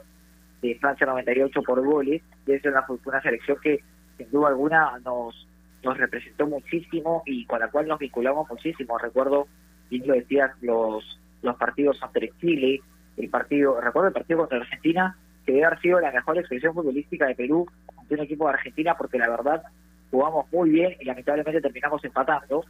de 0.62 0.74
Francia 0.80 1.07
98 1.07 1.62
por 1.62 1.84
goles, 1.84 2.22
es 2.47 2.64
una, 2.64 2.84
una 3.05 3.22
selección 3.22 3.59
que 3.62 3.80
sin 4.18 4.30
duda 4.30 4.48
alguna 4.48 4.98
nos 5.04 5.48
nos 5.82 5.96
representó 5.96 6.46
muchísimo 6.46 7.22
y 7.26 7.44
con 7.46 7.60
la 7.60 7.70
cual 7.70 7.86
nos 7.86 7.98
vinculamos 7.98 8.48
muchísimo. 8.48 8.98
Recuerdo, 8.98 9.46
y 9.90 9.98
lo 10.04 10.14
decías, 10.14 10.50
los, 10.60 11.20
los 11.42 11.56
partidos 11.56 12.02
ante 12.02 12.32
Chile, 12.40 12.80
el 13.16 13.28
partido, 13.28 13.80
recuerdo 13.80 14.08
el 14.08 14.14
partido 14.14 14.40
contra 14.40 14.58
Argentina, 14.58 15.16
que 15.46 15.52
debe 15.52 15.66
haber 15.66 15.80
sido 15.80 16.00
la 16.00 16.12
mejor 16.12 16.38
expresión 16.38 16.74
futbolística 16.74 17.26
de 17.26 17.34
Perú 17.34 17.66
ante 17.96 18.14
un 18.14 18.20
equipo 18.20 18.46
de 18.46 18.54
Argentina, 18.54 18.96
porque 18.96 19.18
la 19.18 19.28
verdad 19.28 19.62
jugamos 20.10 20.50
muy 20.52 20.70
bien 20.70 20.96
y 21.00 21.04
lamentablemente 21.04 21.60
terminamos 21.60 22.04
empatando. 22.04 22.64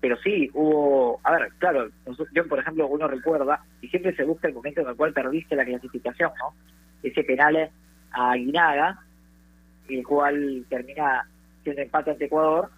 Pero 0.00 0.16
sí, 0.16 0.50
hubo, 0.54 1.20
a 1.22 1.32
ver, 1.32 1.52
claro, 1.58 1.88
yo 2.32 2.48
por 2.48 2.58
ejemplo 2.58 2.88
uno 2.88 3.06
recuerda, 3.06 3.64
y 3.80 3.88
siempre 3.88 4.14
se 4.16 4.24
busca 4.24 4.48
el 4.48 4.54
momento 4.54 4.80
en 4.80 4.88
el 4.88 4.96
cual 4.96 5.12
perdiste 5.12 5.54
la 5.54 5.64
clasificación, 5.64 6.32
¿no? 6.38 6.54
Ese 7.02 7.22
penal 7.22 7.70
a 8.10 8.32
Aguinaga, 8.32 9.00
el 9.88 10.06
cual 10.06 10.64
termina 10.68 11.26
siendo 11.62 11.82
empate 11.82 12.10
ante 12.10 12.24
Ecuador, 12.26 12.70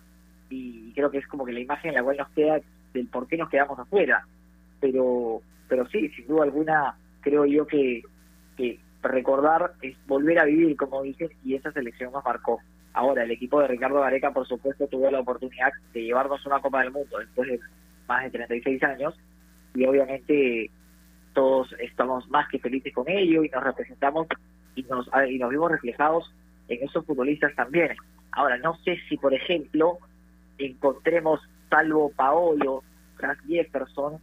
y 0.50 0.92
creo 0.92 1.11
que 1.11 1.18
es 1.18 1.26
como 1.26 1.44
que 1.44 1.52
la 1.52 1.61
imagen 1.61 1.90
en 1.90 1.96
la 1.96 2.02
cual 2.02 2.16
nos 2.16 2.28
queda 2.30 2.61
del 2.92 3.09
por 3.09 3.26
qué 3.26 3.36
nos 3.36 3.48
quedamos 3.48 3.78
afuera. 3.78 4.26
Pero, 4.80 5.40
pero 5.68 5.86
sí, 5.88 6.09
sin 6.11 6.26
duda 6.26 6.44
alguna, 6.44 6.96
creo 7.20 7.44
yo 7.46 7.66
que, 7.66 8.02
recordar 9.02 9.72
es 9.82 9.96
volver 10.07 10.38
a 10.38 10.44
vivir, 10.44 10.76
como 10.76 11.02
dicen, 11.02 11.28
y 11.44 11.55
esa 11.55 11.70
selección 11.72 12.12
nos 12.12 12.24
marcó. 12.24 12.61
Ahora, 12.94 13.24
el 13.24 13.30
equipo 13.32 13.61
de 13.61 13.68
Ricardo 13.68 14.00
Gareca, 14.00 14.32
por 14.32 14.46
supuesto, 14.46 14.86
tuvo 14.86 15.11
la 15.11 15.20
oportunidad 15.20 15.72
de 15.92 16.05
llevarnos 16.05 16.46
una 16.46 16.61
Copa 16.61 16.80
del 16.80 16.92
Mundo 16.92 17.18
después 17.18 17.48
de 17.48 17.61
más 18.09 18.24
de 18.24 18.30
36 18.30 18.82
años, 18.82 19.14
y 19.74 19.84
obviamente 19.84 20.70
todos 21.34 21.74
estamos 21.80 22.28
más 22.30 22.48
que 22.48 22.59
felices 22.61 22.94
con 22.94 23.09
ello 23.09 23.44
y 23.44 23.48
nos 23.50 23.62
representamos 23.62 24.28
y 24.74 24.84
nos, 24.84 25.07
y 25.28 25.38
nos 25.38 25.50
vimos 25.50 25.70
reflejados 25.70 26.32
en 26.69 26.85
esos 26.89 27.05
futbolistas 27.05 27.55
también. 27.55 27.97
Ahora, 28.33 28.59
no 28.59 28.77
sé 28.85 28.99
si, 29.09 29.17
por 29.17 29.33
ejemplo, 29.35 29.99
encontremos, 30.59 31.41
salvo 31.71 32.11
Paolo, 32.11 32.83
Frank 33.17 33.39
Jefferson, 33.47 34.21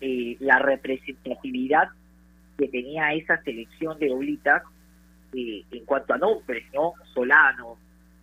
eh, 0.00 0.36
la 0.40 0.58
representatividad 0.58 1.88
que 2.58 2.68
tenía 2.68 3.12
esa 3.12 3.40
selección 3.42 3.98
de 3.98 4.12
Oblitas 4.12 4.62
eh, 5.32 5.64
en 5.70 5.84
cuanto 5.84 6.14
a 6.14 6.18
nombres, 6.18 6.64
¿no? 6.74 6.94
Solano, 7.14 7.78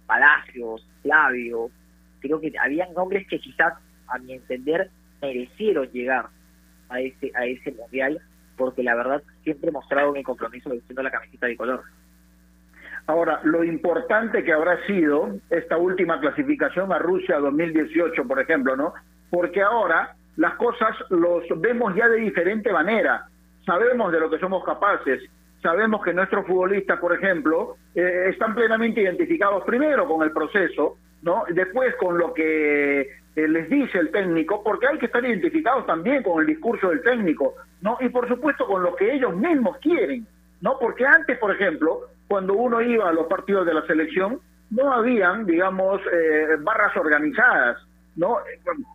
Palacios, 0.06 0.86
Flavio, 1.02 1.72
creo 2.20 2.40
que 2.40 2.54
habían 2.60 2.94
nombres 2.94 3.28
que 3.28 3.40
quizás, 3.40 3.74
a 4.08 4.18
mi 4.20 4.34
entender, 4.34 4.90
merecieron 5.22 5.88
llegar 5.92 6.30
a 6.90 7.00
ese, 7.00 7.32
a 7.36 7.46
ese 7.46 7.72
mundial, 7.72 8.22
porque 8.58 8.84
la 8.84 8.96
verdad 8.96 9.24
siempre 9.44 9.72
mostraron 9.72 10.18
el 10.18 10.24
compromiso 10.24 10.70
de 10.70 11.04
la 11.04 11.12
camiseta 11.12 11.48
de 11.48 11.58
color. 11.58 11.84
Ahora, 13.10 13.40
lo 13.42 13.64
importante 13.64 14.44
que 14.44 14.54
habrá 14.54 14.86
sido 14.86 15.40
esta 15.50 15.78
última 15.78 16.20
clasificación 16.20 16.94
a 16.94 17.00
Rusia 17.00 17.40
2018, 17.40 18.24
por 18.28 18.40
ejemplo, 18.40 18.76
¿no? 18.76 18.94
Porque 19.32 19.64
ahora 19.64 20.14
las 20.36 20.54
cosas 20.58 20.96
los 21.10 21.44
vemos 21.60 21.96
ya 21.96 22.08
de 22.08 22.18
diferente 22.18 22.72
manera. 22.72 23.26
Sabemos 23.66 24.12
de 24.12 24.20
lo 24.20 24.30
que 24.30 24.38
somos 24.38 24.64
capaces. 24.64 25.24
Sabemos 25.64 26.04
que 26.04 26.14
nuestros 26.14 26.46
futbolistas, 26.46 27.00
por 27.00 27.12
ejemplo, 27.16 27.78
eh, 27.96 28.28
están 28.30 28.54
plenamente 28.54 29.02
identificados 29.02 29.64
primero 29.64 30.08
con 30.08 30.22
el 30.22 30.32
proceso, 30.32 30.98
¿no? 31.24 31.46
Después 31.50 31.96
con 31.96 32.16
lo 32.16 32.32
que 32.32 33.02
eh, 33.02 33.48
les 33.48 33.68
dice 33.72 33.98
el 33.98 34.12
técnico, 34.12 34.64
porque 34.64 34.86
hay 34.86 35.00
que 35.00 35.08
estar 35.08 35.26
identificados 35.26 35.88
también 35.88 36.22
con 36.22 36.42
el 36.42 36.46
discurso 36.46 36.90
del 36.90 37.02
técnico, 37.02 37.56
¿no? 37.82 37.98
Y 38.02 38.10
por 38.10 38.28
supuesto 38.28 38.68
con 38.68 38.84
lo 38.84 38.96
que 38.96 39.12
ellos 39.16 39.36
mismos 39.36 39.78
quieren, 39.78 40.28
¿no? 40.62 40.78
Porque 40.78 41.08
antes, 41.08 41.40
por 41.40 41.50
ejemplo, 41.56 42.02
cuando 42.30 42.54
uno 42.54 42.80
iba 42.80 43.10
a 43.10 43.12
los 43.12 43.26
partidos 43.26 43.66
de 43.66 43.74
la 43.74 43.86
selección, 43.88 44.40
no 44.70 44.94
habían, 44.94 45.48
digamos, 45.48 46.00
eh, 46.14 46.58
barras 46.60 46.96
organizadas, 46.96 47.78
¿no? 48.16 48.38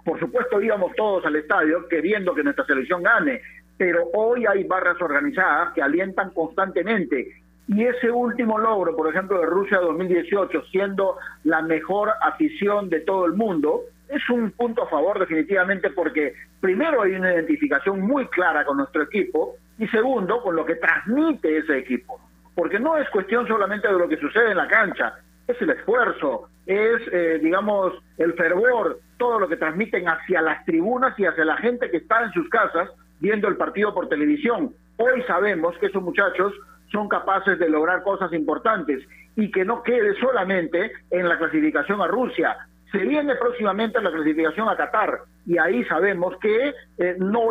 Por 0.05 0.21
supuesto 0.21 0.63
íbamos 0.63 0.95
todos 0.95 1.27
al 1.27 1.35
estadio 1.35 1.89
queriendo 1.89 2.33
que 2.33 2.45
nuestra 2.45 2.65
selección 2.65 3.03
gane, 3.03 3.41
pero 3.77 4.05
hoy 4.15 4.47
hay 4.47 4.63
barras 4.63 5.03
organizadas 5.03 5.73
que 5.75 5.83
alientan 5.83 6.31
constantemente. 6.31 7.27
Y 7.67 7.83
ese 7.83 8.09
último 8.09 8.57
logro, 8.57 8.95
por 8.95 9.09
ejemplo, 9.09 9.41
de 9.41 9.47
Rusia 9.47 9.79
2018, 9.79 10.67
siendo 10.71 11.17
la 11.43 11.61
mejor 11.61 12.13
afición 12.23 12.89
de 12.89 13.01
todo 13.01 13.27
el 13.27 13.33
mundo, 13.33 13.81
es 14.09 14.23
un 14.31 14.53
punto 14.53 14.85
a 14.85 14.89
favor 14.89 15.19
definitivamente 15.19 15.91
porque 15.91 16.35
primero 16.61 17.03
hay 17.03 17.15
una 17.15 17.35
identificación 17.35 18.01
muy 18.01 18.29
clara 18.29 18.65
con 18.65 18.77
nuestro 18.77 19.03
equipo 19.03 19.57
y 19.77 19.89
segundo 19.89 20.41
con 20.41 20.55
lo 20.55 20.65
que 20.65 20.77
transmite 20.77 21.59
ese 21.59 21.79
equipo 21.79 22.21
porque 22.55 22.79
no 22.79 22.97
es 22.97 23.09
cuestión 23.11 23.47
solamente 23.47 23.89
de 23.89 23.99
lo 23.99 24.09
que 24.09 24.17
sucede 24.17 24.51
en 24.51 24.57
la 24.57 24.69
cancha, 24.69 25.15
es 25.47 25.61
el 25.61 25.71
esfuerzo, 25.71 26.49
es, 26.67 27.03
eh, 27.13 27.39
digamos, 27.43 27.93
el 28.17 28.33
fervor, 28.35 28.99
todo 29.19 29.39
lo 29.41 29.49
que 29.49 29.57
transmiten 29.57 30.09
hacia 30.09 30.41
las 30.41 30.65
tribunas 30.65 31.19
y 31.19 31.27
hacia 31.27 31.45
la 31.45 31.57
gente 31.57 31.91
que 31.91 31.99
está 31.99 32.23
en 32.23 32.33
sus 32.33 32.49
casas 32.49 32.91
viendo 33.21 33.49
el 33.49 33.57
partido 33.57 33.95
por 33.95 34.09
televisión. 34.09 34.75
Hoy 34.97 35.23
sabemos 35.27 35.77
que 35.79 35.87
esos 35.87 36.03
muchachos 36.03 36.53
son 36.91 37.09
capaces 37.09 37.59
de 37.59 37.69
lograr 37.69 38.03
cosas 38.03 38.33
importantes 38.33 39.03
y 39.37 39.51
que 39.51 39.65
no 39.65 39.83
quede 39.83 40.15
solamente 40.21 40.93
en 41.11 41.29
la 41.29 41.39
clasificación 41.39 42.01
a 42.01 42.07
Rusia. 42.07 42.57
Se 42.93 42.99
viene 42.99 43.35
próximamente 43.35 44.01
la 44.01 44.13
clasificación 44.13 44.69
a 44.69 44.77
Qatar 44.77 45.21
y 45.47 45.59
ahí 45.59 45.85
sabemos 45.85 46.37
que 46.39 46.73
eh, 46.99 47.17
no 47.19 47.49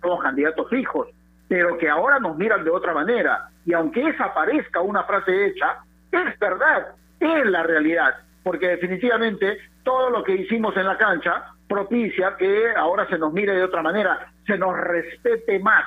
somos 0.00 0.22
candidatos 0.22 0.68
fijos, 0.68 1.08
pero 1.48 1.76
que 1.78 1.88
ahora 1.88 2.18
nos 2.18 2.36
miran 2.36 2.64
de 2.64 2.70
otra 2.70 2.92
manera. 2.92 3.48
Y 3.64 3.72
aunque 3.72 4.08
esa 4.08 4.32
parezca 4.32 4.80
una 4.80 5.04
frase 5.04 5.46
hecha, 5.46 5.78
es 6.10 6.38
verdad, 6.38 6.88
es 7.20 7.46
la 7.46 7.62
realidad, 7.62 8.14
porque 8.42 8.68
definitivamente 8.68 9.58
todo 9.82 10.10
lo 10.10 10.22
que 10.24 10.34
hicimos 10.34 10.76
en 10.76 10.86
la 10.86 10.98
cancha 10.98 11.44
propicia 11.68 12.36
que 12.36 12.70
ahora 12.76 13.06
se 13.08 13.18
nos 13.18 13.32
mire 13.32 13.54
de 13.54 13.64
otra 13.64 13.82
manera, 13.82 14.32
se 14.46 14.56
nos 14.58 14.76
respete 14.76 15.58
más. 15.58 15.84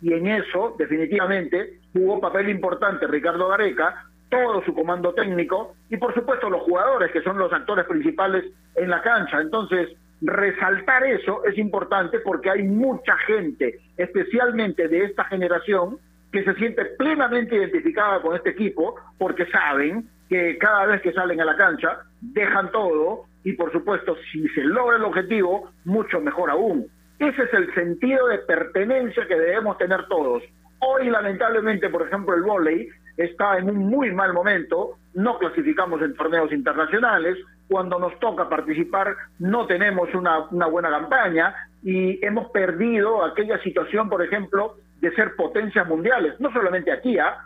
Y 0.00 0.12
en 0.12 0.26
eso, 0.28 0.76
definitivamente, 0.78 1.80
jugó 1.92 2.20
papel 2.20 2.48
importante 2.48 3.06
Ricardo 3.06 3.48
Gareca, 3.48 4.04
todo 4.28 4.62
su 4.64 4.74
comando 4.74 5.14
técnico 5.14 5.74
y 5.88 5.96
por 5.96 6.14
supuesto 6.14 6.50
los 6.50 6.62
jugadores 6.62 7.10
que 7.12 7.22
son 7.22 7.38
los 7.38 7.52
actores 7.52 7.86
principales 7.86 8.44
en 8.74 8.90
la 8.90 9.02
cancha. 9.02 9.40
Entonces, 9.40 9.88
resaltar 10.20 11.04
eso 11.04 11.44
es 11.44 11.56
importante 11.58 12.20
porque 12.20 12.50
hay 12.50 12.62
mucha 12.62 13.16
gente, 13.18 13.78
especialmente 13.96 14.88
de 14.88 15.04
esta 15.04 15.24
generación, 15.24 15.98
que 16.32 16.44
se 16.44 16.54
siente 16.54 16.84
plenamente 16.84 17.56
identificada 17.56 18.20
con 18.20 18.36
este 18.36 18.50
equipo 18.50 18.96
porque 19.16 19.46
saben 19.46 20.08
que 20.28 20.58
cada 20.58 20.86
vez 20.86 21.00
que 21.00 21.12
salen 21.12 21.40
a 21.40 21.44
la 21.44 21.56
cancha 21.56 22.00
dejan 22.20 22.70
todo 22.70 23.24
y 23.44 23.52
por 23.52 23.72
supuesto 23.72 24.16
si 24.30 24.46
se 24.48 24.62
logra 24.62 24.96
el 24.96 25.04
objetivo, 25.04 25.70
mucho 25.84 26.20
mejor 26.20 26.50
aún. 26.50 26.86
Ese 27.18 27.42
es 27.44 27.54
el 27.54 27.72
sentido 27.74 28.28
de 28.28 28.38
pertenencia 28.38 29.26
que 29.26 29.36
debemos 29.36 29.78
tener 29.78 30.06
todos. 30.08 30.42
Hoy 30.80 31.08
lamentablemente, 31.08 31.88
por 31.88 32.06
ejemplo, 32.06 32.34
el 32.34 32.42
volley 32.42 32.88
está 33.16 33.58
en 33.58 33.70
un 33.70 33.78
muy 33.78 34.12
mal 34.12 34.32
momento, 34.32 34.98
no 35.14 35.38
clasificamos 35.38 36.00
en 36.02 36.14
torneos 36.14 36.52
internacionales, 36.52 37.36
cuando 37.68 37.98
nos 37.98 38.18
toca 38.18 38.48
participar 38.48 39.14
no 39.38 39.66
tenemos 39.66 40.12
una, 40.14 40.46
buena 40.66 40.90
campaña 40.90 41.54
y 41.82 42.24
hemos 42.24 42.50
perdido 42.50 43.24
aquella 43.24 43.58
situación, 43.62 44.08
por 44.08 44.22
ejemplo, 44.22 44.76
de 45.00 45.14
ser 45.14 45.36
potencias 45.36 45.86
mundiales, 45.86 46.40
no 46.40 46.52
solamente 46.52 46.90
aquí, 46.90 47.18
¿ah? 47.18 47.38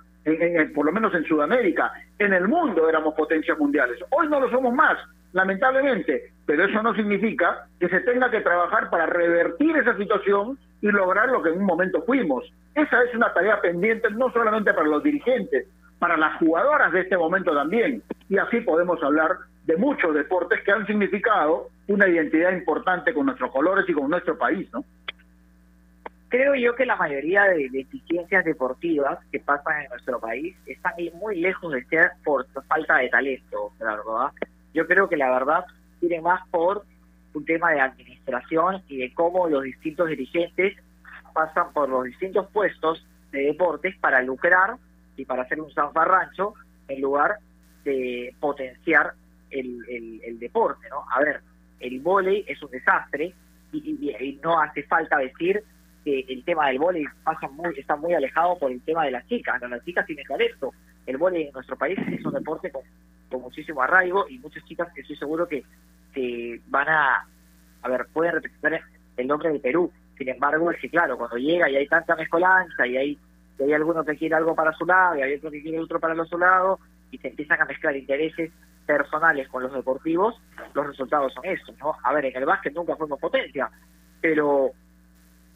por 0.75 0.87
lo 0.87 0.93
menos 0.93 1.12
en 1.14 1.25
Sudamérica, 1.25 1.93
en 2.18 2.33
el 2.33 2.47
mundo 2.47 2.89
éramos 2.89 3.14
potencias 3.14 3.59
mundiales. 3.59 3.99
Hoy 4.11 4.29
no 4.29 4.41
lo 4.41 4.49
somos 4.51 4.73
más, 4.73 4.97
lamentablemente, 5.33 6.31
pero 6.47 6.64
eso 6.64 6.83
no 6.83 6.95
significa 6.95 7.66
que 7.81 7.89
se 7.89 8.01
tenga 8.01 8.31
que 8.31 8.41
trabajar 8.41 8.89
para 8.89 9.07
revertir 9.07 9.77
esa 9.77 9.97
situación 9.97 10.59
y 10.81 10.89
lograr 10.89 11.29
lo 11.29 11.43
que 11.43 11.51
en 11.51 11.59
un 11.59 11.66
momento 11.66 12.03
fuimos. 12.03 12.45
Esa 12.75 13.03
es 13.05 13.14
una 13.14 13.33
tarea 13.35 13.61
pendiente 13.61 14.11
no 14.11 14.31
solamente 14.33 14.73
para 14.73 14.89
los 14.89 15.03
dirigentes, 15.03 15.66
para 15.99 16.16
las 16.16 16.37
jugadoras 16.39 16.93
de 16.93 17.01
este 17.01 17.16
momento 17.16 17.55
también. 17.55 18.03
Y 18.29 18.39
así 18.39 18.61
podemos 18.61 19.03
hablar 19.03 19.37
de 19.65 19.77
muchos 19.77 20.15
deportes 20.15 20.61
que 20.65 20.73
han 20.73 20.87
significado 20.87 21.69
una 21.89 22.09
identidad 22.09 22.53
importante 22.53 23.13
con 23.15 23.27
nuestros 23.27 23.51
colores 23.51 23.89
y 23.89 23.93
con 23.93 24.11
nuestro 24.11 24.37
país, 24.37 24.69
¿no? 24.73 24.85
Creo 26.29 26.55
yo 26.55 26.75
que 26.75 26.87
la 26.87 26.97
mayoría 26.97 27.45
de 27.45 27.69
deficiencias 27.69 28.45
deportivas 28.45 29.19
que 29.31 29.39
pasan 29.39 29.83
en 29.83 29.91
nuestro 29.91 30.19
país 30.19 30.57
están 30.67 30.95
muy 31.15 31.39
lejos 31.39 31.75
de 31.75 31.85
ser 31.85 32.13
por 32.25 32.47
falta 32.67 32.97
de 32.97 33.11
talento, 33.11 33.73
¿verdad? 33.79 34.33
Yo 34.73 34.87
creo 34.87 35.09
que 35.11 35.19
la 35.19 35.31
verdad 35.31 35.67
tiene 36.01 36.23
más 36.23 36.41
por 36.49 36.85
un 37.35 37.45
tema 37.45 37.73
de 37.73 37.81
administración 37.81 38.83
y 38.89 38.97
de 38.97 39.13
cómo 39.13 39.47
los 39.49 39.63
distintos 39.63 40.09
dirigentes 40.09 40.77
pasan 41.35 41.73
por 41.75 41.89
los 41.89 42.05
distintos 42.05 42.49
puestos 42.51 43.07
de 43.31 43.43
deportes 43.43 43.95
para 43.99 44.23
lucrar 44.23 44.77
y 45.17 45.27
para 45.27 45.43
hacer 45.43 45.61
un 45.61 45.73
zanfarrancho 45.73 46.55
en 46.89 47.01
lugar 47.01 47.39
de 47.85 48.35
potenciar 48.41 49.15
el, 49.53 50.21
el, 50.25 50.39
deporte, 50.39 50.89
¿no? 50.89 51.05
A 51.15 51.21
ver, 51.21 51.41
el 51.81 52.01
vóley 52.01 52.45
es 52.49 52.63
un 52.63 52.71
desastre 52.71 53.35
y, 53.73 54.41
no 54.43 54.61
hace 54.61 54.83
falta 54.85 55.19
decir 55.19 55.63
que 56.05 56.21
el 56.29 56.45
tema 56.45 56.69
del 56.69 56.79
vóley 56.79 57.05
pasa 57.23 57.49
muy, 57.49 57.79
está 57.79 57.97
muy 57.97 58.15
alejado 58.15 58.59
por 58.59 58.73
el 58.73 58.81
tema 58.83 59.05
de 59.05 59.13
las 59.13 59.27
chicas, 59.29 59.61
¿no? 59.61 59.69
Las 59.69 59.85
chicas 59.85 60.07
tienen 60.07 60.27
talento. 60.27 60.73
El 61.07 61.17
vóley 61.17 61.47
en 61.47 61.53
nuestro 61.53 61.77
país 61.77 61.99
es 61.99 62.25
un 62.25 62.33
deporte 62.33 62.71
con, 62.71 62.83
muchísimo 63.41 63.81
arraigo 63.81 64.27
y 64.29 64.39
muchas 64.39 64.63
chicas 64.65 64.89
estoy 64.95 65.17
seguro 65.17 65.49
que, 65.49 65.65
que 66.13 66.61
van 66.67 66.87
a, 66.87 67.27
a 67.81 67.89
ver, 67.89 68.07
pueden 68.13 68.35
representar 68.35 68.83
el 69.17 69.27
nombre 69.27 69.49
del 69.49 69.61
Perú. 69.61 69.91
Sin 70.19 70.29
embargo, 70.29 70.71
es 70.71 70.79
que 70.79 70.91
claro, 70.91 71.17
cuando 71.17 71.37
llega 71.37 71.71
y 71.71 71.77
hay 71.77 71.87
tanta 71.89 72.15
mezcolanza 72.15 72.87
y 72.87 72.97
hay, 72.99 73.19
y 73.59 73.63
hay 73.63 73.73
alguno 73.73 74.05
que 74.05 74.17
quiere 74.17 74.35
algo 74.35 74.55
para 74.55 74.75
su 74.75 74.85
lado 74.85 75.17
y 75.17 75.23
hay 75.23 75.35
otro 75.35 75.51
que 75.51 75.63
quiere 75.63 75.81
otro 75.81 75.99
para 75.99 76.13
el 76.13 76.21
otro 76.21 76.37
lado 76.37 76.79
y 77.11 77.19
se 77.19 77.29
empiezan 77.29 77.61
a 77.61 77.65
mezclar 77.65 77.97
intereses 77.97 78.51
personales 78.97 79.49
con 79.49 79.62
los 79.62 79.72
deportivos, 79.72 80.34
los 80.74 80.86
resultados 80.86 81.32
son 81.32 81.47
estos, 81.47 81.76
¿no? 81.78 81.95
A 82.03 82.12
ver, 82.12 82.26
en 82.26 82.36
el 82.36 82.45
básquet 82.45 82.74
nunca 82.74 82.97
fuimos 82.97 83.18
potencia, 83.18 83.70
pero 84.20 84.70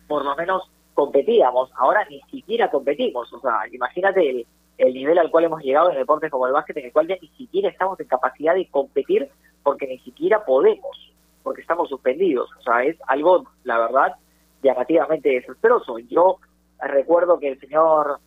por 0.09 0.25
lo 0.25 0.35
menos 0.37 0.71
competíamos, 0.95 1.71
ahora 1.77 2.07
ni 2.09 2.21
siquiera 2.31 2.71
competimos, 2.71 3.31
o 3.33 3.41
sea, 3.41 3.61
imagínate 3.71 4.31
el, 4.31 4.47
el 4.79 4.95
nivel 4.95 5.19
al 5.19 5.31
cual 5.31 5.45
hemos 5.45 5.63
llegado 5.63 5.91
en 5.91 5.99
deportes 5.99 6.31
como 6.31 6.47
el 6.47 6.55
básquet, 6.55 6.79
en 6.79 6.87
el 6.87 6.93
cual 6.93 7.09
ya 7.09 7.17
ni 7.21 7.29
siquiera 7.29 7.69
estamos 7.69 8.01
en 8.01 8.07
capacidad 8.07 8.55
de 8.55 8.69
competir 8.71 9.29
porque 9.63 9.87
ni 9.87 9.99
siquiera 9.99 10.45
podemos, 10.45 11.13
porque 11.43 11.61
estamos 11.61 11.91
suspendidos, 11.91 12.49
o 12.59 12.63
sea, 12.63 12.85
es 12.85 12.97
algo, 13.07 13.45
la 13.65 13.79
verdad, 13.79 14.15
llamativamente 14.63 15.29
desastroso. 15.29 15.99
Yo 15.99 16.39
recuerdo 16.81 17.39
que 17.39 17.49
el 17.49 17.61
señor 17.61 18.19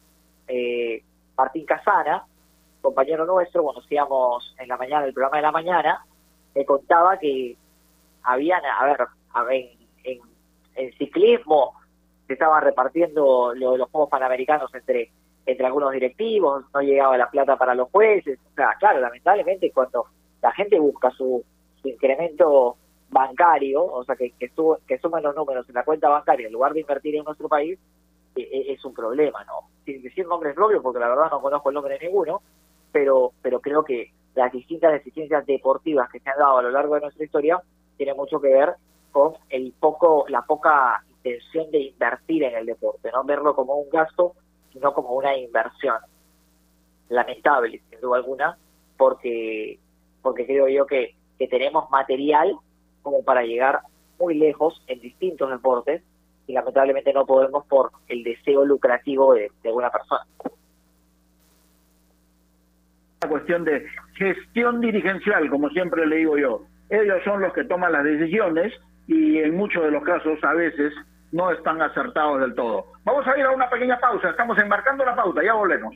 eh, 0.48 1.04
Martín 1.36 1.66
Casana, 1.66 2.26
compañero 2.82 3.26
nuestro, 3.26 3.64
cuando 3.64 3.82
hacíamos 3.82 4.56
en 4.58 4.68
la 4.68 4.78
mañana 4.78 5.06
el 5.06 5.14
programa 5.14 5.38
de 5.38 5.44
la 5.44 5.52
mañana, 5.52 6.06
me 6.56 6.66
contaba 6.66 7.18
que 7.18 7.56
habían, 8.24 8.62
a 8.66 8.86
ver, 8.86 9.08
a 9.34 9.44
ver 9.44 9.70
en, 10.04 10.20
ciclismo 10.98 11.74
se 12.28 12.34
estaba 12.34 12.62
repartiendo 12.62 13.54
lo 13.54 13.76
los 13.76 13.90
Juegos 13.90 14.10
Panamericanos 14.10 14.74
entre 14.74 15.12
entre 15.46 15.66
algunos 15.66 15.92
directivos, 15.92 16.64
no 16.74 16.82
llegaba 16.82 17.18
la 17.18 17.30
plata 17.30 17.58
para 17.58 17.74
los 17.74 17.90
jueces, 17.90 18.38
o 18.52 18.56
sea, 18.56 18.76
claro, 18.80 19.00
lamentablemente 19.00 19.72
cuando 19.72 20.06
la 20.44 20.52
gente 20.52 20.80
busca 20.80 21.10
su, 21.12 21.44
incremento 21.84 22.78
bancario, 23.10 23.84
o 23.84 24.04
sea, 24.04 24.16
que, 24.16 24.32
que, 24.32 24.52
que 24.88 24.98
sumen 25.00 25.24
los 25.24 25.36
números 25.36 25.68
en 25.68 25.76
la 25.76 25.84
cuenta 25.84 26.10
bancaria 26.10 26.46
en 26.46 26.54
lugar 26.54 26.74
de 26.74 26.82
invertir 26.82 27.16
en 27.16 27.24
nuestro 27.24 27.48
país, 27.48 27.80
e, 28.36 28.42
e, 28.42 28.74
es 28.74 28.86
un 28.86 28.94
problema, 28.94 29.44
¿no? 29.46 29.70
Sin 29.86 30.04
decir 30.04 30.28
nombres 30.28 30.54
propios, 30.54 30.84
porque 30.84 31.00
la 31.00 31.10
verdad 31.10 31.32
no 31.32 31.42
conozco 31.42 31.70
el 31.70 31.76
nombre 31.76 31.98
de 31.98 32.06
ninguno, 32.06 32.42
pero, 32.92 33.34
pero 33.42 33.60
creo 33.62 33.84
que 33.84 34.12
las 34.36 34.52
distintas 34.52 34.94
deficiencias 34.94 35.46
deportivas 35.46 36.10
que 36.10 36.20
se 36.20 36.30
han 36.30 36.38
dado 36.38 36.58
a 36.58 36.62
lo 36.62 36.72
largo 36.72 36.96
de 36.96 37.02
nuestra 37.02 37.26
historia 37.26 37.62
tienen 37.98 38.16
mucho 38.16 38.40
que 38.40 38.50
ver 38.50 38.76
con 39.12 39.34
el 39.50 39.74
poco, 39.80 40.26
la 40.30 40.44
poca 40.44 41.04
intención 41.10 41.70
de 41.72 41.80
invertir 41.80 42.44
en 42.44 42.56
el 42.56 42.66
deporte, 42.66 43.12
no 43.12 43.24
verlo 43.24 43.56
como 43.56 43.76
un 43.76 43.90
gasto, 43.90 44.34
sino 44.72 44.94
como 44.94 45.10
una 45.14 45.36
inversión. 45.36 45.98
Lamentable, 47.10 47.82
sin 47.90 48.00
duda 48.00 48.18
alguna, 48.18 48.58
porque, 48.98 49.80
porque 50.22 50.46
creo 50.46 50.68
yo 50.68 50.86
que, 50.86 51.16
que 51.38 51.48
tenemos 51.48 51.90
material 51.90 52.56
como 53.02 53.24
para 53.24 53.44
llegar 53.44 53.82
muy 54.20 54.36
lejos 54.36 54.82
en 54.88 55.00
distintos 55.00 55.50
deportes 55.50 56.04
y 56.46 56.54
lamentablemente 56.54 57.14
no 57.14 57.26
podemos 57.26 57.66
por 57.66 57.92
el 58.08 58.24
deseo 58.24 58.64
lucrativo 58.64 59.34
de, 59.34 59.52
de 59.64 59.70
alguna 59.70 59.90
persona 59.90 60.26
cuestión 63.30 63.64
de 63.64 63.86
gestión 64.16 64.82
dirigencial, 64.82 65.50
como 65.50 65.70
siempre 65.70 66.06
le 66.06 66.18
digo 66.18 66.38
yo. 66.38 66.64
Ellos 66.90 67.22
son 67.24 67.42
los 67.42 67.54
que 67.54 67.64
toman 67.64 67.94
las 67.94 68.04
decisiones 68.04 68.74
y 69.08 69.38
en 69.38 69.56
muchos 69.56 69.84
de 69.84 69.92
los 69.92 70.04
casos 70.04 70.44
a 70.44 70.54
veces 70.54 70.94
no 71.32 71.52
están 71.52 71.82
acertados 71.82 72.42
del 72.42 72.56
todo. 72.56 72.86
Vamos 73.04 73.26
a 73.28 73.38
ir 73.38 73.46
a 73.46 73.52
una 73.52 73.70
pequeña 73.70 74.00
pausa, 74.00 74.32
estamos 74.32 74.58
embarcando 74.58 75.06
la 75.06 75.16
pauta, 75.16 75.44
ya 75.44 75.54
volvemos. 75.54 75.96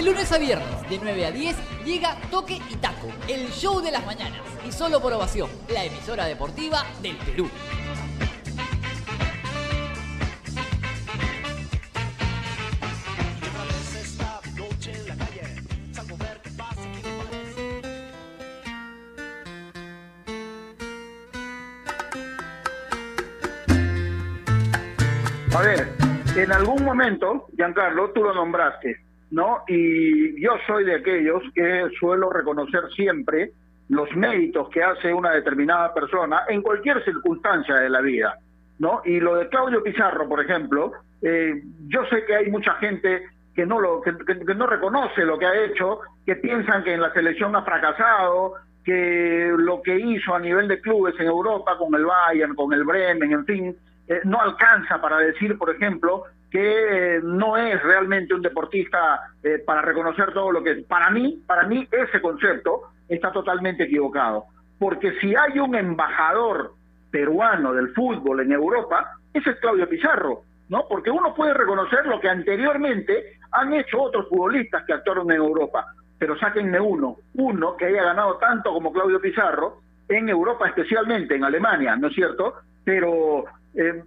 De 0.00 0.06
lunes 0.06 0.32
a 0.32 0.38
viernes, 0.38 0.88
de 0.88 0.98
9 0.98 1.26
a 1.26 1.30
10, 1.30 1.84
llega 1.84 2.16
Toque 2.30 2.58
y 2.70 2.76
Taco, 2.76 3.08
el 3.28 3.50
show 3.50 3.82
de 3.82 3.90
las 3.92 4.06
mañanas. 4.06 4.40
Y 4.66 4.72
solo 4.72 4.98
por 4.98 5.12
ovación, 5.12 5.50
la 5.68 5.84
emisora 5.84 6.24
deportiva 6.24 6.86
del 7.02 7.16
Perú. 7.16 7.50
A 25.54 25.60
ver, 25.60 25.92
en 26.36 26.52
algún 26.52 26.84
momento, 26.86 27.48
Giancarlo, 27.54 28.12
tú 28.12 28.22
lo 28.22 28.32
nombraste 28.32 29.09
¿no? 29.30 29.62
Y 29.68 30.40
yo 30.40 30.52
soy 30.66 30.84
de 30.84 30.96
aquellos 30.96 31.42
que 31.54 31.88
suelo 31.98 32.30
reconocer 32.30 32.82
siempre 32.94 33.52
los 33.88 34.14
méritos 34.14 34.68
que 34.70 34.82
hace 34.82 35.12
una 35.12 35.32
determinada 35.32 35.92
persona 35.92 36.42
en 36.48 36.62
cualquier 36.62 37.04
circunstancia 37.04 37.74
de 37.76 37.90
la 37.90 38.00
vida, 38.00 38.36
¿no? 38.78 39.02
Y 39.04 39.18
lo 39.20 39.34
de 39.36 39.48
Claudio 39.48 39.82
Pizarro, 39.82 40.28
por 40.28 40.40
ejemplo, 40.40 40.92
eh, 41.22 41.62
yo 41.88 42.04
sé 42.06 42.24
que 42.24 42.36
hay 42.36 42.50
mucha 42.50 42.74
gente 42.74 43.24
que 43.54 43.66
no 43.66 43.80
lo 43.80 44.00
que, 44.00 44.12
no 44.54 44.66
reconoce 44.66 45.24
lo 45.24 45.38
que 45.38 45.46
ha 45.46 45.64
hecho, 45.64 46.00
que 46.24 46.36
piensan 46.36 46.84
que 46.84 46.94
en 46.94 47.00
la 47.00 47.12
selección 47.12 47.54
ha 47.56 47.62
fracasado, 47.62 48.54
que 48.84 49.52
lo 49.56 49.82
que 49.82 49.98
hizo 49.98 50.34
a 50.34 50.38
nivel 50.38 50.68
de 50.68 50.80
clubes 50.80 51.14
en 51.18 51.26
Europa 51.26 51.76
con 51.76 51.94
el 51.94 52.04
Bayern, 52.04 52.54
con 52.54 52.72
el 52.72 52.84
Bremen, 52.84 53.32
en 53.32 53.44
fin, 53.44 53.76
eh, 54.06 54.20
no 54.24 54.40
alcanza 54.40 55.00
para 55.00 55.18
decir, 55.18 55.58
por 55.58 55.70
ejemplo, 55.70 56.24
que 56.50 57.20
no 57.22 57.56
es 57.56 57.82
realmente 57.82 58.34
un 58.34 58.42
deportista 58.42 59.20
eh, 59.42 59.62
para 59.64 59.82
reconocer 59.82 60.32
todo 60.32 60.50
lo 60.50 60.62
que 60.62 60.72
es. 60.72 60.84
Para 60.84 61.10
mí, 61.10 61.42
para 61.46 61.66
mí 61.66 61.86
ese 61.90 62.20
concepto 62.20 62.90
está 63.08 63.32
totalmente 63.32 63.84
equivocado, 63.84 64.44
porque 64.78 65.12
si 65.20 65.34
hay 65.34 65.58
un 65.58 65.74
embajador 65.74 66.72
peruano 67.10 67.72
del 67.72 67.92
fútbol 67.94 68.40
en 68.40 68.52
Europa, 68.52 69.12
ese 69.32 69.50
es 69.50 69.56
Claudio 69.60 69.88
Pizarro, 69.88 70.42
¿no? 70.68 70.86
Porque 70.88 71.10
uno 71.10 71.34
puede 71.34 71.54
reconocer 71.54 72.06
lo 72.06 72.20
que 72.20 72.28
anteriormente 72.28 73.38
han 73.52 73.72
hecho 73.74 74.00
otros 74.00 74.28
futbolistas 74.28 74.84
que 74.84 74.92
actuaron 74.92 75.30
en 75.30 75.38
Europa, 75.38 75.86
pero 76.18 76.38
sáquenme 76.38 76.80
uno, 76.80 77.16
uno 77.34 77.76
que 77.76 77.86
haya 77.86 78.04
ganado 78.04 78.36
tanto 78.36 78.72
como 78.72 78.92
Claudio 78.92 79.20
Pizarro 79.20 79.80
en 80.08 80.28
Europa, 80.28 80.68
especialmente 80.68 81.36
en 81.36 81.44
Alemania, 81.44 81.96
¿no 81.96 82.08
es 82.08 82.14
cierto? 82.14 82.54
Pero 82.84 83.44
eh, 83.74 84.02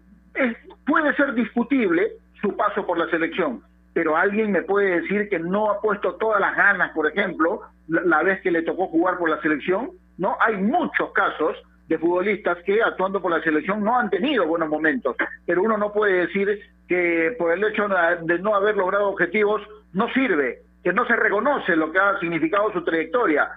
puede 0.86 1.16
ser 1.16 1.34
discutible 1.34 2.12
su 2.44 2.56
paso 2.56 2.86
por 2.86 2.98
la 2.98 3.10
selección, 3.10 3.62
pero 3.94 4.18
alguien 4.18 4.52
me 4.52 4.64
puede 4.64 5.02
decir 5.02 5.30
que 5.30 5.40
no 5.40 5.72
ha 5.72 5.80
puesto 5.80 6.16
todas 6.16 6.42
las 6.42 6.56
ganas, 6.56 6.92
por 6.92 7.08
ejemplo, 7.08 7.62
la, 7.88 8.22
vez 8.22 8.42
que 8.42 8.52
le 8.52 8.64
tocó 8.64 8.88
jugar 8.88 9.18
por 9.18 9.30
la 9.30 9.42
selección, 9.42 9.92
¿no? 10.18 10.36
Hay 10.42 10.58
muchos 10.58 11.12
casos 11.14 11.56
de 11.88 11.98
futbolistas 11.98 12.58
que 12.66 12.82
actuando 12.82 13.22
por 13.22 13.32
la 13.32 13.42
selección 13.42 13.84
no 13.84 13.98
han 13.98 14.10
tenido 14.10 14.46
buenos 14.46 14.70
momentos, 14.70 15.16
pero 15.46 15.64
uno 15.64 15.78
no 15.78 15.94
puede 15.94 16.28
decir 16.28 16.60
que 16.88 17.36
por 17.40 17.52
el 17.52 17.64
hecho 17.64 17.88
de 17.88 18.40
no 18.40 18.56
haber 18.56 18.76
logrado 18.76 19.10
objetivos 19.10 19.62
no 19.94 20.10
sirve, 20.10 20.60
que 20.84 20.92
no 20.92 21.06
se 21.06 21.16
reconoce 21.16 21.76
lo 21.76 21.92
que 21.92 22.00
ha 22.00 22.20
significado 22.20 22.74
su 22.74 22.84
trayectoria. 22.84 23.48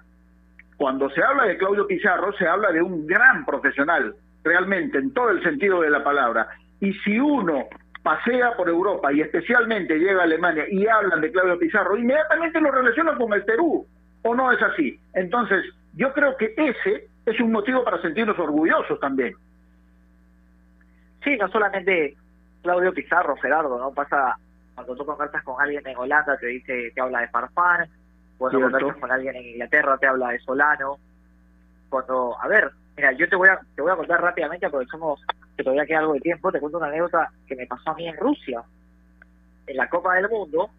Cuando 0.76 1.10
se 1.10 1.22
habla 1.22 1.44
de 1.44 1.56
Claudio 1.56 1.86
Pizarro, 1.86 2.32
se 2.34 2.46
habla 2.46 2.70
de 2.70 2.82
un 2.82 3.06
gran 3.06 3.44
profesional, 3.44 4.14
realmente, 4.44 4.98
en 4.98 5.12
todo 5.12 5.30
el 5.30 5.42
sentido 5.42 5.80
de 5.80 5.90
la 5.90 6.04
palabra. 6.04 6.48
Y 6.80 6.92
si 6.92 7.18
uno 7.18 7.64
pasea 8.06 8.52
por 8.56 8.68
Europa 8.68 9.12
y 9.12 9.20
especialmente 9.20 9.98
llega 9.98 10.20
a 10.20 10.24
Alemania 10.24 10.64
y 10.70 10.86
hablan 10.86 11.20
de 11.20 11.32
Claudio 11.32 11.58
Pizarro, 11.58 11.96
inmediatamente 11.96 12.60
lo 12.60 12.70
relacionan 12.70 13.18
con 13.18 13.32
el 13.32 13.44
Perú, 13.44 13.84
¿o 14.22 14.32
no 14.32 14.52
es 14.52 14.62
así? 14.62 15.00
Entonces, 15.12 15.64
yo 15.94 16.12
creo 16.12 16.36
que 16.36 16.54
ese 16.56 17.08
es 17.26 17.40
un 17.40 17.50
motivo 17.50 17.82
para 17.82 18.00
sentirnos 18.00 18.38
orgullosos 18.38 19.00
también. 19.00 19.34
Sí, 21.24 21.36
no 21.36 21.48
solamente 21.48 22.16
Claudio 22.62 22.94
Pizarro, 22.94 23.34
Gerardo, 23.38 23.76
¿no? 23.76 23.90
Pasa 23.90 24.38
cuando 24.76 24.94
tú 24.94 25.04
conversas 25.04 25.42
con 25.42 25.60
alguien 25.60 25.84
en 25.84 25.96
Holanda, 25.96 26.36
te 26.38 26.46
dice, 26.46 26.92
te 26.94 27.00
habla 27.00 27.22
de 27.22 27.28
Farfán, 27.28 27.88
cuando 28.38 28.60
conversas 28.60 28.96
con 28.98 29.10
alguien 29.10 29.34
en 29.34 29.46
Inglaterra, 29.46 29.98
te 29.98 30.06
habla 30.06 30.28
de 30.28 30.38
Solano. 30.38 30.98
Cuando, 31.88 32.40
a 32.40 32.46
ver, 32.46 32.70
mira, 32.96 33.10
yo 33.14 33.28
te 33.28 33.34
voy 33.34 33.48
a, 33.48 33.58
te 33.74 33.82
voy 33.82 33.90
a 33.90 33.96
contar 33.96 34.22
rápidamente, 34.22 34.66
aprovechamos 34.66 35.20
que 35.56 35.64
todavía 35.64 35.86
queda 35.86 36.00
algo 36.00 36.14
de 36.14 36.20
tiempo, 36.20 36.52
te 36.52 36.60
cuento 36.60 36.78
una 36.78 36.88
anécdota 36.88 37.30
que 37.46 37.56
me 37.56 37.66
pasó 37.66 37.90
a 37.90 37.94
mí 37.94 38.06
en 38.06 38.16
Rusia, 38.16 38.62
en 39.66 39.76
la 39.76 39.88
Copa 39.88 40.14
del 40.14 40.28
Mundo, 40.28 40.70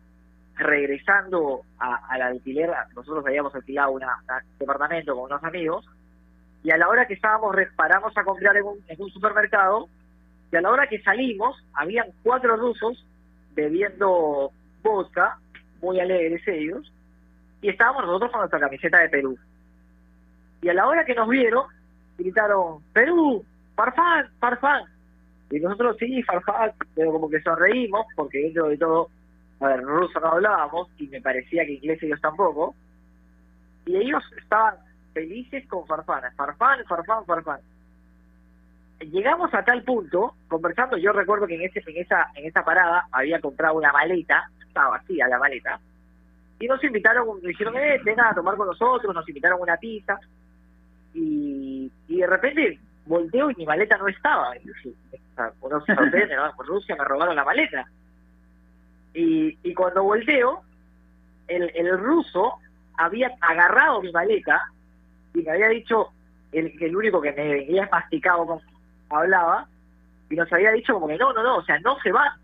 regresando 0.56 1.62
al 1.80 2.22
alquiler, 2.22 2.72
nosotros 2.96 3.26
habíamos 3.26 3.54
alquilado 3.54 3.92
un 3.92 4.04
departamento 4.60 5.16
con 5.16 5.26
unos 5.26 5.44
amigos, 5.44 5.86
y 6.64 6.72
a 6.72 6.78
la 6.78 6.90
hora 6.90 7.06
que 7.06 7.14
estábamos, 7.14 7.56
paramos 7.76 8.16
a 8.18 8.24
comprar 8.24 8.56
en 8.58 8.66
un, 8.66 9.10
supermercado, 9.10 9.88
y 10.52 10.56
a 10.56 10.62
la 10.62 10.72
hora 10.72 10.88
que 10.88 11.02
salimos, 11.02 11.64
habían 11.74 12.08
cuatro 12.24 12.56
rusos 12.56 13.06
bebiendo 13.54 14.52
vodka, 14.84 15.38
muy 15.82 16.00
alegres 16.00 16.48
ellos, 16.48 16.92
y 17.62 17.70
estábamos 17.70 18.06
nosotros 18.06 18.32
con 18.32 18.42
nuestra 18.42 18.60
camiseta 18.60 19.00
de 19.00 19.10
Perú. 19.10 19.38
Y 20.62 20.70
a 20.70 20.74
la 20.74 20.88
hora 20.88 21.06
que 21.06 21.16
nos 21.16 21.28
vieron, 21.30 21.66
gritaron, 22.18 22.82
Perú, 22.94 23.46
Farfán, 23.78 24.28
Farfán. 24.40 24.84
Y 25.52 25.60
nosotros 25.60 25.96
sí, 26.00 26.24
Farfán, 26.24 26.72
pero 26.96 27.12
como 27.12 27.30
que 27.30 27.40
sonreímos, 27.42 28.08
porque 28.16 28.40
dentro 28.40 28.68
de 28.68 28.78
todo, 28.78 29.10
a 29.62 29.68
ver, 29.68 29.84
ruso 29.84 30.20
no 30.20 30.28
hablábamos, 30.30 30.90
y 30.98 31.08
me 31.08 31.22
parecía 31.22 31.64
que 31.64 31.74
inglés 31.74 32.02
ellos 32.02 32.20
tampoco. 32.20 32.76
Y 33.86 33.96
ellos 33.96 34.24
estaban 34.42 34.76
felices 35.14 35.66
con 35.68 35.86
Farfán, 35.86 36.24
Farfán, 36.36 36.84
Farfán, 36.86 37.26
Farfán. 37.26 37.60
Llegamos 39.00 39.54
a 39.54 39.64
tal 39.64 39.84
punto, 39.84 40.34
conversando, 40.48 40.98
yo 40.98 41.14
recuerdo 41.14 41.46
que 41.46 41.54
en 41.54 41.62
ese 41.62 41.84
en 41.86 41.98
esa 41.98 42.32
en 42.34 42.48
esa 42.48 42.64
parada 42.64 43.08
había 43.12 43.40
comprado 43.40 43.78
una 43.78 43.94
maleta, 43.94 44.50
estaba 44.68 44.98
vacía 44.98 45.28
la 45.28 45.38
maleta, 45.38 45.80
y 46.60 46.66
nos 46.66 46.84
invitaron, 46.84 47.28
nos 47.28 47.42
dijeron, 47.42 47.78
eh, 47.78 48.02
venga 48.04 48.32
a 48.32 48.34
tomar 48.34 48.56
con 48.56 48.66
nosotros, 48.66 49.14
nos 49.14 49.30
invitaron 49.30 49.62
una 49.62 49.78
pizza, 49.78 50.20
y, 51.14 51.92
y 52.08 52.18
de 52.18 52.26
repente 52.28 52.80
volteo 53.08 53.52
y 53.52 53.56
mi 53.56 53.66
maleta 53.66 53.98
no 53.98 54.08
estaba. 54.08 54.56
Y 54.58 54.70
uno 55.62 55.82
se 55.82 55.96
sorprende, 55.96 56.36
¿no? 56.36 56.52
Por 56.56 56.68
Rusia 56.68 56.96
me 56.96 57.04
robaron 57.04 57.36
la 57.36 57.46
maleta. 57.46 57.86
Y, 59.14 59.58
y 59.64 59.74
cuando 59.74 60.04
volteo, 60.04 60.62
el, 61.48 61.72
el 61.76 61.98
ruso 61.98 62.56
había 62.98 63.32
agarrado 63.42 64.02
mi 64.02 64.12
maleta 64.12 64.62
y 65.34 65.42
me 65.42 65.52
había 65.52 65.70
dicho, 65.70 66.10
el, 66.52 66.74
el 66.82 66.96
único 66.96 67.22
que 67.22 67.32
me 67.32 67.64
había 67.64 67.88
masticado 67.92 68.62
hablaba, 69.10 69.68
y 70.30 70.36
nos 70.36 70.52
había 70.52 70.72
dicho 70.72 70.94
como 70.94 71.08
que 71.08 71.18
no, 71.18 71.32
no, 71.34 71.42
no, 71.42 71.58
o 71.58 71.64
sea, 71.64 71.80
no 71.80 71.98
se 72.00 72.12
va. 72.12 72.38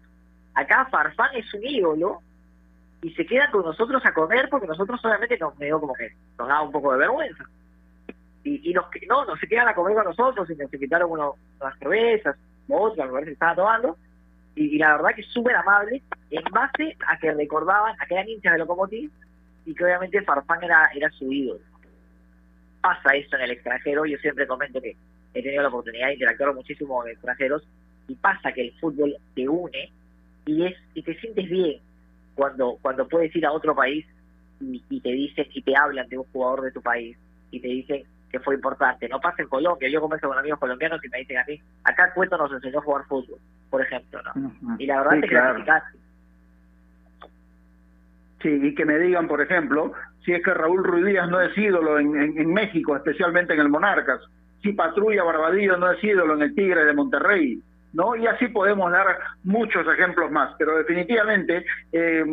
Acá 0.56 0.86
Farfán 0.86 1.36
es 1.36 1.54
un 1.54 1.64
ídolo 1.64 2.22
y 3.02 3.12
se 3.14 3.26
queda 3.26 3.52
con 3.52 3.66
nosotros 3.66 4.06
a 4.06 4.14
comer 4.14 4.48
porque 4.50 4.68
nosotros 4.68 5.02
solamente 5.02 5.38
nos 5.38 5.58
medio 5.58 5.82
nos 6.38 6.48
daba 6.48 6.62
un 6.62 6.72
poco 6.72 6.94
de 6.94 7.00
vergüenza 7.00 7.44
y, 8.44 8.70
y 8.70 8.74
nos, 8.74 8.86
no, 9.08 9.26
no 9.26 9.36
se 9.38 9.48
quedan 9.48 9.68
a 9.68 9.76
comer 9.76 9.96
con 9.96 10.06
nosotros 10.06 10.50
y 10.50 10.56
nos 10.56 10.74
invitaron 10.74 11.12
uno, 11.12 11.36
unas 11.60 11.80
cervezas, 11.80 12.36
otras, 12.68 13.10
que 13.24 13.32
estaba 13.32 13.56
tomando, 13.56 13.98
y, 14.56 14.78
la 14.78 14.98
verdad 14.98 15.16
que 15.16 15.24
súper 15.24 15.56
amable, 15.56 16.02
en 16.30 16.44
base 16.52 16.96
a 17.08 17.18
que 17.18 17.34
recordaban 17.34 17.96
a 18.00 18.06
que 18.06 18.14
eran 18.14 18.30
hinchas 18.30 18.54
de 18.54 18.60
Locomotiv 18.60 19.12
y 19.66 19.74
que 19.74 19.84
obviamente 19.84 20.22
Farfán 20.22 20.64
era, 20.64 20.90
era 20.94 21.10
su 21.12 21.32
ídolo. 21.32 21.62
Pasa 22.82 23.16
eso 23.16 23.36
en 23.38 23.44
el 23.44 23.52
extranjero, 23.52 24.06
yo 24.06 24.18
siempre 24.18 24.46
comento 24.46 24.82
que 24.82 24.96
he 25.34 25.42
tenido 25.42 25.64
la 25.64 25.70
oportunidad 25.70 26.08
de 26.08 26.14
interactuar 26.14 26.54
muchísimo 26.54 26.98
con 26.98 27.10
extranjeros 27.10 27.64
y 28.08 28.16
pasa 28.16 28.52
que 28.52 28.62
el 28.62 28.74
fútbol 28.80 29.16
te 29.34 29.48
une 29.48 29.92
y 30.46 30.66
es 30.66 30.76
y 30.94 31.02
te 31.02 31.18
sientes 31.20 31.50
bien 31.50 31.80
cuando 32.36 32.78
cuando 32.82 33.08
puedes 33.08 33.34
ir 33.36 33.46
a 33.46 33.54
otro 33.54 33.74
país 33.74 34.06
y, 34.60 34.84
y 34.90 35.00
te 35.00 35.10
dicen 35.10 35.48
y 35.54 35.62
te 35.62 35.76
hablan 35.76 36.10
de 36.10 36.18
un 36.18 36.26
jugador 36.26 36.64
de 36.64 36.72
tu 36.72 36.82
país 36.82 37.18
y 37.50 37.62
te 37.62 37.68
dicen 37.70 38.04
que 38.34 38.40
fue 38.40 38.56
importante. 38.56 39.08
No 39.08 39.22
pasa 39.22 39.44
en 39.44 39.48
Colombia. 39.48 39.88
Yo 39.90 40.02
converso 40.02 40.28
con 40.28 40.38
amigos 40.38 40.60
colombianos 40.60 41.00
y 41.06 41.10
me 41.10 41.20
dicen 41.20 41.38
a 41.38 41.46
mí, 41.48 41.62
acá 41.84 42.12
Cueto 42.16 42.36
nos 42.36 42.52
enseñó 42.52 42.80
a 42.80 42.82
jugar 42.82 43.06
fútbol, 43.06 43.38
por 43.70 43.80
ejemplo, 43.80 44.20
¿no? 44.24 44.76
Y 44.80 44.88
la 44.88 44.98
verdad 44.98 45.16
es 45.18 45.22
que 45.22 45.28
claro. 45.28 45.64
Sí, 48.42 48.50
y 48.50 48.74
que 48.74 48.86
me 48.86 48.98
digan, 48.98 49.28
por 49.28 49.40
ejemplo, 49.40 49.94
si 50.26 50.34
es 50.34 50.44
que 50.44 50.52
Raúl 50.52 50.84
Ruiz 50.84 51.06
Díaz 51.06 51.30
no 51.30 51.40
es 51.40 51.56
ídolo 51.56 52.00
en, 52.00 52.16
en, 52.18 52.54
México, 52.54 52.96
especialmente 52.96 53.54
en 53.54 53.60
el 53.60 53.70
Monarcas, 53.70 54.20
si 54.64 54.74
Patrulla 54.74 55.24
Barbadillo 55.24 55.78
no 55.78 55.92
es 55.92 56.04
ídolo 56.04 56.34
en 56.34 56.42
el 56.42 56.56
Tigre 56.56 56.86
de 56.86 56.94
Monterrey, 56.94 57.62
¿no? 57.94 58.16
Y 58.16 58.26
así 58.26 58.48
podemos 58.48 58.92
dar 58.92 59.16
muchos 59.44 59.88
ejemplos 59.88 60.32
más, 60.32 60.56
pero 60.58 60.76
definitivamente 60.78 61.64
eh, 61.92 62.26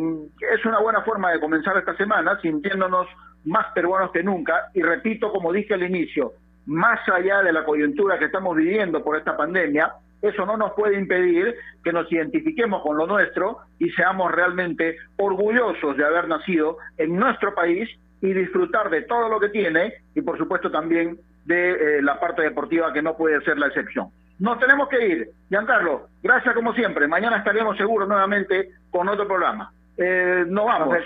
es 0.51 0.65
una 0.65 0.79
buena 0.79 1.03
forma 1.03 1.31
de 1.31 1.39
comenzar 1.39 1.77
esta 1.77 1.95
semana 1.95 2.39
sintiéndonos 2.41 3.07
más 3.45 3.67
peruanos 3.73 4.11
que 4.11 4.23
nunca, 4.23 4.69
y 4.73 4.81
repito, 4.81 5.31
como 5.31 5.51
dije 5.51 5.73
al 5.73 5.83
inicio, 5.83 6.33
más 6.65 6.99
allá 7.09 7.41
de 7.41 7.53
la 7.53 7.63
coyuntura 7.63 8.19
que 8.19 8.25
estamos 8.25 8.55
viviendo 8.55 9.03
por 9.03 9.17
esta 9.17 9.35
pandemia, 9.35 9.93
eso 10.21 10.45
no 10.45 10.55
nos 10.55 10.73
puede 10.73 10.99
impedir 10.99 11.55
que 11.83 11.91
nos 11.91 12.11
identifiquemos 12.11 12.83
con 12.83 12.95
lo 12.97 13.07
nuestro 13.07 13.59
y 13.79 13.89
seamos 13.91 14.31
realmente 14.31 14.97
orgullosos 15.17 15.97
de 15.97 16.05
haber 16.05 16.27
nacido 16.27 16.77
en 16.97 17.15
nuestro 17.15 17.55
país 17.55 17.89
y 18.21 18.33
disfrutar 18.33 18.89
de 18.91 19.01
todo 19.01 19.29
lo 19.29 19.39
que 19.39 19.49
tiene 19.49 19.93
y 20.13 20.21
por 20.21 20.37
supuesto 20.37 20.69
también 20.69 21.17
de 21.45 21.71
eh, 21.71 22.01
la 22.03 22.19
parte 22.19 22.43
deportiva 22.43 22.93
que 22.93 23.01
no 23.01 23.17
puede 23.17 23.41
ser 23.41 23.57
la 23.57 23.67
excepción. 23.67 24.09
Nos 24.37 24.59
tenemos 24.59 24.89
que 24.89 25.07
ir. 25.07 25.29
Giancarlo, 25.49 26.07
gracias 26.21 26.53
como 26.53 26.73
siempre. 26.73 27.07
Mañana 27.07 27.37
estaremos 27.37 27.77
seguros 27.77 28.07
nuevamente 28.07 28.69
con 28.91 29.09
otro 29.09 29.27
programa. 29.27 29.71
Eh, 29.97 30.45
nos 30.47 30.65
vamos. 30.65 30.97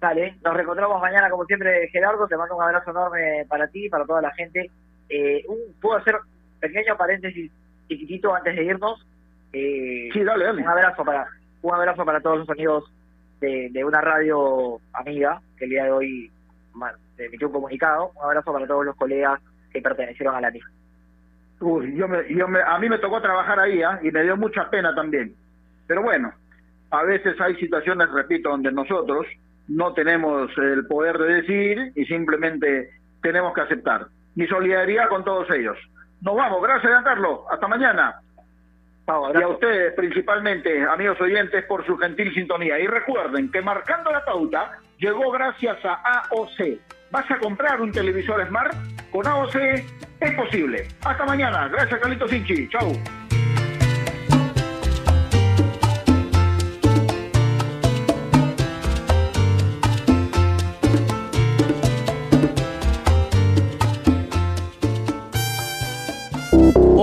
Dale, 0.00 0.36
nos 0.44 0.54
reencontramos 0.54 1.00
mañana 1.00 1.30
como 1.30 1.44
siempre, 1.46 1.88
Gerardo. 1.88 2.26
Te 2.26 2.36
mando 2.36 2.56
un 2.56 2.62
abrazo 2.62 2.90
enorme 2.90 3.46
para 3.48 3.66
ti 3.68 3.86
y 3.86 3.88
para 3.88 4.04
toda 4.04 4.20
la 4.20 4.32
gente. 4.32 4.70
Eh, 5.08 5.44
un, 5.48 5.58
¿Puedo 5.80 5.96
hacer 5.96 6.16
pequeño 6.60 6.96
paréntesis 6.96 7.50
chiquitito 7.88 8.34
antes 8.34 8.56
de 8.56 8.64
irnos? 8.64 9.06
Eh, 9.52 10.10
sí, 10.12 10.22
dale, 10.22 10.44
dale. 10.44 10.62
Un 10.62 10.68
abrazo 10.68 11.04
para, 11.04 11.26
un 11.62 11.74
abrazo 11.74 12.04
para 12.04 12.20
todos 12.20 12.38
los 12.38 12.50
amigos 12.50 12.84
de, 13.40 13.70
de 13.70 13.84
una 13.84 14.00
radio 14.00 14.80
amiga 14.92 15.40
que 15.56 15.64
el 15.64 15.70
día 15.70 15.84
de 15.84 15.92
hoy 15.92 16.30
emitió 17.18 17.46
un 17.48 17.54
comunicado. 17.54 18.12
Un 18.16 18.24
abrazo 18.24 18.52
para 18.52 18.66
todos 18.66 18.84
los 18.84 18.96
colegas 18.96 19.40
que 19.72 19.80
pertenecieron 19.80 20.34
a 20.34 20.40
la 20.40 20.50
misma. 20.50 20.70
Uy, 21.60 21.96
yo 21.96 22.06
me, 22.06 22.22
yo 22.34 22.46
me, 22.48 22.60
a 22.60 22.78
mí 22.78 22.88
me 22.88 22.98
tocó 22.98 23.20
trabajar 23.22 23.58
ahí 23.58 23.80
¿eh? 23.80 23.98
y 24.02 24.10
me 24.10 24.22
dio 24.22 24.36
mucha 24.36 24.68
pena 24.68 24.94
también. 24.94 25.34
Pero 25.86 26.02
bueno, 26.02 26.32
a 26.90 27.02
veces 27.04 27.40
hay 27.40 27.56
situaciones, 27.56 28.10
repito, 28.10 28.50
donde 28.50 28.70
nosotros 28.72 29.26
no 29.68 29.92
tenemos 29.92 30.50
el 30.58 30.86
poder 30.86 31.18
de 31.18 31.34
decir 31.34 31.92
y 31.94 32.04
simplemente 32.06 32.90
tenemos 33.22 33.54
que 33.54 33.62
aceptar. 33.62 34.06
Mi 34.34 34.46
solidaridad 34.46 35.08
con 35.08 35.24
todos 35.24 35.50
ellos. 35.50 35.76
Nos 36.20 36.36
vamos, 36.36 36.62
gracias 36.62 37.02
Carlos, 37.04 37.40
hasta 37.50 37.68
mañana. 37.68 38.20
Y 39.06 39.42
a 39.42 39.48
ustedes, 39.48 39.94
principalmente, 39.94 40.82
amigos 40.82 41.20
oyentes, 41.20 41.64
por 41.66 41.86
su 41.86 41.96
gentil 41.96 42.34
sintonía. 42.34 42.78
Y 42.80 42.88
recuerden 42.88 43.52
que 43.52 43.62
marcando 43.62 44.10
la 44.10 44.24
pauta 44.24 44.78
llegó 44.98 45.30
gracias 45.30 45.78
a 45.84 46.22
AOC. 46.28 46.80
¿Vas 47.12 47.30
a 47.30 47.38
comprar 47.38 47.80
un 47.80 47.92
televisor 47.92 48.44
Smart? 48.48 48.74
Con 49.12 49.24
AOC 49.26 49.54
es 50.20 50.34
posible. 50.34 50.88
Hasta 51.04 51.24
mañana. 51.24 51.68
Gracias, 51.68 52.00
Carlitos 52.00 52.30
Sinchi. 52.30 52.68
Chau. 52.68 52.92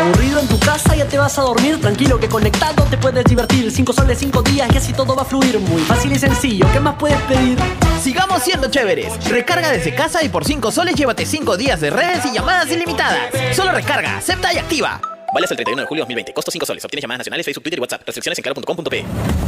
Aburrido 0.00 0.40
en 0.40 0.48
tu 0.48 0.58
casa, 0.58 0.96
ya 0.96 1.06
te 1.06 1.18
vas 1.18 1.38
a 1.38 1.42
dormir. 1.42 1.78
Tranquilo 1.80 2.18
que 2.18 2.28
conectado 2.28 2.84
te 2.84 2.96
puedes 2.96 3.24
divertir. 3.24 3.70
Cinco 3.70 3.92
soles, 3.92 4.18
cinco 4.18 4.42
días 4.42 4.68
y 4.72 4.76
así 4.78 4.92
todo 4.94 5.14
va 5.14 5.22
a 5.22 5.24
fluir. 5.26 5.58
Muy 5.58 5.82
fácil 5.82 6.12
y 6.12 6.18
sencillo. 6.18 6.66
¿Qué 6.72 6.80
más 6.80 6.94
puedes 6.94 7.20
pedir? 7.22 7.58
Sigamos 8.02 8.42
siendo 8.42 8.70
chéveres. 8.70 9.12
Recarga 9.28 9.70
desde 9.70 9.94
casa 9.94 10.22
y 10.24 10.30
por 10.30 10.46
5 10.46 10.72
soles 10.72 10.94
llévate 10.94 11.26
5 11.26 11.58
días 11.58 11.80
de 11.80 11.90
redes 11.90 12.24
y 12.24 12.32
llamadas 12.32 12.70
ilimitadas. 12.70 13.30
Solo 13.54 13.72
recarga, 13.72 14.16
acepta 14.16 14.54
y 14.54 14.58
activa. 14.58 15.00
Vale 15.32 15.44
hasta 15.44 15.54
el 15.54 15.58
31 15.58 15.82
de 15.82 15.86
julio 15.86 16.02
de 16.02 16.04
2020. 16.04 16.32
Costo 16.34 16.50
5 16.50 16.66
soles. 16.66 16.84
Obtienes 16.84 17.02
llamadas 17.02 17.20
nacionales, 17.20 17.46
Facebook, 17.46 17.62
Twitter 17.62 17.78
y 17.78 17.82
WhatsApp. 17.82 18.02
Restricciones 18.06 18.38
en 18.38 18.42
claro.com.pe. 18.42 19.04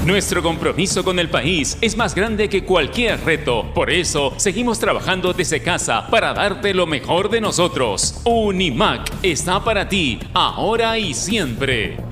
Nuestro 0.07 0.43
compromiso 0.43 1.03
con 1.03 1.19
el 1.19 1.29
país 1.29 1.77
es 1.81 1.97
más 1.97 2.15
grande 2.15 2.49
que 2.49 2.65
cualquier 2.65 3.21
reto. 3.25 3.73
Por 3.75 3.91
eso, 3.91 4.35
seguimos 4.37 4.79
trabajando 4.79 5.33
desde 5.33 5.63
casa 5.63 6.07
para 6.09 6.33
darte 6.35 6.75
lo 6.75 6.87
mejor 6.87 7.31
de 7.31 7.41
nosotros. 7.41 8.21
Unimac 8.25 9.11
está 9.23 9.65
para 9.65 9.89
ti, 9.89 10.21
ahora 10.35 10.99
y 10.99 11.15
siempre. 11.15 12.12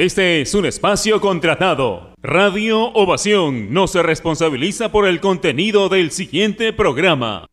Este 0.00 0.40
es 0.40 0.54
un 0.54 0.64
espacio 0.64 1.20
contratado. 1.20 2.14
Radio 2.22 2.86
Ovación 2.94 3.70
no 3.70 3.86
se 3.86 4.02
responsabiliza 4.02 4.90
por 4.90 5.06
el 5.06 5.20
contenido 5.20 5.90
del 5.90 6.10
siguiente 6.10 6.72
programa. 6.72 7.46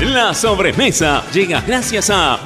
La 0.00 0.32
sobremesa 0.32 1.24
llega 1.32 1.60
gracias 1.62 2.08
a 2.08 2.38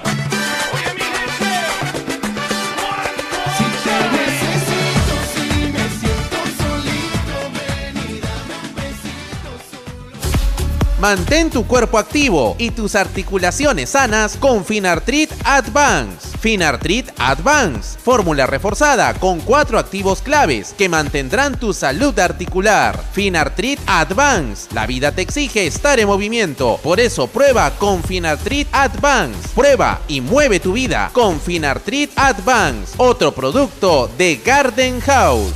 Mantén 10.98 11.50
tu 11.50 11.66
cuerpo 11.66 11.98
activo 11.98 12.56
y 12.58 12.70
tus 12.70 12.94
articulaciones 12.94 13.90
sanas 13.90 14.38
con 14.38 14.64
Finartrit 14.64 15.30
Advance. 15.44 16.27
Finartrit 16.40 17.10
Advance, 17.18 17.98
fórmula 17.98 18.46
reforzada 18.46 19.12
con 19.14 19.40
cuatro 19.40 19.78
activos 19.78 20.22
claves 20.22 20.74
que 20.78 20.88
mantendrán 20.88 21.58
tu 21.58 21.72
salud 21.72 22.16
articular. 22.18 23.02
Finartrit 23.12 23.80
Advance, 23.86 24.68
la 24.72 24.86
vida 24.86 25.12
te 25.12 25.22
exige 25.22 25.66
estar 25.66 25.98
en 25.98 26.06
movimiento, 26.06 26.78
por 26.82 27.00
eso 27.00 27.26
prueba 27.26 27.70
con 27.72 28.02
Finartrit 28.02 28.68
Advance. 28.72 29.48
Prueba 29.54 30.00
y 30.06 30.20
mueve 30.20 30.60
tu 30.60 30.72
vida 30.72 31.10
con 31.12 31.40
Finartrit 31.40 32.10
Advance, 32.16 32.94
otro 32.98 33.32
producto 33.32 34.08
de 34.16 34.40
Garden 34.44 35.00
House. 35.00 35.54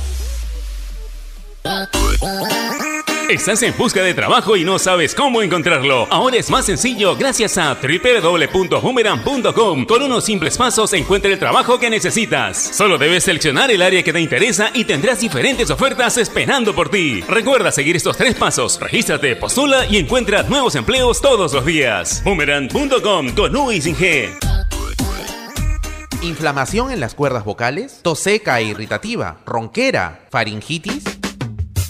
Estás 3.29 3.63
en 3.63 3.75
busca 3.77 4.03
de 4.03 4.13
trabajo 4.13 4.57
y 4.57 4.63
no 4.63 4.77
sabes 4.77 5.15
cómo 5.15 5.41
encontrarlo. 5.41 6.07
Ahora 6.11 6.37
es 6.37 6.49
más 6.49 6.65
sencillo 6.65 7.15
gracias 7.15 7.57
a 7.57 7.75
www.boomerang.com. 7.75 9.85
Con 9.85 10.03
unos 10.03 10.25
simples 10.25 10.57
pasos 10.57 10.91
encuentra 10.93 11.31
el 11.31 11.39
trabajo 11.39 11.79
que 11.79 11.89
necesitas. 11.89 12.57
Solo 12.57 12.97
debes 12.97 13.23
seleccionar 13.23 13.71
el 13.71 13.81
área 13.81 14.03
que 14.03 14.13
te 14.13 14.19
interesa 14.19 14.71
y 14.73 14.83
tendrás 14.85 15.21
diferentes 15.21 15.69
ofertas 15.69 16.17
esperando 16.17 16.75
por 16.75 16.89
ti. 16.89 17.21
Recuerda 17.21 17.71
seguir 17.71 17.95
estos 17.95 18.17
tres 18.17 18.35
pasos. 18.35 18.79
Regístrate, 18.79 19.35
postula 19.35 19.85
y 19.89 19.97
encuentra 19.97 20.43
nuevos 20.43 20.75
empleos 20.75 21.21
todos 21.21 21.53
los 21.53 21.65
días. 21.65 22.21
Boomerang.com 22.25 23.29
con 23.35 23.55
U 23.55 23.71
y 23.71 23.81
sin 23.81 23.95
G. 23.95 24.29
¿Inflamación 26.21 26.91
en 26.91 26.99
las 26.99 27.15
cuerdas 27.15 27.45
vocales? 27.45 27.99
¿Tos 28.01 28.19
seca 28.19 28.59
e 28.59 28.65
irritativa? 28.65 29.37
¿Ronquera? 29.45 30.25
¿Faringitis? 30.29 31.12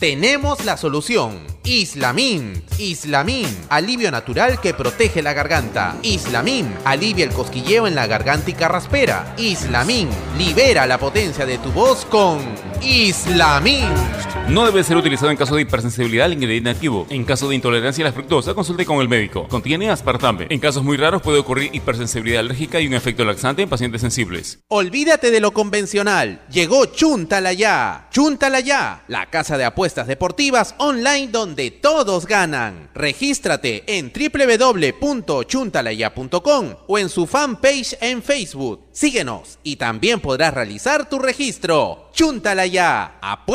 Tenemos 0.03 0.65
la 0.65 0.75
solución. 0.75 1.52
Islamin. 1.65 2.61
Islamin. 2.77 3.47
Alivio 3.69 4.11
natural 4.11 4.59
que 4.59 4.73
protege 4.73 5.21
la 5.21 5.31
garganta. 5.33 5.95
Islamin. 6.01 6.73
Alivia 6.83 7.23
el 7.23 7.31
cosquilleo 7.31 7.87
en 7.87 7.95
la 7.95 8.05
garganta 8.05 8.49
y 8.49 8.53
carraspera. 8.53 9.33
Islamin. 9.37 10.09
Libera 10.37 10.85
la 10.85 10.97
potencia 10.97 11.45
de 11.45 11.57
tu 11.59 11.71
voz 11.71 12.05
con 12.05 12.39
Islamin. 12.81 13.85
No 14.49 14.65
debe 14.65 14.83
ser 14.83 14.97
utilizado 14.97 15.31
en 15.31 15.37
caso 15.37 15.55
de 15.55 15.61
hipersensibilidad 15.61 16.25
al 16.25 16.33
ingrediente 16.33 16.69
activo. 16.69 17.07
En 17.09 17.23
caso 17.23 17.47
de 17.47 17.55
intolerancia 17.55 18.03
a 18.03 18.09
la 18.09 18.13
fructosa, 18.13 18.53
consulte 18.53 18.85
con 18.85 18.99
el 18.99 19.07
médico. 19.07 19.47
Contiene 19.47 19.89
aspartame. 19.89 20.47
En 20.49 20.59
casos 20.59 20.83
muy 20.83 20.97
raros 20.97 21.21
puede 21.21 21.39
ocurrir 21.39 21.73
hipersensibilidad 21.73 22.41
alérgica 22.41 22.81
y 22.81 22.87
un 22.87 22.93
efecto 22.93 23.23
laxante 23.23 23.61
en 23.61 23.69
pacientes 23.69 24.01
sensibles. 24.01 24.59
Olvídate 24.67 25.31
de 25.31 25.39
lo 25.39 25.51
convencional. 25.51 26.41
Llegó 26.51 26.87
Chuntala 26.87 27.53
Ya. 27.53 28.09
Chuntala 28.11 28.59
Ya, 28.59 29.05
la 29.07 29.29
casa 29.29 29.57
de 29.57 29.63
apuestas 29.63 30.07
deportivas 30.07 30.75
online 30.77 31.29
donde 31.29 31.52
todos 31.81 32.25
ganan. 32.25 32.89
Regístrate 32.93 33.83
en 33.87 34.11
www.chuntalaya.com 34.11 36.75
o 36.87 36.97
en 36.97 37.09
su 37.09 37.27
fanpage 37.27 37.95
en 38.01 38.21
Facebook. 38.21 38.81
Síguenos 38.91 39.59
y 39.63 39.77
también 39.77 40.19
podrás 40.19 40.53
realizar 40.53 41.09
tu 41.09 41.19
registro. 41.19 42.09
Chuntala 42.13 42.65
Ya. 42.65 43.19
Apuesta 43.21 43.53